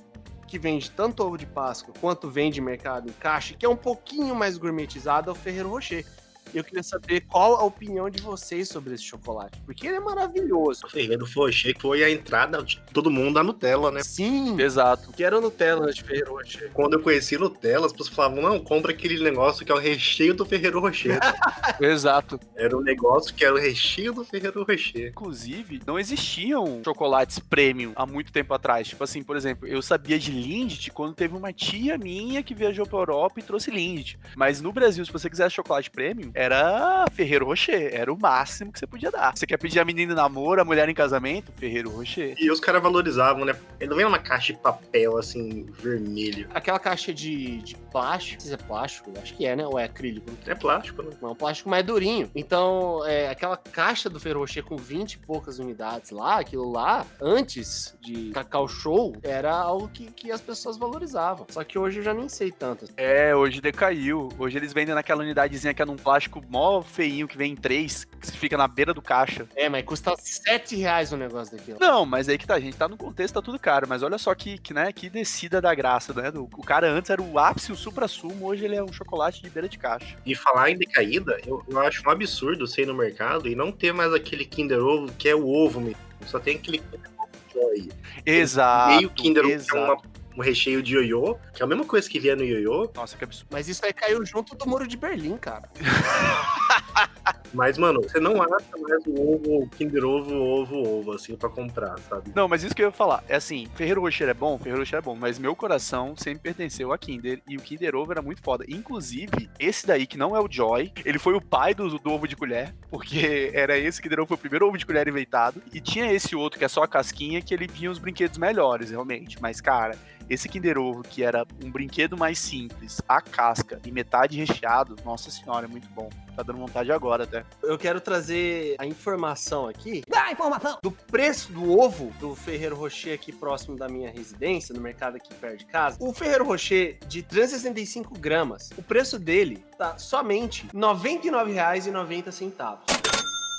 que 0.47 0.59
vende 0.59 0.90
tanto 0.90 1.23
ovo 1.25 1.37
de 1.37 1.47
Páscoa 1.47 1.92
quanto 2.01 2.31
vende 2.31 2.61
mercado 2.61 3.09
em 3.09 3.12
caixa, 3.12 3.55
que 3.55 3.66
é 3.66 3.68
um 3.68 3.77
pouquinho 3.77 4.35
mais 4.35 4.57
gourmetizado, 4.57 5.29
é 5.29 5.33
o 5.33 5.35
Ferreiro 5.35 5.68
Rocher. 5.68 6.07
Eu 6.54 6.62
queria 6.62 6.82
saber 6.84 7.22
qual 7.22 7.56
a 7.56 7.64
opinião 7.64 8.08
de 8.08 8.22
vocês 8.22 8.68
sobre 8.68 8.94
esse 8.94 9.02
chocolate, 9.02 9.60
porque 9.66 9.88
ele 9.88 9.96
é 9.96 10.00
maravilhoso. 10.00 10.86
O 10.86 10.88
Ferreiro 10.88 11.26
Rocher 11.34 11.76
foi 11.80 12.04
a 12.04 12.10
entrada 12.10 12.62
de 12.62 12.80
todo 12.92 13.10
mundo 13.10 13.34
da 13.34 13.42
Nutella, 13.42 13.90
né? 13.90 14.02
Sim, 14.02 14.60
Exato. 14.60 15.12
que 15.12 15.24
era 15.24 15.40
Nutella 15.40 15.92
de 15.92 16.02
Ferreiro 16.02 16.34
Rocher. 16.34 16.70
Quando 16.72 16.94
eu 16.94 17.02
conheci 17.02 17.36
Nutella, 17.36 17.86
as 17.86 17.92
pessoas 17.92 18.14
falavam, 18.14 18.40
não, 18.40 18.60
compra 18.60 18.92
aquele 18.92 19.22
negócio 19.22 19.66
que 19.66 19.72
é 19.72 19.74
o 19.74 19.78
recheio 19.78 20.32
do 20.34 20.46
Ferreiro 20.46 20.80
Rocher. 20.80 21.18
Exato. 21.80 22.38
era 22.54 22.76
um 22.76 22.80
negócio 22.80 23.34
que 23.34 23.44
era 23.44 23.54
o 23.54 23.58
recheio 23.58 24.12
do 24.12 24.24
Ferreiro 24.24 24.64
Rocher. 24.64 25.08
Inclusive, 25.08 25.82
não 25.84 25.98
existiam 25.98 26.82
chocolates 26.84 27.40
premium 27.40 27.92
há 27.96 28.06
muito 28.06 28.32
tempo 28.32 28.54
atrás. 28.54 28.86
Tipo 28.86 29.02
assim, 29.02 29.22
por 29.22 29.36
exemplo, 29.36 29.66
eu 29.66 29.82
sabia 29.82 30.18
de 30.18 30.30
Lindt 30.30 30.92
quando 30.92 31.14
teve 31.14 31.36
uma 31.36 31.52
tia 31.52 31.98
minha 31.98 32.42
que 32.42 32.54
viajou 32.54 32.86
pra 32.86 32.98
Europa 32.98 33.40
e 33.40 33.42
trouxe 33.42 33.70
Lindt. 33.70 34.18
Mas 34.36 34.60
no 34.60 34.72
Brasil, 34.72 35.04
se 35.04 35.12
você 35.12 35.28
quisesse 35.28 35.54
chocolate 35.56 35.90
premium, 35.90 36.30
era 36.44 37.07
Ferreiro 37.12 37.46
Rocher. 37.46 37.90
Era 37.92 38.12
o 38.12 38.18
máximo 38.18 38.72
que 38.72 38.78
você 38.78 38.87
podia 38.87 39.11
dar. 39.11 39.37
Você 39.37 39.46
quer 39.46 39.57
pedir 39.57 39.80
a 39.80 39.85
menina 39.85 40.12
em 40.12 40.16
namoro, 40.16 40.61
a 40.61 40.64
mulher 40.64 40.88
em 40.88 40.94
casamento? 40.94 41.52
Ferreiro 41.57 41.90
Rocher. 41.90 42.35
E 42.38 42.50
os 42.50 42.61
caras 42.61 42.83
valorizavam, 42.83 43.44
né? 43.44 43.54
Ele 43.80 43.90
não 43.90 43.96
vem 43.96 44.04
numa 44.04 44.18
caixa 44.18 44.52
de 44.52 44.59
papel, 44.59 45.16
assim, 45.16 45.66
vermelho. 45.72 46.48
Aquela 46.54 46.78
caixa 46.78 47.12
de, 47.12 47.59
de 47.59 47.76
plástico, 47.76 48.35
não 48.35 48.40
sei 48.48 48.57
se 48.57 48.62
é 48.62 48.66
plástico, 48.66 49.12
acho 49.22 49.35
que 49.35 49.46
é, 49.46 49.57
né? 49.57 49.66
Ou 49.66 49.78
é 49.78 49.85
acrílico? 49.85 50.30
É 50.46 50.54
plástico, 50.54 51.02
né? 51.02 51.11
Não, 51.20 51.30
é 51.30 51.33
um 51.33 51.37
plástico 51.37 51.68
mais 51.68 51.85
durinho. 51.85 52.30
Então, 52.35 53.04
é, 53.07 53.28
aquela 53.28 53.57
caixa 53.57 54.11
do 54.11 54.20
Ferro 54.20 54.40
Rocher 54.40 54.64
com 54.64 54.76
20 54.76 55.14
e 55.14 55.18
poucas 55.18 55.59
unidades 55.59 56.11
lá, 56.11 56.40
aquilo 56.40 56.70
lá, 56.70 57.07
antes 57.20 57.96
de 58.00 58.30
Cacau 58.30 58.68
Show, 58.68 59.16
era 59.22 59.52
algo 59.52 59.88
que, 59.88 60.07
que 60.11 60.30
as 60.30 60.40
pessoas 60.40 60.76
valorizavam. 60.76 61.46
Só 61.48 61.62
que 61.64 61.78
hoje 61.78 61.98
eu 62.00 62.02
já 62.02 62.12
nem 62.12 62.28
sei 62.28 62.50
tanto. 62.50 62.87
É, 62.96 63.35
hoje 63.35 63.61
decaiu. 63.61 64.28
Hoje 64.38 64.57
eles 64.59 64.72
vendem 64.72 64.94
naquela 64.94 65.22
unidadezinha 65.22 65.72
que 65.72 65.83
é 65.83 65.85
num 65.85 65.96
plástico 65.96 66.23
mó 66.48 66.82
feinho 66.82 67.26
que 67.26 67.37
vem 67.37 67.52
em 67.52 67.56
três, 67.56 68.04
que 68.04 68.30
fica 68.32 68.56
na 68.56 68.68
beira 68.68 68.92
do 68.94 69.02
caixa. 69.02 69.46
É, 69.56 69.68
mas 69.68 69.84
custa 69.84 70.14
7 70.18 70.76
reais 70.76 71.12
o 71.12 71.16
negócio 71.16 71.56
daquilo. 71.56 71.78
Não, 71.80 72.04
mas 72.06 72.28
aí 72.28 72.38
que 72.38 72.46
tá, 72.46 72.54
a 72.54 72.60
gente 72.60 72.76
tá 72.76 72.88
no 72.88 72.96
contexto, 72.96 73.34
tá 73.34 73.42
tudo 73.42 73.58
caro. 73.58 73.87
Mas 73.88 74.02
olha 74.02 74.18
só 74.18 74.34
que, 74.34 74.58
que, 74.58 74.72
né, 74.74 74.92
que 74.92 75.08
descida 75.10 75.60
da 75.60 75.74
graça, 75.74 76.12
né? 76.14 76.30
do- 76.30 76.44
O 76.44 76.62
cara 76.62 76.88
antes 76.90 77.10
era 77.10 77.20
o 77.22 77.38
ápice, 77.38 77.72
o 77.72 77.76
supra-sumo, 77.76 78.46
hoje 78.46 78.64
ele 78.64 78.76
é 78.76 78.82
um 78.82 78.92
chocolate 78.92 79.42
de 79.42 79.50
beira 79.50 79.68
de 79.68 79.78
caixa. 79.78 80.16
E 80.24 80.34
falar 80.34 80.70
em 80.70 80.76
decaída, 80.76 81.40
eu, 81.46 81.62
eu 81.68 81.80
acho 81.80 82.02
um 82.06 82.10
absurdo 82.10 82.64
ir 82.78 82.87
no 82.87 82.94
mercado 82.94 83.48
e 83.48 83.54
não 83.54 83.70
ter 83.72 83.92
mais 83.92 84.12
aquele 84.12 84.44
Kinder 84.44 84.80
Ovo 84.80 85.12
que 85.18 85.28
é 85.28 85.34
o 85.34 85.46
ovo 85.46 85.80
mesmo. 85.80 85.98
Só 86.26 86.38
tem 86.38 86.56
aquele 86.56 86.78
Kinder 86.78 87.10
Ovo 87.18 87.28
Joy. 87.52 87.88
Exato. 88.26 88.96
Meio 88.96 89.10
Kinder 89.10 89.42
Ovo 89.44 89.48
que 89.48 89.52
é 89.52 89.56
exato. 89.56 89.92
uma- 90.06 90.13
um 90.37 90.42
recheio 90.42 90.83
de 90.83 90.94
ioiô, 90.94 91.37
que 91.53 91.62
é 91.62 91.64
a 91.64 91.68
mesma 91.68 91.85
coisa 91.85 92.09
que 92.09 92.18
vinha 92.18 92.35
no 92.37 92.44
ioiô, 92.44 92.90
Nossa, 92.94 93.16
que 93.16 93.25
absurdo. 93.25 93.49
Mas 93.51 93.68
isso 93.68 93.85
aí 93.85 93.92
caiu 93.92 94.25
junto 94.25 94.55
do 94.55 94.66
Muro 94.66 94.87
de 94.87 94.97
Berlim, 94.97 95.37
cara. 95.37 95.68
mas, 97.54 97.78
mano, 97.78 98.02
você 98.02 98.18
não 98.18 98.42
acha 98.42 98.76
mais 98.78 99.06
o 99.06 99.34
ovo, 99.34 99.68
Kinder 99.70 100.04
Ovo, 100.04 100.34
ovo, 100.34 100.76
ovo, 100.76 101.12
assim, 101.12 101.36
pra 101.36 101.48
comprar, 101.48 101.98
sabe? 102.00 102.32
Não, 102.34 102.48
mas 102.48 102.64
isso 102.64 102.74
que 102.74 102.82
eu 102.82 102.86
ia 102.86 102.92
falar. 102.92 103.22
É 103.28 103.36
assim, 103.36 103.66
Ferreiro 103.74 104.00
Rocher 104.00 104.28
é 104.28 104.34
bom, 104.34 104.58
Ferreiro 104.58 104.80
Rocher 104.80 104.98
é 104.98 105.02
bom, 105.02 105.14
mas 105.14 105.38
meu 105.38 105.54
coração 105.54 106.14
sempre 106.16 106.40
pertenceu 106.40 106.92
a 106.92 106.98
Kinder 106.98 107.40
e 107.48 107.56
o 107.56 107.60
Kinder 107.60 107.94
Ovo 107.94 108.12
era 108.12 108.20
muito 108.20 108.42
foda. 108.42 108.64
Inclusive, 108.68 109.48
esse 109.58 109.86
daí, 109.86 110.06
que 110.06 110.18
não 110.18 110.36
é 110.36 110.40
o 110.40 110.48
Joy, 110.50 110.92
ele 111.04 111.18
foi 111.18 111.34
o 111.34 111.40
pai 111.40 111.74
do, 111.74 111.98
do 111.98 112.10
ovo 112.10 112.26
de 112.26 112.36
colher, 112.36 112.74
porque 112.90 113.50
era 113.54 113.78
esse 113.78 114.02
Kinder 114.02 114.20
Ovo, 114.20 114.28
foi 114.28 114.36
o 114.36 114.40
primeiro 114.40 114.66
ovo 114.66 114.76
de 114.76 114.84
colher 114.84 115.06
inventado. 115.06 115.62
E 115.72 115.80
tinha 115.80 116.12
esse 116.12 116.34
outro, 116.34 116.58
que 116.58 116.64
é 116.64 116.68
só 116.68 116.82
a 116.82 116.88
casquinha, 116.88 117.40
que 117.40 117.54
ele 117.54 117.66
vinha 117.66 117.90
os 117.90 117.98
brinquedos 117.98 118.38
melhores, 118.38 118.90
realmente. 118.90 119.40
Mas, 119.40 119.60
cara, 119.60 119.96
esse 120.28 120.48
Kinder 120.48 120.78
Ovo, 120.78 121.02
que 121.02 121.22
era 121.22 121.46
um 121.62 121.70
brinquedo 121.70 122.16
mais 122.16 122.38
simples, 122.38 123.00
a 123.06 123.20
casca 123.20 123.80
e 123.84 123.92
metade 123.92 124.38
recheado, 124.38 124.96
nossa 125.04 125.30
senhora, 125.30 125.66
é 125.66 125.68
muito 125.68 125.88
bom. 125.90 126.08
Tá 126.34 126.42
dando 126.42 126.58
vontade 126.58 126.90
agora 126.90 127.24
até. 127.24 127.43
Eu 127.62 127.78
quero 127.78 128.00
trazer 128.00 128.76
a 128.78 128.87
informação 128.87 129.66
aqui 129.66 130.02
Dá 130.09 130.30
informação! 130.30 130.78
do 130.83 130.90
preço 130.90 131.52
do 131.52 131.78
ovo 131.78 132.12
do 132.20 132.35
Ferreiro 132.35 132.76
Rocher 132.76 133.14
aqui 133.14 133.33
próximo 133.33 133.76
da 133.76 133.88
minha 133.88 134.11
residência, 134.11 134.74
no 134.74 134.80
mercado 134.80 135.16
aqui 135.16 135.33
perto 135.35 135.59
de 135.59 135.66
casa. 135.66 135.96
O 136.00 136.12
Ferreiro 136.12 136.44
Rocher 136.44 136.98
de 137.07 137.22
365 137.22 138.18
gramas, 138.18 138.70
o 138.76 138.83
preço 138.83 139.18
dele 139.18 139.64
tá 139.78 139.96
somente 139.96 140.66
R$ 140.66 140.78
99,90. 140.78 143.04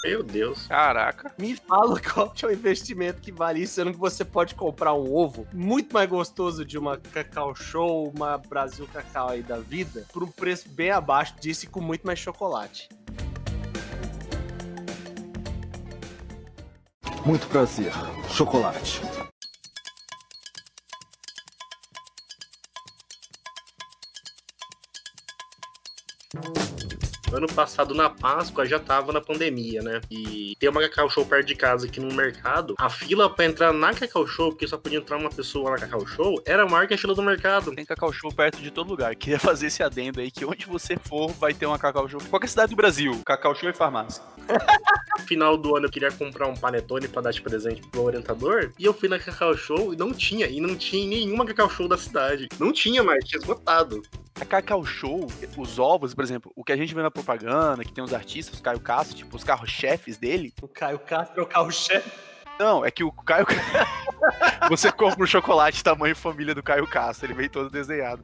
Meu 0.05 0.21
Deus. 0.21 0.67
Caraca. 0.67 1.33
Me 1.35 1.55
fala 1.55 1.99
qual 1.99 2.29
que 2.29 2.45
é 2.45 2.47
o 2.47 2.51
investimento 2.51 3.19
que 3.19 3.31
vale 3.31 3.63
isso, 3.63 3.73
sendo 3.73 3.91
que 3.91 3.97
você 3.97 4.23
pode 4.23 4.53
comprar 4.53 4.93
um 4.93 5.11
ovo 5.11 5.47
muito 5.51 5.91
mais 5.91 6.07
gostoso 6.07 6.63
de 6.63 6.77
uma 6.77 6.95
Cacau 6.95 7.55
Show, 7.55 8.13
uma 8.15 8.37
Brasil 8.37 8.87
Cacau 8.93 9.29
aí 9.29 9.41
da 9.41 9.57
vida, 9.57 10.05
por 10.13 10.23
um 10.23 10.27
preço 10.27 10.69
bem 10.69 10.91
abaixo 10.91 11.33
disso 11.41 11.65
e 11.65 11.67
com 11.67 11.81
muito 11.81 12.05
mais 12.05 12.19
chocolate. 12.19 12.87
Muito 17.25 17.47
prazer. 17.47 17.91
Chocolate. 18.29 19.01
Ano 27.35 27.47
passado, 27.47 27.93
na 27.93 28.09
Páscoa, 28.09 28.65
já 28.65 28.79
tava 28.79 29.11
na 29.11 29.19
pandemia, 29.19 29.81
né? 29.81 29.99
E 30.09 30.55
tem 30.57 30.69
uma 30.69 30.79
Cacau 30.81 31.09
Show 31.09 31.25
perto 31.25 31.47
de 31.47 31.55
casa 31.55 31.85
aqui 31.85 31.99
no 31.99 32.13
mercado. 32.15 32.75
A 32.77 32.89
fila 32.89 33.29
pra 33.29 33.43
entrar 33.43 33.73
na 33.73 33.93
Cacau 33.93 34.25
Show, 34.25 34.51
porque 34.51 34.65
só 34.65 34.77
podia 34.77 34.99
entrar 34.99 35.17
uma 35.17 35.29
pessoa 35.29 35.71
na 35.71 35.77
Cacau 35.77 36.07
Show, 36.07 36.41
era 36.45 36.65
maior 36.65 36.87
que 36.87 36.93
a 36.93 36.97
fila 36.97 37.13
do 37.13 37.21
mercado. 37.21 37.75
Tem 37.75 37.83
Cacau 37.83 38.13
Show 38.13 38.31
perto 38.31 38.61
de 38.61 38.71
todo 38.71 38.87
lugar. 38.87 39.13
Queria 39.15 39.37
fazer 39.37 39.67
esse 39.67 39.83
adendo 39.83 40.21
aí, 40.21 40.31
que 40.31 40.45
onde 40.45 40.65
você 40.65 40.95
for, 40.97 41.29
vai 41.33 41.53
ter 41.53 41.65
uma 41.65 41.77
Cacau 41.77 42.07
Show. 42.07 42.21
Qualquer 42.29 42.47
cidade 42.47 42.69
do 42.69 42.77
Brasil, 42.77 43.21
Cacau 43.25 43.53
Show 43.53 43.69
e 43.69 43.73
farmácia. 43.73 44.23
No 45.17 45.25
final 45.27 45.57
do 45.57 45.75
ano, 45.75 45.87
eu 45.87 45.91
queria 45.91 46.11
comprar 46.11 46.47
um 46.47 46.55
panetone 46.55 47.09
pra 47.09 47.21
dar 47.21 47.31
de 47.31 47.41
presente 47.41 47.81
pro 47.89 48.03
orientador. 48.03 48.71
E 48.79 48.85
eu 48.85 48.93
fui 48.93 49.09
na 49.09 49.19
Cacau 49.19 49.57
Show 49.57 49.93
e 49.93 49.97
não 49.97 50.13
tinha. 50.13 50.47
E 50.47 50.61
não 50.61 50.75
tinha 50.75 51.05
nenhuma 51.05 51.45
Cacau 51.45 51.69
Show 51.69 51.87
da 51.87 51.97
cidade. 51.97 52.47
Não 52.57 52.71
tinha 52.71 53.03
mais, 53.03 53.25
tinha 53.25 53.39
esgotado. 53.39 54.01
A 54.39 54.43
Cacau 54.43 54.85
Show, 54.85 55.27
os 55.55 55.79
ovos, 55.79 56.13
por 56.13 56.21
exemplo, 56.21 56.51
o 56.55 56.63
que 56.63 56.73
a 56.73 56.75
gente 56.75 56.93
vê 56.93 57.01
na 57.01 57.09
propaganda, 57.09 57.85
que 57.85 57.93
tem 57.93 58.03
os 58.03 58.13
artistas, 58.13 58.59
o 58.59 58.61
Caio 58.61 58.81
Castro, 58.81 59.15
tipo, 59.15 59.33
os 59.33 59.45
carros-chefes 59.45 60.17
dele. 60.17 60.53
O 60.61 60.67
Caio 60.67 60.99
Castro 60.99 61.39
é 61.39 61.43
o 61.43 61.47
carro-chefe. 61.47 62.11
Não, 62.59 62.83
é 62.83 62.91
que 62.91 63.03
o 63.03 63.11
Caio. 63.13 63.45
Você 64.69 64.91
compra 64.91 65.23
um 65.23 65.27
chocolate 65.27 65.83
tamanho 65.83 66.15
família 66.15 66.55
do 66.55 66.63
Caio 66.63 66.87
Castro, 66.87 67.25
ele 67.27 67.33
vem 67.33 67.49
todo 67.49 67.69
desenhado. 67.69 68.23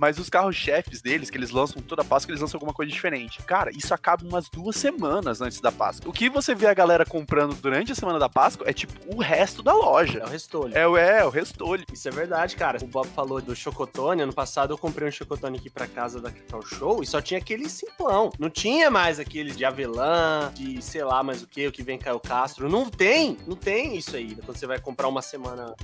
Mas 0.00 0.18
os 0.18 0.28
carros-chefes 0.30 1.00
deles, 1.02 1.28
que 1.30 1.36
eles 1.36 1.50
lançam 1.50 1.82
toda 1.82 2.02
a 2.02 2.04
Páscoa, 2.04 2.30
eles 2.32 2.40
lançam 2.40 2.56
alguma 2.58 2.72
coisa 2.72 2.90
diferente. 2.90 3.42
Cara, 3.42 3.70
isso 3.70 3.92
acaba 3.92 4.24
umas 4.24 4.48
duas 4.48 4.76
semanas 4.76 5.40
antes 5.40 5.60
da 5.60 5.70
Páscoa. 5.70 6.08
O 6.08 6.12
que 6.12 6.28
você 6.30 6.54
vê 6.54 6.66
a 6.66 6.74
galera 6.74 7.04
comprando 7.04 7.54
durante 7.54 7.92
a 7.92 7.94
semana 7.94 8.18
da 8.18 8.28
Páscoa 8.28 8.68
é 8.68 8.72
tipo 8.72 8.92
o 9.14 9.20
resto 9.20 9.62
da 9.62 9.72
É 9.72 9.74
loja. 9.74 10.24
o 10.24 10.28
Restolho. 10.28 10.76
É, 10.76 10.86
o- 10.86 10.96
é, 10.96 11.24
o 11.24 11.28
restolho. 11.30 11.84
Isso 11.92 12.08
é 12.08 12.10
verdade, 12.10 12.56
cara. 12.56 12.78
O 12.82 12.86
Bob 12.86 13.08
falou 13.08 13.40
do 13.40 13.54
chocotone. 13.54 14.22
Ano 14.22 14.32
passado 14.32 14.72
eu 14.72 14.78
comprei 14.78 15.06
um 15.08 15.12
chocotone 15.12 15.58
aqui 15.58 15.68
pra 15.70 15.86
casa 15.86 16.20
da 16.20 16.30
Cacau 16.30 16.62
Show 16.62 17.02
e 17.02 17.06
só 17.06 17.20
tinha 17.20 17.38
aquele 17.38 17.68
simplão. 17.68 18.30
Não 18.38 18.48
tinha 18.50 18.90
mais 18.90 19.18
aquele 19.20 19.50
de 19.52 19.64
avelã, 19.64 20.50
de 20.54 20.80
sei 20.82 21.04
lá 21.04 21.22
mais 21.22 21.42
o 21.42 21.46
que, 21.46 21.66
o 21.66 21.72
que 21.72 21.82
vem 21.82 21.98
Caio 21.98 22.20
Castro. 22.20 22.68
Não 22.68 22.88
tem, 22.88 23.36
não 23.46 23.56
tem 23.56 23.96
isso 23.96 24.16
aí. 24.16 24.34
Quando 24.36 24.56
você 24.56 24.66
vai 24.66 24.78
comprar 24.80 25.08
uma 25.08 25.20
semana. 25.22 25.41
semana. 25.42 25.74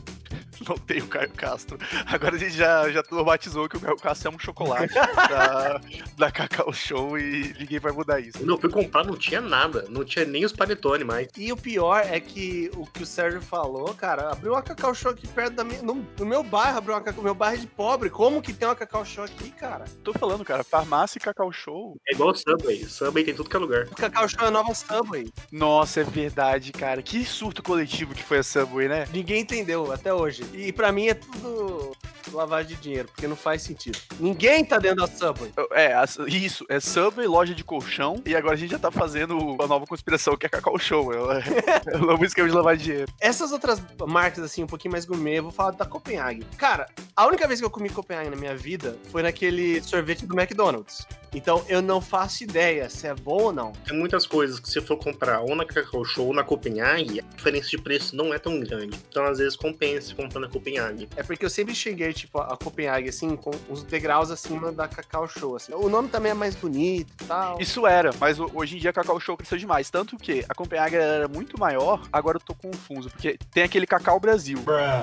não 0.66 0.76
tem 0.76 0.98
o 1.00 1.06
Caio 1.06 1.30
Castro. 1.30 1.78
Agora 2.06 2.36
a 2.36 2.38
gente 2.38 2.54
já, 2.54 2.90
já 2.90 3.02
batizou 3.24 3.68
que 3.68 3.76
o 3.76 3.80
Caio 3.80 3.96
Castro 3.96 4.30
é 4.30 4.34
um 4.34 4.38
chocolate 4.38 4.94
da, 4.94 5.80
da 6.16 6.30
Cacau 6.30 6.72
Show 6.72 7.18
e 7.18 7.54
ninguém 7.58 7.78
vai 7.78 7.92
mudar 7.92 8.20
isso. 8.20 8.38
Eu 8.38 8.58
fui 8.58 8.70
comprar, 8.70 9.04
não 9.04 9.16
tinha 9.16 9.40
nada. 9.40 9.86
Não 9.88 10.04
tinha 10.04 10.24
nem 10.24 10.44
os 10.44 10.52
panetone 10.52 11.04
mais. 11.04 11.28
E 11.36 11.52
o 11.52 11.56
pior 11.56 12.02
é 12.04 12.20
que 12.20 12.70
o 12.74 12.86
que 12.86 13.02
o 13.02 13.06
Sérgio 13.06 13.40
falou, 13.40 13.94
cara, 13.94 14.32
abriu 14.32 14.52
uma 14.52 14.62
Cacau 14.62 14.94
Show 14.94 15.12
aqui 15.12 15.26
perto 15.26 15.54
da 15.54 15.64
minha. 15.64 15.82
No, 15.82 16.06
no 16.18 16.26
meu 16.26 16.42
bairro, 16.42 16.78
abriu 16.78 16.94
uma 16.94 17.00
Cacau. 17.00 17.22
Meu 17.22 17.34
bairro 17.34 17.56
é 17.56 17.60
de 17.60 17.66
pobre. 17.66 18.10
Como 18.10 18.42
que 18.42 18.52
tem 18.52 18.66
uma 18.66 18.74
Cacau 18.74 19.04
Show 19.04 19.24
aqui, 19.24 19.50
cara? 19.50 19.84
Tô 20.02 20.12
falando, 20.12 20.44
cara, 20.44 20.64
farmácia 20.64 21.18
e 21.18 21.22
Cacau 21.22 21.52
Show. 21.52 21.96
É 22.08 22.14
igual 22.14 22.30
o 22.30 22.34
Subway. 22.34 22.84
Subway 22.84 23.24
tem 23.24 23.34
tudo 23.34 23.48
que 23.48 23.56
é 23.56 23.58
lugar. 23.58 23.86
O 23.86 23.94
Cacau 23.94 24.28
Show 24.28 24.44
é 24.44 24.48
a 24.48 24.50
nova 24.50 24.74
Subway. 24.74 25.32
Nossa, 25.50 26.00
é 26.00 26.04
verdade, 26.04 26.72
cara. 26.72 27.02
Que 27.02 27.24
surto 27.24 27.62
coletivo 27.62 28.14
que 28.14 28.22
foi 28.22 28.38
a 28.38 28.42
Subway, 28.42 28.88
né? 28.88 29.06
Ninguém 29.12 29.40
entendeu 29.40 29.92
até 29.92 30.12
hoje. 30.12 30.44
E 30.52 30.72
pra 30.72 30.90
mim 30.92 31.08
é 31.08 31.14
tudo 31.14 31.92
lavagem 32.32 32.76
de 32.76 32.82
dinheiro, 32.82 33.08
porque 33.08 33.26
não 33.26 33.34
faz 33.36 33.62
sentido. 33.62 33.98
Ninguém 34.20 34.62
tá 34.62 34.78
dentro 34.78 34.98
da 34.98 35.06
Subway. 35.06 35.50
É, 35.72 35.94
isso, 36.28 36.64
é 36.68 36.78
Subway, 36.78 37.26
loja 37.26 37.54
de 37.54 37.64
colchão, 37.64 38.20
e 38.26 38.36
agora 38.36 38.52
a 38.52 38.56
gente 38.56 38.70
já 38.70 38.78
tá 38.78 38.90
fazendo 38.90 39.56
a 39.60 39.66
nova 39.66 39.86
conspiração, 39.86 40.36
que 40.36 40.44
é 40.44 40.48
Cacau 40.48 40.78
Show. 40.78 41.10
É, 41.12 41.18
o- 41.18 41.32
é 41.32 41.96
novo 41.98 42.22
esquema 42.26 42.46
de 42.48 42.54
lavar 42.54 42.76
dinheiro. 42.76 43.10
Essas 43.18 43.50
outras 43.50 43.80
marcas, 44.06 44.44
assim, 44.44 44.62
um 44.62 44.66
pouquinho 44.66 44.92
mais 44.92 45.06
gourmet, 45.06 45.36
eu 45.38 45.44
vou 45.44 45.52
falar 45.52 45.70
da 45.70 45.86
Copenhague. 45.86 46.44
Cara, 46.58 46.86
a 47.16 47.26
única 47.26 47.46
vez 47.48 47.60
que 47.60 47.64
eu 47.66 47.70
comi 47.70 47.88
Copenhague 47.88 48.28
na 48.28 48.36
minha 48.36 48.54
vida 48.54 48.98
foi 49.10 49.22
naquele 49.22 49.82
sorvete 49.82 50.26
do 50.26 50.38
McDonald's. 50.38 51.06
Então 51.34 51.64
eu 51.68 51.80
não 51.82 52.00
faço 52.00 52.42
ideia 52.44 52.88
se 52.88 53.06
é 53.06 53.14
bom 53.14 53.42
ou 53.44 53.52
não. 53.52 53.72
Tem 53.86 53.96
muitas 53.96 54.26
coisas 54.26 54.58
que 54.58 54.68
se 54.68 54.80
for 54.80 54.96
comprar 54.96 55.40
ou 55.40 55.54
na 55.54 55.64
Cacau 55.64 56.04
Show 56.04 56.26
ou 56.28 56.34
na 56.34 56.42
Copenhague, 56.44 57.20
a 57.20 57.36
diferença 57.36 57.68
de 57.70 57.78
preço 57.78 58.16
não 58.16 58.32
é 58.32 58.38
tão 58.38 58.58
grande. 58.60 58.98
Então, 59.08 59.24
às 59.24 59.38
vezes, 59.38 59.56
compensa 59.56 60.14
comprar 60.14 60.40
na 60.40 60.48
Copenhague. 60.48 61.08
É 61.16 61.22
porque 61.22 61.44
eu 61.44 61.50
sempre 61.50 61.74
cheguei, 61.74 62.12
tipo, 62.12 62.38
a 62.40 62.56
Copenhague, 62.56 63.08
assim, 63.08 63.36
com 63.36 63.50
uns 63.68 63.82
degraus 63.82 64.30
acima 64.30 64.72
da 64.72 64.88
Cacau 64.88 65.28
Show, 65.28 65.56
assim. 65.56 65.72
O 65.74 65.88
nome 65.88 66.08
também 66.08 66.30
é 66.32 66.34
mais 66.34 66.54
bonito 66.54 67.12
e 67.20 67.24
tal. 67.24 67.60
Isso 67.60 67.86
era, 67.86 68.10
mas 68.18 68.38
ho- 68.38 68.50
hoje 68.54 68.76
em 68.76 68.78
dia 68.80 68.90
a 68.90 68.92
Cacau 68.92 69.18
Show 69.20 69.36
cresceu 69.36 69.58
demais. 69.58 69.90
Tanto 69.90 70.16
que 70.16 70.44
a 70.48 70.54
Copenhague 70.54 70.96
era 70.96 71.28
muito 71.28 71.58
maior, 71.58 72.00
agora 72.12 72.36
eu 72.36 72.40
tô 72.40 72.54
confuso, 72.54 73.10
porque 73.10 73.38
tem 73.52 73.62
aquele 73.64 73.86
Cacau 73.86 74.18
Brasil. 74.20 74.58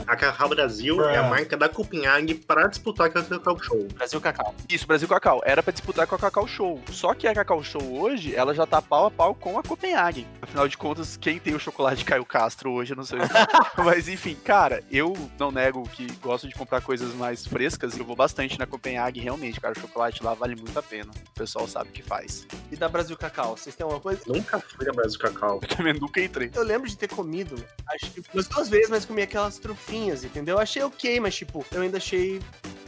A 0.07 0.15
Cacau 0.15 0.49
Brasil 0.49 1.03
é 1.09 1.17
a 1.17 1.23
marca 1.23 1.55
da 1.57 1.69
Copenhague 1.69 2.33
para 2.35 2.67
disputar 2.67 3.09
com 3.11 3.19
a 3.19 3.23
Cacau 3.23 3.61
Show. 3.61 3.87
Brasil 3.93 4.19
Cacau. 4.21 4.53
Isso, 4.69 4.85
Brasil 4.87 5.07
Cacau. 5.07 5.41
Era 5.45 5.61
pra 5.63 5.71
disputar 5.71 6.07
com 6.07 6.14
a 6.15 6.19
Cacau 6.19 6.47
Show. 6.47 6.81
Só 6.91 7.13
que 7.13 7.27
a 7.27 7.33
Cacau 7.33 7.63
Show 7.63 7.81
hoje, 7.99 8.35
ela 8.35 8.53
já 8.53 8.65
tá 8.65 8.81
pau 8.81 9.05
a 9.05 9.11
pau 9.11 9.35
com 9.35 9.57
a 9.59 9.63
Copenhague. 9.63 10.27
Afinal 10.41 10.67
de 10.67 10.77
contas, 10.77 11.17
quem 11.17 11.39
tem 11.39 11.53
o 11.53 11.59
chocolate 11.59 12.03
Caio 12.05 12.25
Castro 12.25 12.71
hoje, 12.71 12.93
eu 12.93 12.97
não 12.97 13.03
sei. 13.03 13.19
Mas 13.77 14.07
enfim, 14.07 14.35
cara, 14.35 14.83
eu 14.91 15.13
não 15.39 15.51
nego 15.51 15.83
que 15.89 16.11
gosto 16.15 16.47
de 16.47 16.55
comprar 16.55 16.81
coisas 16.81 17.13
mais 17.13 17.45
frescas. 17.45 17.97
Eu 17.97 18.05
vou 18.05 18.15
bastante 18.15 18.57
na 18.57 18.65
Copenhague, 18.65 19.19
realmente, 19.19 19.59
cara. 19.59 19.73
O 19.77 19.79
chocolate 19.79 20.23
lá 20.23 20.33
vale 20.33 20.55
muito 20.55 20.77
a 20.77 20.83
pena. 20.83 21.11
O 21.11 21.33
pessoal 21.33 21.67
sabe 21.67 21.89
o 21.89 21.93
que 21.93 22.01
faz. 22.01 22.47
E 22.71 22.75
da 22.75 22.89
Brasil 22.89 23.17
Cacau, 23.17 23.57
vocês 23.57 23.75
têm 23.75 23.83
alguma 23.83 24.01
coisa? 24.01 24.21
Nunca 24.27 24.59
fui 24.59 24.85
na 24.85 24.93
Brasil 24.93 25.19
Cacau. 25.19 25.59
Eu 25.61 25.67
também 25.67 25.93
nunca 25.93 26.21
entrei. 26.21 26.51
Eu 26.53 26.63
lembro 26.63 26.89
de 26.89 26.97
ter 26.97 27.07
comido, 27.07 27.55
acho 27.87 28.11
que 28.11 28.23
umas 28.33 28.47
duas 28.47 28.69
vezes, 28.69 28.89
mas 28.89 29.05
comi 29.05 29.21
aquelas 29.21 29.57
trufinhas, 29.57 30.23
entendeu? 30.23 30.59
Achei 30.59 30.83
ok, 30.83 31.19
mas 31.19 31.35
tipo, 31.35 31.65
eu 31.71 31.81
ainda 31.81 31.97
achei 31.97 32.41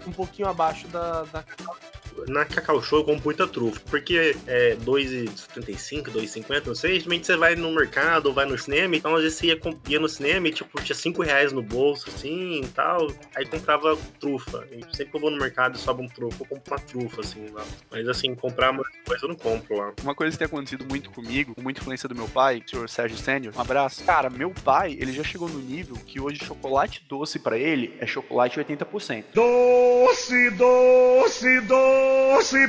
um 0.06 0.12
pouquinho 0.12 0.48
abaixo 0.48 0.88
da, 0.88 1.24
da 1.24 1.44
Cacau. 1.44 1.76
Na 2.28 2.46
Cacau 2.46 2.82
Show 2.82 3.00
eu 3.00 3.06
compro 3.06 3.24
muita 3.26 3.48
trufa, 3.48 3.80
porque 3.90 4.36
é 4.48 4.76
2,75, 4.78 6.12
2,50, 6.12 6.68
não 6.68 6.76
sei. 6.76 7.00
Geralmente 7.00 7.26
você 7.26 7.36
vai 7.36 7.56
no 7.56 7.72
mercado 7.72 8.28
ou 8.28 8.34
vai 8.34 8.46
no 8.46 8.58
cinema, 8.58 8.96
então 8.96 9.16
às 9.16 9.24
vezes 9.24 9.38
você 9.38 9.48
ia, 9.48 9.60
ia 9.90 10.00
no 10.00 10.10
cinema 10.10 10.48
e 10.48 10.52
tipo, 10.52 10.82
tinha 10.82 10.96
5 10.96 11.22
reais 11.24 11.52
no 11.52 11.62
bolso, 11.62 12.10
assim 12.10 12.62
e 12.62 12.68
tal. 12.68 13.08
Aí 13.36 13.46
comprava 13.46 13.98
trufa. 14.20 14.68
E 14.72 14.82
sempre 14.96 15.12
que 15.12 15.18
eu 15.18 15.22
vou 15.22 15.32
no 15.32 15.38
mercado 15.38 15.76
e 15.76 15.80
sobra 15.80 16.04
um 16.04 16.08
trufa, 16.08 16.44
eu 16.44 16.46
compro 16.46 16.74
uma 16.74 16.80
trufa, 16.80 17.22
assim, 17.22 17.48
lá. 17.52 17.64
Mas 17.92 18.08
assim, 18.08 18.34
comprar 18.36 18.72
uma 18.72 18.84
coisa 19.06 19.26
eu 19.26 19.30
não 19.30 19.36
compro 19.36 19.78
lá. 19.78 19.94
Uma 20.02 20.16
coisa 20.16 20.32
que 20.32 20.40
tem 20.40 20.46
acontecido 20.46 20.86
muito 20.86 21.10
comigo, 21.12 21.56
com 21.56 21.62
muita 21.62 21.80
influência 21.82 22.08
do 22.10 22.16
meu 22.16 22.28
pai, 22.28 22.64
o 22.66 22.70
senhor 22.70 22.90
Sérgio 22.90 23.18
Sênior, 23.18 23.54
um 23.56 23.62
abraço. 23.62 24.04
Cara, 24.04 24.30
meu 24.30 24.52
pai, 24.64 24.98
ele 25.00 25.12
já 25.12 25.24
chegou 25.24 25.50
no 25.50 25.60
nível 25.60 25.96
que 26.06 26.20
hoje 26.20 26.44
chocolate 26.44 27.04
doce 27.08 27.40
pra 27.40 27.58
ele 27.58 27.96
é 28.00 28.06
chocolate 28.06 28.60
80%. 28.60 29.26
Doce, 29.34 30.50
doce, 30.52 31.62
doce, 31.62 32.07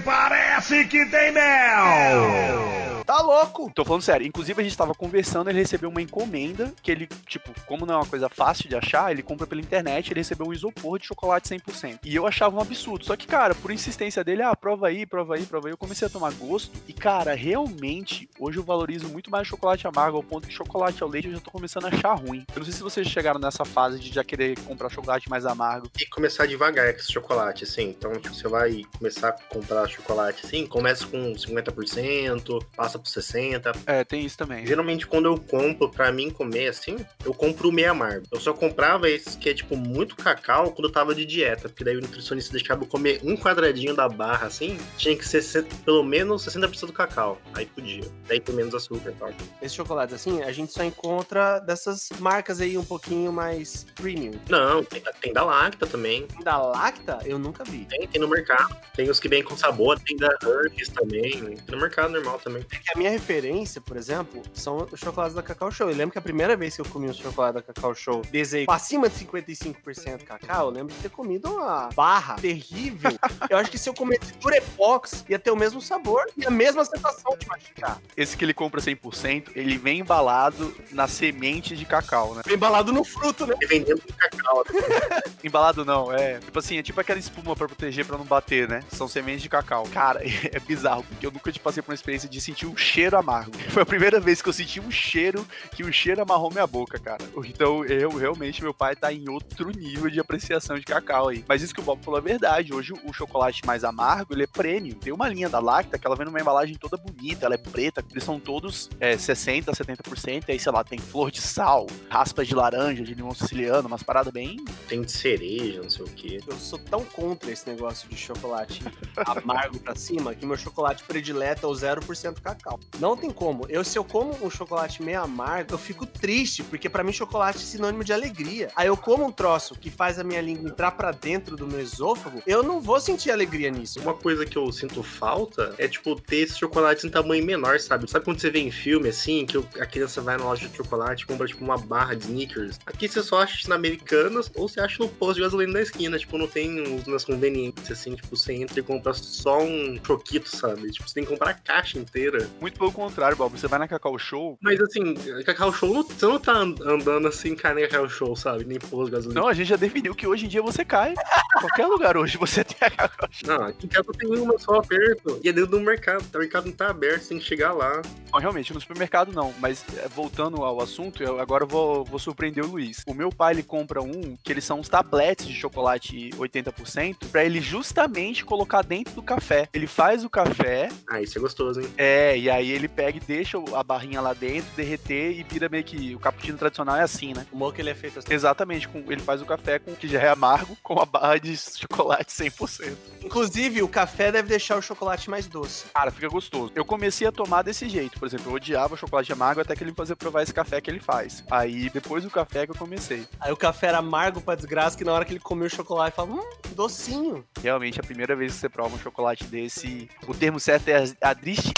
parece 0.00 0.84
que 0.86 1.04
tem 1.06 1.32
mel. 1.32 2.87
Tá 3.08 3.22
louco! 3.22 3.72
Tô 3.74 3.86
falando 3.86 4.02
sério. 4.02 4.26
Inclusive, 4.26 4.60
a 4.60 4.62
gente 4.62 4.76
tava 4.76 4.94
conversando, 4.94 5.48
ele 5.48 5.60
recebeu 5.60 5.88
uma 5.88 6.02
encomenda 6.02 6.74
que 6.82 6.90
ele, 6.90 7.08
tipo, 7.26 7.58
como 7.64 7.86
não 7.86 7.94
é 7.94 7.96
uma 7.96 8.04
coisa 8.04 8.28
fácil 8.28 8.68
de 8.68 8.76
achar, 8.76 9.10
ele 9.10 9.22
compra 9.22 9.46
pela 9.46 9.62
internet, 9.62 10.12
ele 10.12 10.20
recebeu 10.20 10.46
um 10.46 10.52
isopor 10.52 10.98
de 10.98 11.06
chocolate 11.06 11.48
100%. 11.48 12.00
E 12.04 12.14
eu 12.14 12.26
achava 12.26 12.58
um 12.58 12.60
absurdo. 12.60 13.06
Só 13.06 13.16
que, 13.16 13.26
cara, 13.26 13.54
por 13.54 13.70
insistência 13.70 14.22
dele, 14.22 14.42
ah, 14.42 14.54
prova 14.54 14.88
aí, 14.88 15.06
prova 15.06 15.36
aí, 15.36 15.46
prova 15.46 15.68
aí, 15.68 15.72
eu 15.72 15.78
comecei 15.78 16.06
a 16.06 16.10
tomar 16.10 16.34
gosto. 16.34 16.70
E, 16.86 16.92
cara, 16.92 17.32
realmente, 17.34 18.28
hoje 18.38 18.58
eu 18.58 18.62
valorizo 18.62 19.08
muito 19.08 19.30
mais 19.30 19.48
chocolate 19.48 19.86
amargo, 19.86 20.18
ao 20.18 20.22
ponto 20.22 20.46
que 20.46 20.52
chocolate 20.52 21.02
ao 21.02 21.08
leite 21.08 21.28
eu 21.28 21.32
já 21.32 21.40
tô 21.40 21.50
começando 21.50 21.86
a 21.86 21.88
achar 21.88 22.12
ruim. 22.12 22.44
Eu 22.54 22.58
não 22.58 22.64
sei 22.64 22.74
se 22.74 22.82
vocês 22.82 23.08
chegaram 23.08 23.40
nessa 23.40 23.64
fase 23.64 23.98
de 23.98 24.12
já 24.12 24.22
querer 24.22 24.58
comprar 24.64 24.90
chocolate 24.90 25.30
mais 25.30 25.46
amargo. 25.46 25.90
E 25.98 26.04
começar 26.04 26.44
devagar 26.44 26.92
com 26.92 27.00
esse 27.00 27.10
chocolate, 27.10 27.64
assim. 27.64 27.88
Então, 27.88 28.12
tipo, 28.20 28.34
você 28.34 28.48
vai 28.48 28.82
começar 28.98 29.30
a 29.30 29.32
comprar 29.32 29.88
chocolate 29.88 30.44
assim, 30.44 30.66
começa 30.66 31.06
com 31.06 31.32
50%, 31.32 32.62
passa 32.76 32.97
por 32.98 33.08
60%. 33.08 33.76
É, 33.86 34.04
tem 34.04 34.24
isso 34.24 34.36
também. 34.36 34.66
Geralmente, 34.66 35.06
quando 35.06 35.26
eu 35.26 35.38
compro 35.38 35.88
pra 35.90 36.10
mim 36.12 36.30
comer 36.30 36.68
assim, 36.68 36.96
eu 37.24 37.32
compro 37.34 37.68
o 37.68 37.72
meio 37.72 37.90
amargo. 37.90 38.26
Eu 38.30 38.40
só 38.40 38.52
comprava 38.52 39.08
esse 39.08 39.36
que 39.38 39.48
é, 39.50 39.54
tipo, 39.54 39.76
muito 39.76 40.16
cacau 40.16 40.72
quando 40.72 40.86
eu 40.88 40.92
tava 40.92 41.14
de 41.14 41.24
dieta. 41.24 41.68
Porque 41.68 41.84
daí 41.84 41.96
o 41.96 42.00
nutricionista 42.00 42.52
deixava 42.52 42.82
eu 42.82 42.86
comer 42.86 43.20
um 43.22 43.36
quadradinho 43.36 43.94
da 43.94 44.08
barra, 44.08 44.46
assim, 44.46 44.76
tinha 44.96 45.16
que 45.16 45.26
ser 45.26 45.42
se- 45.42 45.62
pelo 45.62 46.02
menos 46.02 46.42
60% 46.44 46.86
do 46.86 46.92
cacau. 46.92 47.40
Aí 47.54 47.66
podia. 47.66 48.04
Daí 48.26 48.40
tem 48.40 48.54
menos 48.54 48.74
açúcar 48.74 49.10
e 49.10 49.14
tal. 49.14 49.32
Esse 49.62 49.74
chocolate 49.74 50.14
assim, 50.14 50.42
a 50.42 50.52
gente 50.52 50.72
só 50.72 50.82
encontra 50.84 51.58
dessas 51.60 52.08
marcas 52.18 52.60
aí 52.60 52.76
um 52.78 52.84
pouquinho 52.84 53.32
mais 53.32 53.86
premium. 53.94 54.32
Não, 54.48 54.82
tem, 54.84 55.02
tem 55.20 55.32
da 55.32 55.44
Lacta 55.44 55.86
também. 55.86 56.26
Da 56.42 56.56
Lacta, 56.58 57.18
eu 57.24 57.38
nunca 57.38 57.64
vi. 57.64 57.84
Tem, 57.86 58.06
tem 58.06 58.20
no 58.20 58.28
mercado. 58.28 58.74
Tem 58.94 59.08
os 59.10 59.20
que 59.20 59.28
vêm 59.28 59.42
com 59.42 59.56
sabor, 59.56 59.98
tem 60.00 60.16
da 60.16 60.28
Hershey's 60.42 60.88
também. 60.88 61.30
Tem 61.30 61.58
no 61.68 61.78
mercado 61.78 62.10
normal 62.12 62.38
também. 62.38 62.62
Que 62.88 62.94
a 62.94 62.98
minha 62.98 63.10
referência, 63.10 63.82
por 63.82 63.98
exemplo, 63.98 64.42
são 64.54 64.88
os 64.90 64.98
chocolates 64.98 65.34
da 65.34 65.42
Cacau 65.42 65.70
Show. 65.70 65.90
Eu 65.90 65.94
lembro 65.94 66.12
que 66.12 66.18
a 66.18 66.22
primeira 66.22 66.56
vez 66.56 66.74
que 66.74 66.80
eu 66.80 66.86
comi 66.86 67.10
um 67.10 67.12
chocolate 67.12 67.56
da 67.56 67.62
Cacau 67.62 67.94
Show, 67.94 68.22
desei 68.30 68.64
acima 68.66 69.10
de 69.10 69.26
55% 69.26 70.24
cacau, 70.24 70.68
eu 70.68 70.70
lembro 70.70 70.94
de 70.94 71.00
ter 71.00 71.10
comido 71.10 71.52
uma 71.52 71.90
barra 71.94 72.36
terrível. 72.36 73.10
eu 73.50 73.58
acho 73.58 73.70
que 73.70 73.76
se 73.76 73.90
eu 73.90 73.94
comesse 73.94 74.32
Durepox, 74.40 75.22
ia 75.28 75.38
ter 75.38 75.50
o 75.50 75.56
mesmo 75.56 75.82
sabor 75.82 76.24
e 76.34 76.46
a 76.46 76.50
mesma 76.50 76.82
sensação 76.82 77.36
de 77.38 77.46
mastigar. 77.46 78.00
Esse 78.16 78.38
que 78.38 78.44
ele 78.44 78.54
compra 78.54 78.80
100%, 78.80 79.50
ele 79.54 79.76
vem 79.76 80.00
embalado 80.00 80.74
na 80.90 81.06
semente 81.06 81.76
de 81.76 81.84
cacau, 81.84 82.34
né? 82.34 82.42
Bem 82.46 82.54
embalado 82.54 82.90
no 82.90 83.04
fruto, 83.04 83.46
né? 83.46 83.54
E 83.60 83.66
vendendo 83.66 84.00
com 84.00 84.12
cacau. 84.14 84.64
Embalado 85.44 85.84
não, 85.84 86.12
é. 86.12 86.38
Tipo 86.38 86.58
assim, 86.58 86.78
é 86.78 86.82
tipo 86.82 87.00
aquela 87.00 87.18
espuma 87.18 87.54
pra 87.54 87.68
proteger 87.68 88.04
pra 88.04 88.18
não 88.18 88.24
bater, 88.24 88.68
né? 88.68 88.82
São 88.90 89.06
sementes 89.06 89.42
de 89.42 89.48
cacau. 89.48 89.84
Cara, 89.92 90.20
é 90.24 90.58
bizarro, 90.58 91.04
porque 91.04 91.26
eu 91.26 91.30
nunca 91.30 91.52
te 91.52 91.60
passei 91.60 91.82
por 91.82 91.90
uma 91.92 91.94
experiência 91.94 92.28
de 92.28 92.40
sentir 92.40 92.66
um 92.66 92.77
cheiro 92.78 93.18
amargo. 93.18 93.52
Foi 93.70 93.82
a 93.82 93.86
primeira 93.86 94.20
vez 94.20 94.40
que 94.40 94.48
eu 94.48 94.52
senti 94.52 94.80
um 94.80 94.90
cheiro, 94.90 95.46
que 95.72 95.82
o 95.82 95.92
cheiro 95.92 96.22
amarrou 96.22 96.50
minha 96.50 96.66
boca, 96.66 96.98
cara. 96.98 97.24
Então, 97.44 97.84
eu 97.84 98.10
realmente, 98.10 98.62
meu 98.62 98.72
pai 98.72 98.96
tá 98.96 99.12
em 99.12 99.28
outro 99.28 99.70
nível 99.70 100.10
de 100.10 100.20
apreciação 100.20 100.78
de 100.78 100.84
cacau 100.84 101.28
aí. 101.28 101.44
Mas 101.46 101.62
isso 101.62 101.74
que 101.74 101.80
o 101.80 101.82
Bob 101.82 102.02
falou 102.02 102.18
é 102.18 102.22
verdade. 102.22 102.72
Hoje 102.72 102.92
o 103.04 103.12
chocolate 103.12 103.64
mais 103.66 103.84
amargo, 103.84 104.32
ele 104.34 104.44
é 104.44 104.46
premium. 104.46 104.94
Tem 104.94 105.12
uma 105.12 105.28
linha 105.28 105.48
da 105.48 105.58
Lacta 105.58 105.98
que 105.98 106.06
ela 106.06 106.16
vem 106.16 106.26
numa 106.26 106.40
embalagem 106.40 106.76
toda 106.76 106.96
bonita, 106.96 107.46
ela 107.46 107.54
é 107.54 107.58
preta, 107.58 108.04
eles 108.10 108.24
são 108.24 108.38
todos 108.38 108.88
é, 109.00 109.16
60%, 109.16 109.64
70%, 109.66 110.44
e 110.48 110.52
aí, 110.52 110.58
sei 110.58 110.72
lá, 110.72 110.84
tem 110.84 110.98
flor 110.98 111.30
de 111.30 111.40
sal, 111.40 111.86
raspas 112.08 112.46
de 112.46 112.54
laranja, 112.54 113.02
de 113.02 113.14
limão 113.14 113.34
siciliano, 113.34 113.88
umas 113.88 114.02
paradas 114.02 114.32
bem 114.32 114.56
Tem 114.88 115.02
de 115.02 115.12
cereja, 115.12 115.82
não 115.82 115.90
sei 115.90 116.04
o 116.04 116.08
quê. 116.08 116.40
Eu 116.46 116.56
sou 116.58 116.78
tão 116.78 117.04
contra 117.04 117.50
esse 117.50 117.68
negócio 117.68 118.08
de 118.08 118.16
chocolate 118.16 118.82
amargo 119.26 119.78
pra 119.80 119.94
cima 119.94 120.34
que 120.34 120.46
meu 120.46 120.56
chocolate 120.56 121.02
predileto 121.04 121.66
é 121.66 121.68
o 121.68 121.72
0% 121.72 122.40
cacau. 122.40 122.67
Não 122.98 123.16
tem 123.16 123.30
como. 123.30 123.66
Eu, 123.68 123.84
se 123.84 123.98
eu 123.98 124.04
como 124.04 124.36
um 124.42 124.50
chocolate 124.50 125.02
meio 125.02 125.22
amargo, 125.22 125.74
eu 125.74 125.78
fico 125.78 126.06
triste, 126.06 126.62
porque 126.62 126.88
pra 126.88 127.04
mim 127.04 127.12
chocolate 127.12 127.58
é 127.58 127.60
sinônimo 127.60 128.04
de 128.04 128.12
alegria. 128.12 128.70
Aí 128.74 128.88
eu 128.88 128.96
como 128.96 129.26
um 129.26 129.32
troço 129.32 129.74
que 129.74 129.90
faz 129.90 130.18
a 130.18 130.24
minha 130.24 130.40
língua 130.40 130.68
entrar 130.68 130.92
pra 130.92 131.12
dentro 131.12 131.56
do 131.56 131.66
meu 131.66 131.80
esôfago, 131.80 132.42
eu 132.46 132.62
não 132.62 132.80
vou 132.80 133.00
sentir 133.00 133.30
alegria 133.30 133.70
nisso. 133.70 134.00
Uma 134.00 134.14
coisa 134.14 134.44
que 134.44 134.56
eu 134.56 134.70
sinto 134.72 135.02
falta 135.02 135.74
é, 135.78 135.88
tipo, 135.88 136.14
ter 136.20 136.36
esses 136.36 136.58
chocolates 136.58 137.04
em 137.04 137.08
tamanho 137.08 137.44
menor, 137.44 137.78
sabe? 137.80 138.10
Sabe 138.10 138.24
quando 138.24 138.40
você 138.40 138.50
vê 138.50 138.60
em 138.60 138.70
filme, 138.70 139.08
assim, 139.08 139.46
que 139.46 139.56
a 139.80 139.86
criança 139.86 140.20
vai 140.20 140.36
na 140.36 140.44
loja 140.44 140.68
de 140.68 140.76
chocolate 140.76 141.24
e 141.24 141.26
compra, 141.26 141.46
tipo, 141.46 141.64
uma 141.64 141.78
barra 141.78 142.14
de 142.14 142.24
Snickers? 142.24 142.78
Aqui 142.86 143.08
você 143.08 143.22
só 143.22 143.42
acha 143.42 143.68
na 143.68 143.74
Americanas 143.74 144.50
ou 144.54 144.68
você 144.68 144.80
acha 144.80 145.02
no 145.02 145.08
posto 145.08 145.36
de 145.36 145.42
gasolina 145.42 145.74
da 145.74 145.82
esquina. 145.82 146.18
Tipo, 146.18 146.38
não 146.38 146.46
tem 146.46 147.02
nas 147.06 147.24
conveniências, 147.24 147.90
assim, 147.90 148.14
tipo, 148.14 148.36
você 148.36 148.54
entra 148.54 148.80
e 148.80 148.82
compra 148.82 149.12
só 149.14 149.62
um 149.62 149.98
choquito, 150.04 150.48
sabe? 150.54 150.90
Tipo, 150.90 151.08
você 151.08 151.14
tem 151.14 151.24
que 151.24 151.30
comprar 151.30 151.50
a 151.50 151.54
caixa 151.54 151.98
inteira. 151.98 152.47
Muito 152.60 152.78
pelo 152.78 152.92
contrário, 152.92 153.36
Bob. 153.36 153.58
Você 153.58 153.66
vai 153.68 153.78
na 153.78 153.88
Cacau 153.88 154.18
Show. 154.18 154.58
Mas 154.60 154.80
assim, 154.80 155.14
Cacau 155.44 155.72
Show, 155.72 155.92
não- 155.94 156.02
você 156.02 156.26
não 156.26 156.38
tá 156.38 156.52
and- 156.52 156.74
andando 156.84 157.28
assim, 157.28 157.54
cara, 157.54 157.74
nem 157.74 157.88
Cacau 157.88 158.08
Show, 158.08 158.34
sabe? 158.36 158.64
Nem 158.64 158.78
posto 158.78 159.06
de 159.06 159.10
gasolina. 159.12 159.40
Não, 159.40 159.48
a 159.48 159.54
gente 159.54 159.68
já 159.68 159.76
definiu 159.76 160.14
que 160.14 160.26
hoje 160.26 160.46
em 160.46 160.48
dia 160.48 160.62
você 160.62 160.84
cai. 160.84 161.14
Qualquer 161.60 161.86
lugar 161.86 162.16
hoje 162.16 162.36
você 162.38 162.64
tem 162.64 162.76
a 162.80 162.90
Cacau 162.90 163.28
Show. 163.30 163.48
Não, 163.48 163.64
aqui 163.66 163.86
em 163.86 163.88
casa 163.88 164.08
tem 164.18 164.28
uma 164.38 164.58
só 164.58 164.80
perto. 164.80 165.40
E 165.42 165.48
é 165.48 165.52
dentro 165.52 165.70
do 165.72 165.80
mercado. 165.80 166.24
O 166.34 166.38
mercado 166.38 166.66
não 166.66 166.72
tá 166.72 166.90
aberto, 166.90 167.22
você 167.22 167.28
tem 167.30 167.38
que 167.38 167.44
chegar 167.44 167.72
lá. 167.72 168.02
Não, 168.32 168.40
realmente, 168.40 168.72
no 168.74 168.80
supermercado 168.80 169.32
não. 169.32 169.52
Mas 169.60 169.84
é, 169.96 170.08
voltando 170.08 170.62
ao 170.62 170.80
assunto, 170.80 171.22
eu 171.22 171.40
agora 171.40 171.64
vou, 171.66 172.04
vou 172.04 172.18
surpreender 172.18 172.64
o 172.64 172.68
Luiz. 172.68 173.02
O 173.06 173.14
meu 173.14 173.30
pai, 173.30 173.54
ele 173.54 173.62
compra 173.62 174.00
um, 174.02 174.36
que 174.42 174.52
eles 174.52 174.64
são 174.64 174.80
uns 174.80 174.88
tabletes 174.88 175.46
de 175.46 175.54
chocolate 175.54 176.30
80%, 176.38 177.28
pra 177.30 177.44
ele 177.44 177.60
justamente 177.60 178.44
colocar 178.44 178.82
dentro 178.82 179.14
do 179.14 179.22
café. 179.22 179.68
Ele 179.72 179.86
faz 179.86 180.24
o 180.24 180.30
café, 180.30 180.88
Ah, 181.08 181.20
isso 181.20 181.38
é 181.38 181.40
gostoso, 181.40 181.80
hein? 181.80 181.88
é, 181.96 182.36
e 182.38 182.50
aí 182.50 182.70
ele 182.70 182.88
pega 182.88 183.18
e 183.18 183.20
deixa 183.20 183.58
a 183.74 183.82
barrinha 183.82 184.20
lá 184.20 184.32
dentro, 184.32 184.70
derreter 184.76 185.38
e 185.38 185.42
vira 185.42 185.68
meio 185.68 185.84
que 185.84 186.14
o 186.14 186.18
cappuccino 186.18 186.58
tradicional 186.58 186.96
é 186.96 187.02
assim, 187.02 187.32
né? 187.34 187.46
O 187.52 187.56
moco 187.56 187.80
ele 187.80 187.90
é 187.90 187.94
feito 187.94 188.18
assim. 188.18 188.32
Exatamente, 188.32 188.88
com, 188.88 188.98
ele 189.10 189.20
faz 189.20 189.42
o 189.42 189.46
café 189.46 189.78
com 189.78 189.94
que 189.94 190.08
já 190.08 190.20
é 190.20 190.28
amargo, 190.28 190.76
com 190.82 191.00
a 191.00 191.06
barra 191.06 191.38
de 191.38 191.56
chocolate 191.56 192.32
100%. 192.32 192.96
Inclusive, 193.24 193.82
o 193.82 193.88
café 193.88 194.30
deve 194.30 194.48
deixar 194.48 194.76
o 194.76 194.82
chocolate 194.82 195.28
mais 195.30 195.46
doce. 195.46 195.86
Cara, 195.92 196.10
fica 196.10 196.28
gostoso. 196.28 196.72
Eu 196.74 196.84
comecei 196.84 197.26
a 197.26 197.32
tomar 197.32 197.62
desse 197.62 197.88
jeito, 197.88 198.18
por 198.18 198.26
exemplo, 198.26 198.50
eu 198.50 198.54
odiava 198.54 198.96
chocolate 198.96 199.32
amargo 199.32 199.60
até 199.60 199.74
que 199.74 199.82
ele 199.82 199.90
me 199.90 199.96
fazia 199.96 200.16
provar 200.16 200.42
esse 200.42 200.54
café 200.54 200.80
que 200.80 200.90
ele 200.90 201.00
faz. 201.00 201.44
Aí, 201.50 201.90
depois 201.90 202.24
do 202.24 202.30
café 202.30 202.66
que 202.66 202.72
eu 202.72 202.76
comecei. 202.76 203.26
Aí 203.40 203.52
o 203.52 203.56
café 203.56 203.88
era 203.88 203.98
amargo 203.98 204.40
pra 204.40 204.54
desgraça, 204.54 204.96
que 204.96 205.04
na 205.04 205.12
hora 205.12 205.24
que 205.24 205.32
ele 205.32 205.40
comeu 205.40 205.66
o 205.66 205.70
chocolate, 205.70 206.16
fala, 206.16 206.30
hum, 206.30 206.50
docinho. 206.74 207.44
Realmente, 207.62 208.00
a 208.00 208.02
primeira 208.02 208.34
vez 208.36 208.54
que 208.54 208.60
você 208.60 208.68
prova 208.68 208.94
um 208.94 208.98
chocolate 208.98 209.44
desse, 209.44 210.08
o 210.26 210.34
termo 210.34 210.60
certo 210.60 210.88
é 210.88 211.04
adrist... 211.22 211.72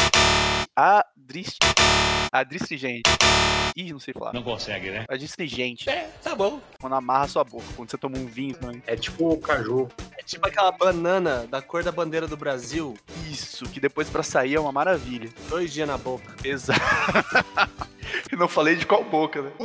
Adrist... 0.81 1.59
Adristringente. 2.33 3.03
Ih, 3.76 3.93
não 3.93 4.01
sei 4.01 4.14
falar. 4.14 4.33
Não 4.33 4.43
consegue, 4.43 4.91
né? 4.91 5.05
Adstringente. 5.11 5.91
É, 5.91 6.09
tá 6.22 6.35
bom. 6.35 6.59
Quando 6.81 6.95
amarra 6.95 7.28
sua 7.28 7.45
boca, 7.45 7.66
quando 7.76 7.91
você 7.91 7.99
toma 7.99 8.16
um 8.16 8.24
vinho 8.24 8.55
também. 8.55 8.83
É 8.87 8.97
tipo 8.97 9.28
o 9.31 9.39
caju. 9.39 9.89
É 10.16 10.22
tipo 10.22 10.47
aquela 10.49 10.72
banana 10.72 11.47
da 11.49 11.61
cor 11.61 11.85
da 11.85 11.93
bandeira 11.93 12.26
do 12.26 12.37
Brasil, 12.37 12.97
Isso, 13.31 13.64
que 13.66 13.78
depois 13.78 14.09
pra 14.09 14.22
sair 14.22 14.55
é 14.55 14.61
uma 14.61 14.72
maravilha. 14.72 15.28
dois 15.51 15.70
dias 15.70 15.87
na 15.87 15.99
boca. 15.99 16.35
Exato. 16.43 16.81
E 18.33 18.35
não 18.35 18.49
falei 18.49 18.74
de 18.74 18.85
qual 18.87 19.05
boca, 19.05 19.41
né? 19.41 19.53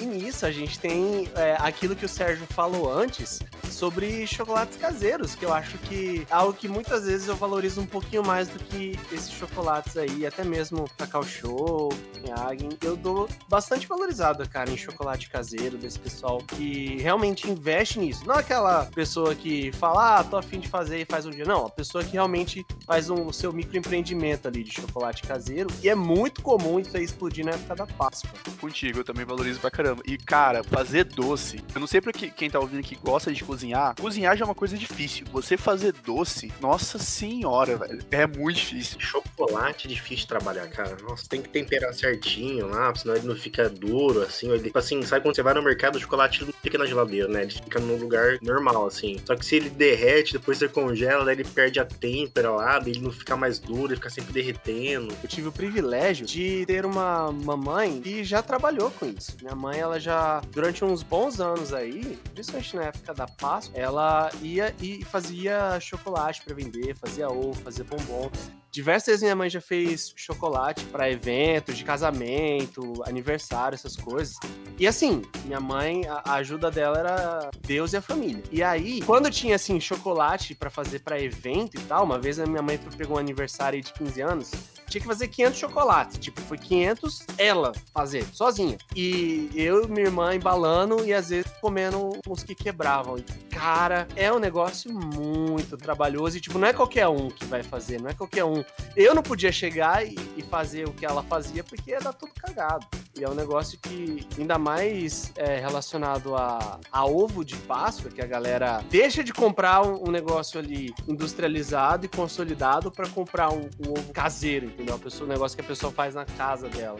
E 0.00 0.06
nisso 0.06 0.46
a 0.46 0.50
gente 0.50 0.78
tem 0.78 1.28
é, 1.34 1.56
aquilo 1.58 1.94
que 1.94 2.06
o 2.06 2.08
Sérgio 2.08 2.46
falou 2.46 2.90
antes 2.90 3.40
sobre 3.68 4.26
chocolates 4.26 4.76
caseiros, 4.78 5.34
que 5.34 5.44
eu 5.44 5.52
acho 5.52 5.76
que 5.78 6.26
é 6.30 6.34
algo 6.34 6.54
que 6.54 6.68
muitas 6.68 7.04
vezes 7.04 7.28
eu 7.28 7.36
valorizo 7.36 7.82
um 7.82 7.86
pouquinho 7.86 8.24
mais 8.24 8.48
do 8.48 8.58
que 8.58 8.98
esses 9.12 9.30
chocolates 9.30 9.96
aí, 9.96 10.26
até 10.26 10.42
mesmo 10.42 10.88
Cacau 10.96 11.22
Show, 11.22 11.90
Copenhagen. 12.20 12.70
Eu 12.82 12.96
dou 12.96 13.28
bastante 13.48 13.86
valorizada, 13.86 14.46
cara, 14.46 14.70
em 14.70 14.76
chocolate 14.76 15.28
caseiro 15.28 15.76
desse 15.76 15.98
pessoal 15.98 16.38
que 16.38 16.96
realmente 17.00 17.50
investe 17.50 17.98
nisso. 17.98 18.26
Não 18.26 18.36
aquela 18.36 18.86
pessoa 18.86 19.34
que 19.34 19.72
fala, 19.72 20.18
ah, 20.18 20.24
tô 20.24 20.36
afim 20.36 20.60
de 20.60 20.68
fazer 20.68 21.00
e 21.00 21.04
faz 21.04 21.26
um 21.26 21.30
dia. 21.30 21.44
Não, 21.44 21.66
a 21.66 21.70
pessoa 21.70 22.04
que 22.04 22.12
realmente 22.12 22.64
faz 22.86 23.10
um, 23.10 23.26
o 23.26 23.32
seu 23.32 23.52
microempreendimento 23.52 24.48
ali 24.48 24.62
de 24.62 24.72
chocolate 24.72 25.22
caseiro. 25.22 25.68
E 25.82 25.88
é 25.88 25.94
muito 25.94 26.42
comum 26.42 26.78
isso 26.78 26.96
aí 26.96 27.04
explodir 27.04 27.44
na 27.44 27.52
época 27.52 27.74
da 27.74 27.86
Páscoa. 27.86 28.30
Contigo, 28.60 29.00
eu 29.00 29.04
também 29.04 29.24
valorizo 29.24 29.60
pra 29.60 29.70
caramba. 29.70 29.89
E, 30.06 30.16
cara, 30.18 30.62
fazer 30.64 31.04
doce. 31.04 31.60
Eu 31.74 31.80
não 31.80 31.86
sei 31.86 32.00
pra 32.00 32.12
que- 32.12 32.30
quem 32.30 32.50
tá 32.50 32.58
ouvindo 32.58 32.82
que 32.82 32.96
gosta 32.96 33.32
de 33.32 33.44
cozinhar. 33.44 33.94
Cozinhar 34.00 34.36
já 34.36 34.44
é 34.44 34.48
uma 34.48 34.54
coisa 34.54 34.76
difícil. 34.76 35.26
Você 35.32 35.56
fazer 35.56 35.92
doce, 36.04 36.52
nossa 36.60 36.98
senhora, 36.98 37.76
velho. 37.76 38.00
É 38.10 38.26
muito 38.26 38.56
difícil. 38.56 38.98
Chocolate 39.00 39.86
é 39.86 39.90
difícil 39.90 40.16
de 40.22 40.26
trabalhar, 40.28 40.66
cara. 40.68 40.96
Nossa, 41.02 41.26
tem 41.28 41.40
que 41.42 41.48
temperar 41.48 41.92
certinho 41.94 42.68
lá, 42.68 42.94
senão 42.94 43.14
ele 43.16 43.26
não 43.26 43.36
fica 43.36 43.68
duro, 43.68 44.22
assim. 44.22 44.50
Ele, 44.50 44.62
tipo 44.64 44.78
assim, 44.78 45.02
sabe 45.02 45.22
quando 45.22 45.34
você 45.36 45.42
vai 45.42 45.54
no 45.54 45.62
mercado, 45.62 45.96
o 45.96 46.00
chocolate 46.00 46.44
não 46.44 46.52
fica 46.62 46.78
na 46.78 46.86
geladeira, 46.86 47.28
né? 47.28 47.42
Ele 47.42 47.50
fica 47.52 47.78
num 47.80 47.96
lugar 47.96 48.38
normal, 48.42 48.86
assim. 48.86 49.16
Só 49.24 49.34
que 49.36 49.44
se 49.44 49.56
ele 49.56 49.70
derrete, 49.70 50.32
depois 50.32 50.58
você 50.58 50.68
congela, 50.68 51.24
daí 51.24 51.34
ele 51.36 51.44
perde 51.44 51.80
a 51.80 51.84
têmpera 51.84 52.50
lá, 52.50 52.78
daí 52.78 52.92
ele 52.92 53.00
não 53.00 53.10
fica 53.12 53.36
mais 53.36 53.58
duro, 53.58 53.88
ele 53.88 53.96
fica 53.96 54.10
sempre 54.10 54.32
derretendo. 54.32 55.14
Eu 55.22 55.28
tive 55.28 55.48
o 55.48 55.52
privilégio 55.52 56.26
de 56.26 56.64
ter 56.66 56.84
uma 56.86 57.30
mamãe 57.32 58.00
que 58.00 58.22
já 58.24 58.42
trabalhou 58.42 58.90
com 58.90 59.06
isso. 59.06 59.36
Minha 59.40 59.54
mãe, 59.54 59.79
ela 59.80 59.98
já, 59.98 60.40
durante 60.52 60.84
uns 60.84 61.02
bons 61.02 61.40
anos 61.40 61.72
aí, 61.72 62.18
principalmente 62.32 62.76
na 62.76 62.84
época 62.84 63.14
da 63.14 63.26
Páscoa, 63.26 63.78
ela 63.78 64.30
ia 64.42 64.74
e 64.80 65.04
fazia 65.04 65.78
chocolate 65.80 66.42
pra 66.42 66.54
vender, 66.54 66.94
fazia 66.94 67.28
ovo, 67.28 67.54
fazia 67.54 67.84
bombom. 67.84 68.30
Diversas 68.70 69.06
vezes 69.06 69.22
minha 69.22 69.34
mãe 69.34 69.50
já 69.50 69.60
fez 69.60 70.12
chocolate 70.14 70.84
pra 70.84 71.10
eventos 71.10 71.76
de 71.76 71.84
casamento, 71.84 73.02
aniversário, 73.04 73.74
essas 73.74 73.96
coisas. 73.96 74.36
E 74.78 74.86
assim, 74.86 75.22
minha 75.44 75.58
mãe, 75.58 76.02
a 76.06 76.34
ajuda 76.34 76.70
dela 76.70 76.98
era 76.98 77.50
Deus 77.66 77.92
e 77.92 77.96
a 77.96 78.02
família. 78.02 78.44
E 78.52 78.62
aí, 78.62 79.02
quando 79.02 79.28
tinha 79.28 79.56
assim 79.56 79.80
chocolate 79.80 80.54
pra 80.54 80.70
fazer 80.70 81.00
pra 81.00 81.20
evento 81.20 81.80
e 81.80 81.80
tal, 81.80 82.04
uma 82.04 82.18
vez 82.18 82.38
a 82.38 82.46
minha 82.46 82.62
mãe 82.62 82.78
pegou 82.96 83.16
um 83.16 83.20
aniversário 83.20 83.80
de 83.82 83.92
15 83.92 84.20
anos, 84.20 84.50
tinha 84.90 85.00
que 85.00 85.06
fazer 85.06 85.28
500 85.28 85.58
chocolates. 85.58 86.18
Tipo, 86.18 86.40
foi 86.42 86.58
500 86.58 87.26
ela 87.38 87.72
fazer, 87.94 88.24
sozinha. 88.32 88.76
E 88.94 89.48
eu 89.54 89.84
e 89.84 89.88
minha 89.88 90.06
irmã 90.06 90.34
embalando 90.34 91.04
e 91.04 91.14
às 91.14 91.30
vezes 91.30 91.50
comendo 91.60 92.10
uns 92.28 92.42
que 92.42 92.54
quebravam. 92.54 93.16
E, 93.16 93.22
cara, 93.48 94.06
é 94.16 94.32
um 94.32 94.38
negócio 94.38 94.92
muito 94.92 95.76
trabalhoso 95.76 96.36
e, 96.36 96.40
tipo, 96.40 96.58
não 96.58 96.68
é 96.68 96.72
qualquer 96.72 97.06
um 97.08 97.28
que 97.30 97.44
vai 97.44 97.62
fazer, 97.62 98.00
não 98.00 98.10
é 98.10 98.14
qualquer 98.14 98.44
um. 98.44 98.64
Eu 98.96 99.14
não 99.14 99.22
podia 99.22 99.52
chegar 99.52 100.04
e, 100.04 100.16
e 100.36 100.42
fazer 100.42 100.88
o 100.88 100.92
que 100.92 101.06
ela 101.06 101.22
fazia 101.22 101.62
porque 101.62 101.92
ia 101.92 102.00
dar 102.00 102.12
tudo 102.12 102.32
cagado. 102.34 102.86
E 103.18 103.24
é 103.24 103.28
um 103.28 103.34
negócio 103.34 103.78
que, 103.78 104.26
ainda 104.38 104.58
mais 104.58 105.32
é, 105.36 105.58
relacionado 105.58 106.34
a, 106.34 106.80
a 106.90 107.04
ovo 107.04 107.44
de 107.44 107.56
Páscoa, 107.56 108.10
que 108.10 108.22
a 108.22 108.26
galera 108.26 108.82
deixa 108.90 109.22
de 109.22 109.32
comprar 109.32 109.82
um, 109.82 110.08
um 110.08 110.10
negócio 110.10 110.58
ali 110.58 110.94
industrializado 111.06 112.06
e 112.06 112.08
consolidado 112.08 112.90
para 112.90 113.08
comprar 113.08 113.50
um, 113.50 113.68
um 113.78 113.90
ovo 113.90 114.12
caseiro, 114.12 114.72
entendeu? 114.80 114.94
A 114.94 114.98
pessoa, 114.98 115.26
um 115.28 115.32
negócio 115.32 115.56
que 115.56 115.62
a 115.62 115.66
pessoa 115.66 115.92
faz 115.92 116.14
na 116.14 116.24
casa 116.24 116.68
dela. 116.68 116.98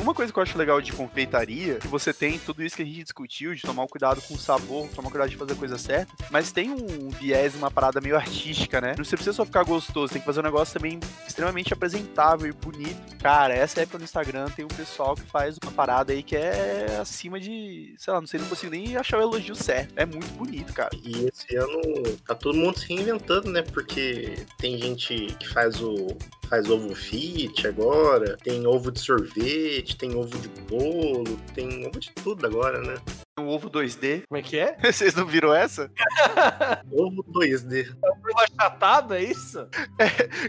Uma 0.00 0.12
coisa 0.12 0.32
que 0.32 0.38
eu 0.38 0.42
acho 0.42 0.58
legal 0.58 0.80
de 0.80 0.92
confeitaria, 0.92 1.76
que 1.76 1.86
você 1.86 2.12
tem 2.12 2.38
tudo 2.38 2.62
isso 2.62 2.74
que 2.74 2.82
a 2.82 2.84
gente 2.84 3.02
discutiu, 3.04 3.54
de 3.54 3.62
tomar 3.62 3.86
cuidado 3.86 4.20
com 4.22 4.34
o 4.34 4.38
sabor, 4.38 4.88
tomar 4.88 5.08
cuidado 5.08 5.30
de 5.30 5.36
fazer 5.36 5.52
a 5.52 5.56
coisa 5.56 5.78
certa, 5.78 6.12
mas 6.30 6.50
tem 6.50 6.70
um 6.70 7.10
viés, 7.10 7.54
uma 7.54 7.70
parada 7.70 8.00
meio 8.00 8.16
artística, 8.16 8.80
né? 8.80 8.94
Não 8.98 9.04
você 9.04 9.16
precisa 9.16 9.36
só 9.36 9.44
ficar 9.44 9.62
gostoso, 9.62 10.12
tem 10.12 10.20
que 10.20 10.26
fazer 10.26 10.40
um 10.40 10.42
negócio 10.42 10.74
também 10.74 10.98
extremamente 11.26 11.72
apresentável 11.72 12.48
e 12.48 12.52
bonito. 12.52 13.16
Cara, 13.18 13.54
essa 13.54 13.82
época 13.82 13.98
no 13.98 14.04
Instagram 14.04 14.46
tem 14.50 14.64
um 14.64 14.68
pessoal 14.68 15.14
que 15.14 15.22
faz 15.22 15.56
uma 15.62 15.70
parada 15.70 16.12
aí 16.12 16.24
que 16.24 16.36
é 16.36 16.98
acima 17.00 17.38
de, 17.38 17.94
sei 17.96 18.12
lá, 18.12 18.20
não 18.20 18.26
sei, 18.26 18.40
não 18.40 18.48
consigo 18.48 18.72
nem 18.72 18.96
achar 18.96 19.18
o 19.18 19.22
elogio 19.22 19.54
certo. 19.54 19.92
É 19.96 20.04
muito 20.04 20.30
bonito, 20.32 20.72
cara. 20.72 20.90
E 21.04 21.28
esse 21.28 21.56
ano 21.56 21.80
tá 22.26 22.34
todo 22.34 22.58
mundo 22.58 22.78
se 22.78 22.88
reinventando, 22.88 23.48
né? 23.50 23.62
Porque 23.62 24.34
tem 24.58 24.76
gente 24.76 25.34
que 25.38 25.48
faz 25.48 25.80
o 25.80 26.16
faz 26.54 26.70
ovo 26.70 26.94
fit 26.94 27.66
agora, 27.66 28.36
tem 28.36 28.64
ovo 28.64 28.92
de 28.92 29.00
sorvete, 29.00 29.96
tem 29.96 30.14
ovo 30.14 30.38
de 30.38 30.48
bolo, 30.68 31.36
tem 31.52 31.84
ovo 31.84 31.98
de 31.98 32.12
tudo 32.12 32.46
agora, 32.46 32.80
né? 32.80 32.94
Um 33.36 33.48
ovo 33.48 33.68
2D. 33.68 34.22
Como 34.28 34.38
é 34.38 34.42
que 34.42 34.56
é? 34.56 34.76
Vocês 34.80 35.16
não 35.16 35.26
viram 35.26 35.52
essa? 35.52 35.90
Ovo 36.92 37.24
2D. 37.24 37.92
Ovo 38.00 38.40
achatado, 38.40 39.14
é 39.14 39.24
isso? 39.24 39.66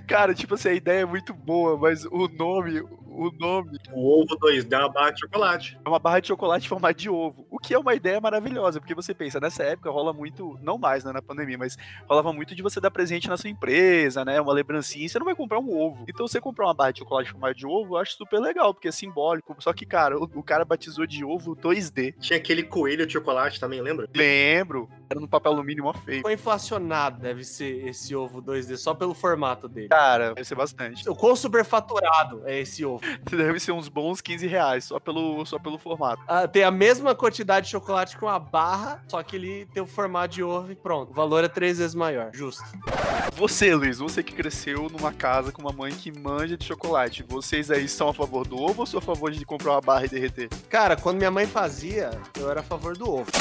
Cara, 0.08 0.36
tipo 0.36 0.54
assim, 0.54 0.70
a 0.70 0.74
ideia 0.74 1.00
é 1.00 1.06
muito 1.06 1.34
boa, 1.34 1.76
mas 1.76 2.06
o 2.06 2.28
nome, 2.28 2.84
o 3.18 3.32
nome 3.40 3.78
O 3.92 4.22
ovo 4.22 4.38
2D 4.38 4.72
é 4.74 4.78
uma 4.78 4.90
barra 4.90 5.12
de 5.12 5.20
chocolate. 5.22 5.80
é 5.84 5.90
uma 5.90 6.00
barra 6.00 6.20
de 6.20 6.28
chocolate 6.28 6.66
em 6.66 6.70
formato 6.70 7.00
de 7.00 7.10
ovo. 7.10 7.46
O 7.50 7.58
que 7.60 7.74
é 7.74 7.80
uma 7.80 7.94
ideia 7.96 8.20
maravilhosa, 8.20 8.80
porque 8.80 8.94
você 8.96 9.14
pensa, 9.14 9.40
nessa 9.40 9.64
época 9.64 9.90
rola 9.90 10.14
muito, 10.14 10.58
não 10.62 10.78
mais, 10.78 11.04
né, 11.04 11.12
na 11.12 11.22
pandemia, 11.22 11.58
mas 11.58 11.78
rolava 12.08 12.32
muito 12.34 12.56
de 12.56 12.62
você 12.62 12.80
dar 12.80 12.92
presente 12.92 13.28
na 13.28 13.38
sua 13.38 13.50
empresa, 13.50 14.24
né, 14.26 14.40
uma 14.40 14.54
lembrancinha, 14.54 15.06
e 15.06 15.10
você 15.10 15.18
não 15.20 15.26
vai 15.26 15.36
comprar 15.36 15.60
um 15.60 15.76
ovo. 15.78 16.04
Então 16.08 16.28
você 16.28 16.40
comprar 16.42 16.66
uma 16.66 16.74
barra 16.74 16.92
de 16.92 17.00
chocolate 17.00 17.30
em 17.30 17.32
formato 17.32 17.56
de 17.56 17.66
ovo, 17.66 17.96
eu 17.96 17.98
acho 17.98 18.16
super 18.16 18.40
legal, 18.40 18.74
porque 18.74 18.88
é 18.88 18.92
simbólico. 18.92 19.56
Só 19.60 19.74
que, 19.74 19.86
cara, 19.86 20.18
o, 20.18 20.24
o 20.36 20.44
cara 20.44 20.66
batizou 20.66 21.06
de 21.06 21.24
ovo 21.24 21.56
2D. 21.56 22.16
Tinha 22.20 22.38
aquele 22.38 22.64
coelho 22.64 23.06
de 23.06 23.14
chocolate 23.14 23.60
também, 23.60 23.82
lembra? 23.82 24.10
Lembro. 24.16 24.90
Era 25.10 25.20
no 25.20 25.28
papel 25.28 25.52
alumínio 25.54 25.84
mó 25.84 25.94
feio. 25.94 26.22
Quão 26.24 26.34
inflacionado 26.34 27.20
deve 27.22 27.44
ser 27.44 27.88
esse 27.88 28.16
ovo 28.16 28.42
2D 28.42 28.76
só 28.78 28.94
pelo 28.94 29.14
formato 29.14 29.68
dele? 29.68 29.88
Cara, 29.90 30.34
deve 30.34 30.44
ser 30.46 30.56
bastante. 30.56 31.08
O 31.08 31.16
quão 31.16 31.36
superfaturado 31.36 32.42
é 32.46 32.60
esse 32.60 32.84
ovo? 32.84 33.05
Deve 33.30 33.60
ser 33.60 33.72
uns 33.72 33.88
bons 33.88 34.22
15 34.22 34.48
reais, 34.48 34.86
só 34.86 35.00
pelo, 35.00 35.46
só 35.46 35.60
pelo 35.60 35.78
formato. 35.78 36.22
Ah, 36.28 36.48
tem 36.48 36.64
a 36.64 36.72
mesma 36.72 37.16
quantidade 37.16 37.66
de 37.66 37.72
chocolate 37.72 38.18
com 38.18 38.28
a 38.28 38.40
barra, 38.40 39.04
só 39.08 39.22
que 39.24 39.36
ele 39.36 39.66
tem 39.74 39.82
o 39.82 39.88
formato 39.88 40.36
de 40.36 40.44
ovo 40.44 40.72
e 40.72 40.76
pronto. 40.76 41.12
O 41.12 41.14
valor 41.14 41.44
é 41.44 41.48
três 41.48 41.78
vezes 41.78 41.96
maior. 41.96 42.30
Justo. 42.34 42.64
Você, 43.36 43.74
Luiz, 43.76 44.00
você 44.00 44.24
que 44.24 44.34
cresceu 44.34 44.90
numa 44.90 45.12
casa 45.12 45.52
com 45.52 45.62
uma 45.62 45.72
mãe 45.72 45.94
que 45.94 46.12
manja 46.12 46.58
de 46.58 46.66
chocolate, 46.66 47.24
vocês 47.28 47.70
aí 47.72 47.88
são 47.88 48.10
a 48.10 48.14
favor 48.14 48.48
do 48.48 48.58
ovo 48.58 48.82
ou 48.82 48.86
são 48.86 49.00
a 49.00 49.02
favor 49.02 49.32
de 49.32 49.46
comprar 49.46 49.74
uma 49.74 49.82
barra 49.82 50.06
e 50.06 50.10
derreter? 50.10 50.50
Cara, 50.70 50.96
quando 50.96 51.18
minha 51.18 51.32
mãe 51.32 51.46
fazia, 51.46 52.12
eu 52.40 52.50
era 52.50 52.62
a 52.62 52.64
favor 52.64 52.98
do 52.98 53.10
ovo. 53.10 53.32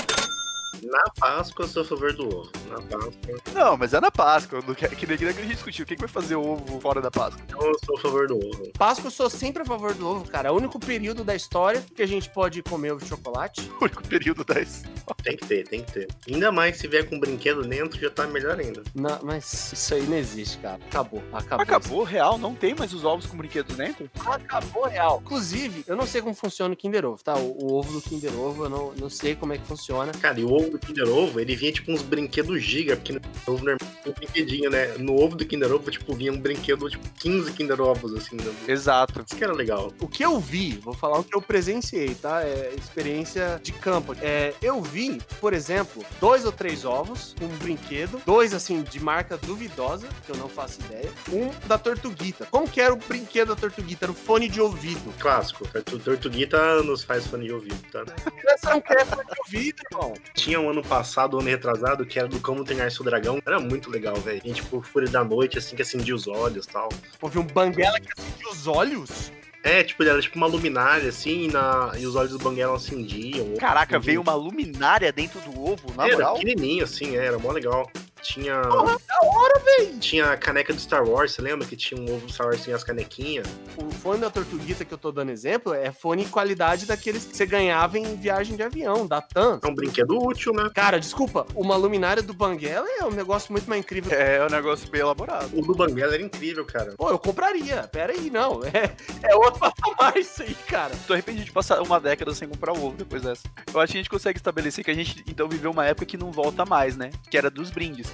Na 0.83 1.03
Páscoa 1.19 1.65
eu 1.65 1.69
sou 1.69 1.83
a 1.83 1.85
favor 1.87 2.13
do 2.13 2.29
ovo. 2.29 2.51
Na 2.69 2.77
Páscoa 2.83 3.13
Não, 3.55 3.77
mas 3.77 3.95
é 3.95 4.01
na 4.01 4.11
Páscoa. 4.11 4.61
não 4.67 4.75
quer- 4.75 4.95
Que 4.95 5.07
nem 5.07 5.17
que 5.17 5.25
a 5.25 5.33
gente 5.33 5.47
discutiu. 5.55 5.85
O 5.85 5.87
que, 5.87 5.95
que 5.95 6.01
vai 6.01 6.09
fazer 6.09 6.37
ovo 6.37 6.81
fora 6.81 7.01
da 7.01 7.11
Páscoa? 7.11 7.43
eu 7.51 7.75
sou 7.85 7.97
a 7.97 8.01
favor 8.01 8.27
do 8.27 8.37
ovo. 8.37 8.71
Páscoa 8.79 9.07
eu 9.07 9.11
sou 9.11 9.31
sempre 9.31 9.63
a 9.63 9.67
favor 9.67 9.95
do 9.95 10.07
ovo, 10.07 10.29
cara. 10.31 10.49
É 10.49 10.51
o 10.53 10.55
único 10.55 10.79
período 10.79 11.25
da 11.25 11.35
história 11.35 11.85
que 11.95 12.03
a 12.03 12.07
gente 12.07 12.29
pode 12.31 12.63
comer 12.63 12.93
ovo 12.93 13.03
de 13.03 13.09
chocolate. 13.09 13.71
O 13.81 13.85
único 13.85 14.03
período 14.09 14.45
da 14.45 14.61
história. 14.61 14.95
Tem 15.23 15.37
que 15.37 15.47
ter, 15.47 15.69
tem 15.69 15.83
que 15.83 15.93
ter. 15.93 16.09
Ainda 16.29 16.51
mais 16.53 16.79
se 16.79 16.87
vier 16.89 17.09
com 17.09 17.19
brinquedo 17.19 17.63
dentro, 17.63 18.01
já 18.01 18.09
tá 18.11 18.27
melhor 18.27 18.59
ainda. 18.59 18.83
Não, 18.95 19.19
mas 19.23 19.73
isso 19.73 19.95
aí 19.95 20.03
não 20.07 20.17
existe, 20.17 20.59
cara. 20.59 20.79
Acabou, 20.87 21.23
acabou. 21.33 21.63
Acabou, 21.63 22.03
real, 22.05 22.39
não 22.39 22.55
tem 22.55 22.75
mais 22.75 22.93
os 22.95 23.05
ovos 23.05 23.27
com 23.27 23.37
brinquedos 23.37 23.77
dentro? 23.77 24.11
Acabou 24.25 24.85
real. 24.87 25.21
Inclusive, 25.23 25.85
eu 25.87 25.97
não 25.97 26.07
sei 26.07 26.23
como 26.23 26.35
funciona 26.35 26.73
o 26.73 26.77
Kinder 26.77 27.05
Ovo, 27.05 27.23
tá? 27.23 27.35
O, 27.37 27.65
o 27.65 27.73
ovo 27.75 27.93
do 27.93 28.01
Kinder 28.01 28.33
Ovo, 28.39 28.65
eu 28.65 28.71
não, 28.71 28.93
não 28.95 29.11
sei 29.11 29.35
como 29.35 29.53
é 29.53 29.59
que 29.59 29.67
funciona. 29.67 30.13
Cara, 30.13 30.39
e 30.41 30.45
o 30.45 30.53
ovo 30.53 30.64
do 30.71 30.79
Kinder 30.79 31.09
Ovo, 31.09 31.41
ele 31.41 31.55
vinha 31.57 31.73
tipo 31.73 31.93
uns 31.93 32.03
brinquedos 32.03 32.63
giga, 32.63 32.97
porque 32.97 33.13
no 33.13 33.21
ovo 33.47 33.65
normal 33.65 33.79
um 34.07 34.13
brinquedinho, 34.13 34.69
né? 34.71 34.95
No 34.99 35.17
ovo 35.19 35.35
do 35.37 35.47
Kinder 35.47 35.73
Ovo, 35.73 35.91
tipo, 35.91 36.15
vinha 36.15 36.31
um 36.33 36.39
brinquedo, 36.39 36.89
tipo, 36.91 37.09
15 37.19 37.53
Kinder 37.53 37.81
Ovos, 37.81 38.13
assim. 38.15 38.37
Né? 38.37 38.55
Exato. 38.69 39.25
Isso 39.27 39.37
que 39.37 39.43
era 39.45 39.53
legal. 39.53 39.93
O 40.01 40.07
que 40.07 40.23
eu 40.25 40.39
vi, 40.39 40.79
vou 40.83 40.93
falar 40.95 41.19
o 41.21 41.25
que 41.25 41.35
eu 41.35 41.41
presenciei, 41.41 42.15
tá? 42.15 42.43
É 42.43 42.75
experiência 42.77 43.59
de 43.63 43.73
campo. 43.73 44.15
É, 44.21 44.53
eu 44.61 44.83
vi, 44.83 45.21
por 45.41 45.53
exemplo, 45.55 46.05
dois 46.21 46.45
ou 46.45 46.53
três 46.53 46.85
ovos, 46.85 47.35
um 47.41 47.49
brinquedo, 47.59 48.21
dois 48.27 48.53
assim 48.53 48.83
de 48.83 49.01
marca 49.01 49.37
duvidosa, 49.39 50.07
que 50.27 50.31
eu 50.33 50.37
não 50.37 50.49
faço 50.49 50.81
ideia, 50.83 51.11
um 51.33 51.51
da 51.67 51.79
Tortuguita. 51.79 52.47
Como 52.51 52.69
que 52.69 52.81
era 52.81 52.93
o 52.93 52.97
brinquedo 52.97 53.49
da 53.49 53.57
Tortuguita? 53.57 54.05
Era 54.05 54.13
o 54.13 54.15
fone 54.15 54.49
de 54.49 54.61
ouvido. 54.61 55.13
Clássico. 55.19 55.67
Tortu- 55.69 55.99
Tortuguita 55.99 56.83
nos 56.83 57.03
faz 57.03 57.27
fone 57.27 57.47
de 57.47 57.53
ouvido, 57.53 57.79
tá? 57.91 58.05
Criança 58.05 58.71
não 58.71 58.81
quer 58.81 59.07
fone 59.07 59.25
de 59.25 59.41
ouvido, 59.41 59.83
irmão. 59.91 60.15
Tinha 60.35 60.54
um 60.59 60.71
ano 60.71 60.83
passado, 60.83 61.37
um 61.37 61.41
ano 61.41 61.49
retrasado, 61.49 62.05
que 62.07 62.19
era 62.19 62.29
do 62.29 62.41
Como 62.41 62.65
Treinar 62.65 62.91
Seu 62.91 63.05
Dragão. 63.05 63.41
Era 63.47 63.59
muito 63.61 63.91
legal, 63.91 64.15
velho. 64.17 64.41
Tinha, 64.41 64.55
tipo, 64.55 64.81
Fúria 64.83 65.09
da 65.09 65.23
Noite, 65.25 65.59
assim, 65.59 65.75
que 65.77 65.83
acendia 65.83 66.15
os 66.15 66.27
olhos 66.27 66.67
e 66.67 66.69
tal. 66.69 66.89
Houve 67.21 67.39
um 67.39 67.45
banguela 67.45 67.99
que 68.01 68.09
acendia 68.13 68.49
os 68.51 68.67
olhos. 68.67 69.33
É, 69.63 69.83
tipo, 69.83 70.03
ele 70.03 70.11
era 70.11 70.21
tipo 70.21 70.37
uma 70.37 70.47
luminária, 70.47 71.09
assim, 71.09 71.45
e, 71.45 71.49
na... 71.49 71.93
e 71.99 72.05
os 72.07 72.15
olhos 72.15 72.33
do 72.33 72.39
Banguela 72.39 72.77
acendiam. 72.77 73.55
Caraca, 73.55 73.97
Acendiam. 73.97 74.01
veio 74.03 74.21
uma 74.21 74.35
luminária 74.35 75.11
dentro 75.11 75.41
do 75.41 75.59
ovo, 75.59 75.91
na 75.97 76.05
Era 76.05 76.17
moral. 76.17 76.35
pequenininho, 76.35 76.85
assim, 76.85 77.17
era 77.17 77.39
mó 77.39 77.51
legal. 77.51 77.91
Tinha. 78.25 78.63
Porra, 78.63 78.99
da 79.07 79.19
hora, 79.23 79.61
velho. 79.61 79.99
Tinha 79.99 80.31
a 80.31 80.37
caneca 80.37 80.73
do 80.73 80.81
Star 80.81 81.07
Wars, 81.07 81.33
você 81.33 81.43
lembra 81.43 81.67
que 81.67 81.77
tinha 81.77 82.01
um 82.01 82.05
ovo 82.05 82.27
do 82.27 82.33
Star 82.33 82.47
Wars 82.47 82.63
sem 82.63 82.73
as 82.73 82.83
canequinhas? 82.83 83.47
O 83.77 83.91
fone 83.91 84.21
da 84.21 84.31
Tortuguita 84.31 84.85
que 84.85 84.93
eu 84.95 84.99
tô 84.99 85.13
dando 85.13 85.31
exemplo 85.31 85.75
é 85.75 85.93
fone 85.93 86.25
em 86.25 86.29
qualidade 86.29 86.87
daqueles 86.87 87.25
que 87.25 87.37
você 87.37 87.45
ganhava 87.45 87.99
em 87.99 88.17
viagem 88.17 88.57
de 88.57 88.63
avião, 88.63 89.07
da 89.07 89.21
TAM. 89.21 89.61
É 89.63 89.67
um 89.67 89.75
brinquedo 89.75 90.19
útil, 90.19 90.55
né? 90.55 90.71
Cara, 90.75 90.99
desculpa, 90.99 91.47
uma 91.55 91.77
luminária 91.77 92.23
do 92.23 92.33
Banguela 92.33 92.87
é 92.99 93.05
um 93.05 93.11
negócio 93.11 93.53
muito 93.53 93.69
mais 93.69 93.83
incrível. 93.83 94.19
É, 94.19 94.37
é 94.37 94.45
um 94.45 94.51
negócio 94.51 94.91
bem 94.91 95.03
elaborado. 95.03 95.51
O 95.53 95.61
do 95.61 95.75
Banguela 95.75 96.15
era 96.15 96.23
incrível, 96.23 96.65
cara. 96.65 96.95
Pô, 96.97 97.11
eu 97.11 97.19
compraria. 97.19 97.87
Pera 97.89 98.13
aí, 98.13 98.31
não. 98.31 98.63
É, 98.65 98.95
é 99.23 99.35
outro 99.37 99.61
patamar 99.61 100.17
isso 100.17 100.43
aí, 100.43 100.55
cara. 100.67 100.95
Tô 101.07 101.13
arrependido 101.13 101.45
de 101.45 101.53
passar 101.53 101.83
uma 101.83 102.01
década 102.01 102.35
sem 102.35 102.49
comprar 102.49 102.73
ovo 102.73 102.93
depois 102.93 103.23
dessa. 103.23 103.43
Eu 103.73 103.81
acho 103.81 103.93
que 103.93 103.99
a 103.99 104.01
gente 104.01 104.11
consegue 104.11 104.39
estabelecer 104.39 104.85
que 104.85 104.91
a 104.91 104.95
gente 104.95 105.23
então 105.29 105.49
viveu 105.49 105.71
uma 105.71 105.85
época 105.85 106.07
que 106.07 106.17
não 106.17 106.33
volta 106.33 106.65
mais, 106.65 106.97
né? 106.97 107.11
Que 107.31 107.37
era 107.37 107.51
dos 107.51 107.71
brindes. 107.71 108.14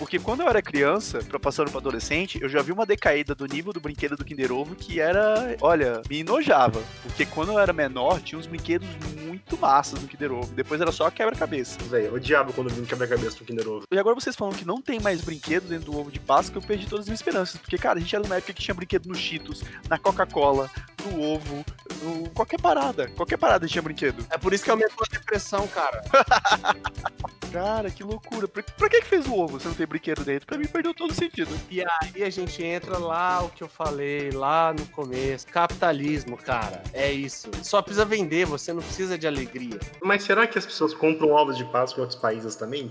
Porque 0.00 0.18
quando 0.18 0.40
eu 0.40 0.48
era 0.48 0.62
criança, 0.62 1.18
pra 1.18 1.38
passando 1.38 1.70
pra 1.70 1.78
adolescente, 1.78 2.40
eu 2.40 2.48
já 2.48 2.62
vi 2.62 2.72
uma 2.72 2.86
decaída 2.86 3.34
do 3.34 3.44
nível 3.44 3.70
do 3.70 3.82
brinquedo 3.82 4.16
do 4.16 4.24
Kinder 4.24 4.50
Ovo 4.50 4.74
que 4.74 4.98
era, 4.98 5.54
olha, 5.60 6.00
me 6.08 6.20
enojava. 6.20 6.82
Porque 7.02 7.26
quando 7.26 7.52
eu 7.52 7.58
era 7.58 7.70
menor, 7.70 8.18
tinha 8.22 8.38
uns 8.38 8.46
brinquedos 8.46 8.88
muito 9.22 9.58
massas 9.58 10.00
no 10.00 10.08
Kinder 10.08 10.32
Ovo. 10.32 10.54
Depois 10.54 10.80
era 10.80 10.90
só 10.90 11.10
quebra-cabeça. 11.10 11.78
Velho, 11.82 12.14
odiava 12.14 12.50
quando 12.50 12.70
vi 12.70 12.80
um 12.80 12.86
quebra-cabeça 12.86 13.36
no 13.40 13.46
Kinder 13.46 13.68
Ovo. 13.68 13.84
E 13.92 13.98
agora 13.98 14.14
vocês 14.14 14.34
falam 14.34 14.54
que 14.54 14.64
não 14.64 14.80
tem 14.80 14.98
mais 14.98 15.20
brinquedo 15.20 15.68
dentro 15.68 15.92
do 15.92 15.98
ovo 15.98 16.10
de 16.10 16.18
Páscoa, 16.18 16.62
eu 16.62 16.66
perdi 16.66 16.86
todas 16.86 17.02
as 17.04 17.08
minhas 17.08 17.20
esperanças. 17.20 17.60
Porque, 17.60 17.76
cara, 17.76 17.98
a 17.98 18.00
gente 18.00 18.16
era 18.16 18.24
numa 18.24 18.36
época 18.36 18.54
que 18.54 18.62
tinha 18.62 18.74
brinquedo 18.74 19.06
no 19.06 19.14
Cheetos, 19.14 19.62
na 19.86 19.98
Coca-Cola, 19.98 20.70
no 21.04 21.20
ovo, 21.20 21.62
no... 22.02 22.30
qualquer 22.30 22.58
parada. 22.58 23.06
Qualquer 23.08 23.36
parada 23.36 23.66
tinha 23.66 23.82
brinquedo. 23.82 24.24
É 24.30 24.38
por 24.38 24.54
isso 24.54 24.64
que 24.64 24.70
aumentou 24.70 25.04
a 25.06 25.14
depressão, 25.14 25.68
cara. 25.68 26.02
Cara, 27.52 27.90
que 27.90 28.04
loucura. 28.04 28.46
Pra, 28.46 28.62
pra 28.62 28.88
que 28.88 29.00
que 29.00 29.08
fez 29.08 29.26
o 29.26 29.34
ovo 29.34 29.58
se 29.58 29.66
não 29.66 29.74
tem 29.74 29.86
brinquedo 29.90 30.24
dentro? 30.24 30.46
Pra 30.46 30.56
mim 30.56 30.66
perdeu 30.66 30.94
todo 30.94 31.10
o 31.10 31.14
sentido. 31.14 31.50
E 31.70 31.82
aí 31.82 32.22
a 32.22 32.30
gente 32.30 32.62
entra 32.62 32.96
lá, 32.96 33.42
o 33.42 33.50
que 33.50 33.62
eu 33.62 33.68
falei 33.68 34.30
lá 34.30 34.72
no 34.72 34.86
começo. 34.86 35.46
Capitalismo, 35.48 36.36
cara. 36.36 36.82
É 36.94 37.12
isso. 37.12 37.50
Só 37.62 37.82
precisa 37.82 38.04
vender, 38.04 38.46
você 38.46 38.72
não 38.72 38.80
precisa 38.80 39.18
de 39.18 39.26
alegria. 39.26 39.78
Mas 40.02 40.22
será 40.22 40.46
que 40.46 40.58
as 40.58 40.64
pessoas 40.64 40.94
compram 40.94 41.30
ovos 41.30 41.58
de 41.58 41.64
Páscoa 41.66 42.00
em 42.00 42.02
outros 42.02 42.18
países 42.18 42.56
também? 42.56 42.90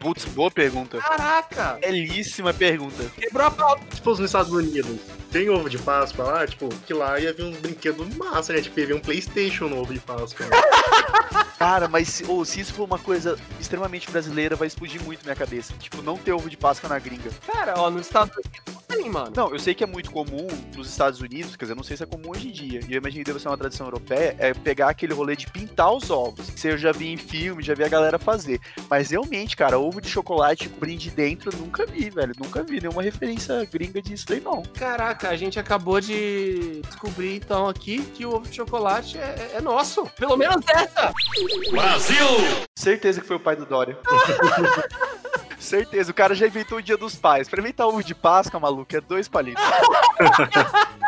Putz, 0.00 0.24
boa 0.26 0.50
pergunta. 0.50 0.98
Caraca! 0.98 1.78
Belíssima 1.80 2.54
pergunta. 2.54 3.04
Quebrou 3.16 3.46
a 3.46 3.50
pauta. 3.50 3.84
Tipo, 3.94 4.10
nos 4.10 4.20
Estados 4.20 4.52
Unidos, 4.52 5.00
tem 5.30 5.48
ovo 5.50 5.68
de 5.68 5.78
Páscoa 5.78 6.24
lá, 6.24 6.46
tipo, 6.46 6.68
que 6.86 6.94
lá 6.94 7.18
ia 7.18 7.32
vir 7.32 7.44
uns 7.44 7.56
brinquedos 7.58 8.06
massa, 8.16 8.52
né? 8.52 8.60
Tipo, 8.60 8.80
ia 8.80 8.86
vir 8.86 8.94
um 8.94 9.00
Playstation 9.00 9.68
no 9.68 9.80
ovo 9.80 9.92
de 9.92 10.00
Páscoa. 10.00 10.46
né? 10.46 10.56
Cara, 11.58 11.88
mas 11.88 12.08
se, 12.08 12.24
ou 12.26 12.44
se 12.44 12.60
isso 12.60 12.72
for 12.72 12.84
uma 12.84 12.98
coisa 12.98 13.36
extremamente 13.60 14.10
brasileira, 14.10 14.56
vai 14.56 14.68
explodir 14.68 15.02
muito 15.02 15.24
minha 15.24 15.34
cabeça. 15.36 15.74
Tipo, 15.78 16.02
não 16.02 16.16
ter 16.16 16.32
ovo 16.32 16.48
de 16.48 16.56
Páscoa 16.56 16.88
na 16.88 16.98
gringa. 16.98 17.30
Cara, 17.46 17.74
ó, 17.76 17.90
nos 17.90 18.06
Estados 18.06 18.34
Unidos 18.36 18.77
mano. 19.08 19.32
Não, 19.34 19.50
eu 19.50 19.58
sei 19.58 19.74
que 19.74 19.82
é 19.82 19.86
muito 19.86 20.10
comum 20.10 20.46
nos 20.76 20.88
Estados 20.88 21.20
Unidos, 21.20 21.56
quer 21.56 21.64
dizer, 21.64 21.74
não 21.74 21.82
sei 21.82 21.96
se 21.96 22.02
é 22.02 22.06
comum 22.06 22.30
hoje 22.30 22.48
em 22.48 22.52
dia. 22.52 22.80
E 22.88 22.92
eu 22.92 22.98
imagino 22.98 23.24
que 23.24 23.30
deve 23.30 23.40
ser 23.40 23.48
uma 23.48 23.56
tradição 23.56 23.86
europeia, 23.86 24.36
é 24.38 24.54
pegar 24.54 24.88
aquele 24.90 25.14
rolê 25.14 25.36
de 25.36 25.50
pintar 25.50 25.92
os 25.92 26.10
ovos. 26.10 26.48
Isso 26.48 26.68
eu 26.68 26.78
já 26.78 26.92
vi 26.92 27.08
em 27.08 27.16
filme, 27.16 27.62
já 27.62 27.74
vi 27.74 27.84
a 27.84 27.88
galera 27.88 28.18
fazer. 28.18 28.60
Mas 28.88 29.10
realmente, 29.10 29.56
cara, 29.56 29.78
ovo 29.78 30.00
de 30.00 30.08
chocolate 30.08 30.68
com 30.68 30.78
brinde 30.78 31.10
dentro, 31.10 31.50
eu 31.52 31.58
nunca 31.58 31.86
vi, 31.86 32.10
velho. 32.10 32.32
Nunca 32.38 32.62
vi 32.62 32.80
nenhuma 32.80 33.02
referência 33.02 33.64
gringa 33.64 34.00
disso 34.00 34.26
daí, 34.28 34.40
não. 34.40 34.62
Caraca, 34.62 35.28
a 35.28 35.36
gente 35.36 35.58
acabou 35.58 36.00
de 36.00 36.80
descobrir 36.82 37.36
então 37.36 37.68
aqui 37.68 38.02
que 38.02 38.24
o 38.24 38.34
ovo 38.34 38.48
de 38.48 38.56
chocolate 38.56 39.18
é, 39.18 39.52
é 39.54 39.60
nosso. 39.60 40.06
Pelo 40.16 40.36
menos 40.36 40.64
essa! 40.68 41.12
Certeza 42.76 43.20
que 43.20 43.26
foi 43.26 43.36
o 43.36 43.40
pai 43.40 43.56
do 43.56 43.66
Dória. 43.66 43.98
Certeza, 45.58 46.10
o 46.10 46.14
cara 46.14 46.34
já 46.34 46.46
inventou 46.46 46.78
o 46.78 46.82
dia 46.82 46.96
dos 46.96 47.16
pais. 47.16 47.48
Pra 47.48 47.60
inventar 47.60 47.86
ovo 47.86 48.02
de 48.02 48.14
Páscoa, 48.14 48.60
maluco, 48.60 48.96
é 48.96 49.00
dois 49.00 49.28
palitos. 49.28 49.62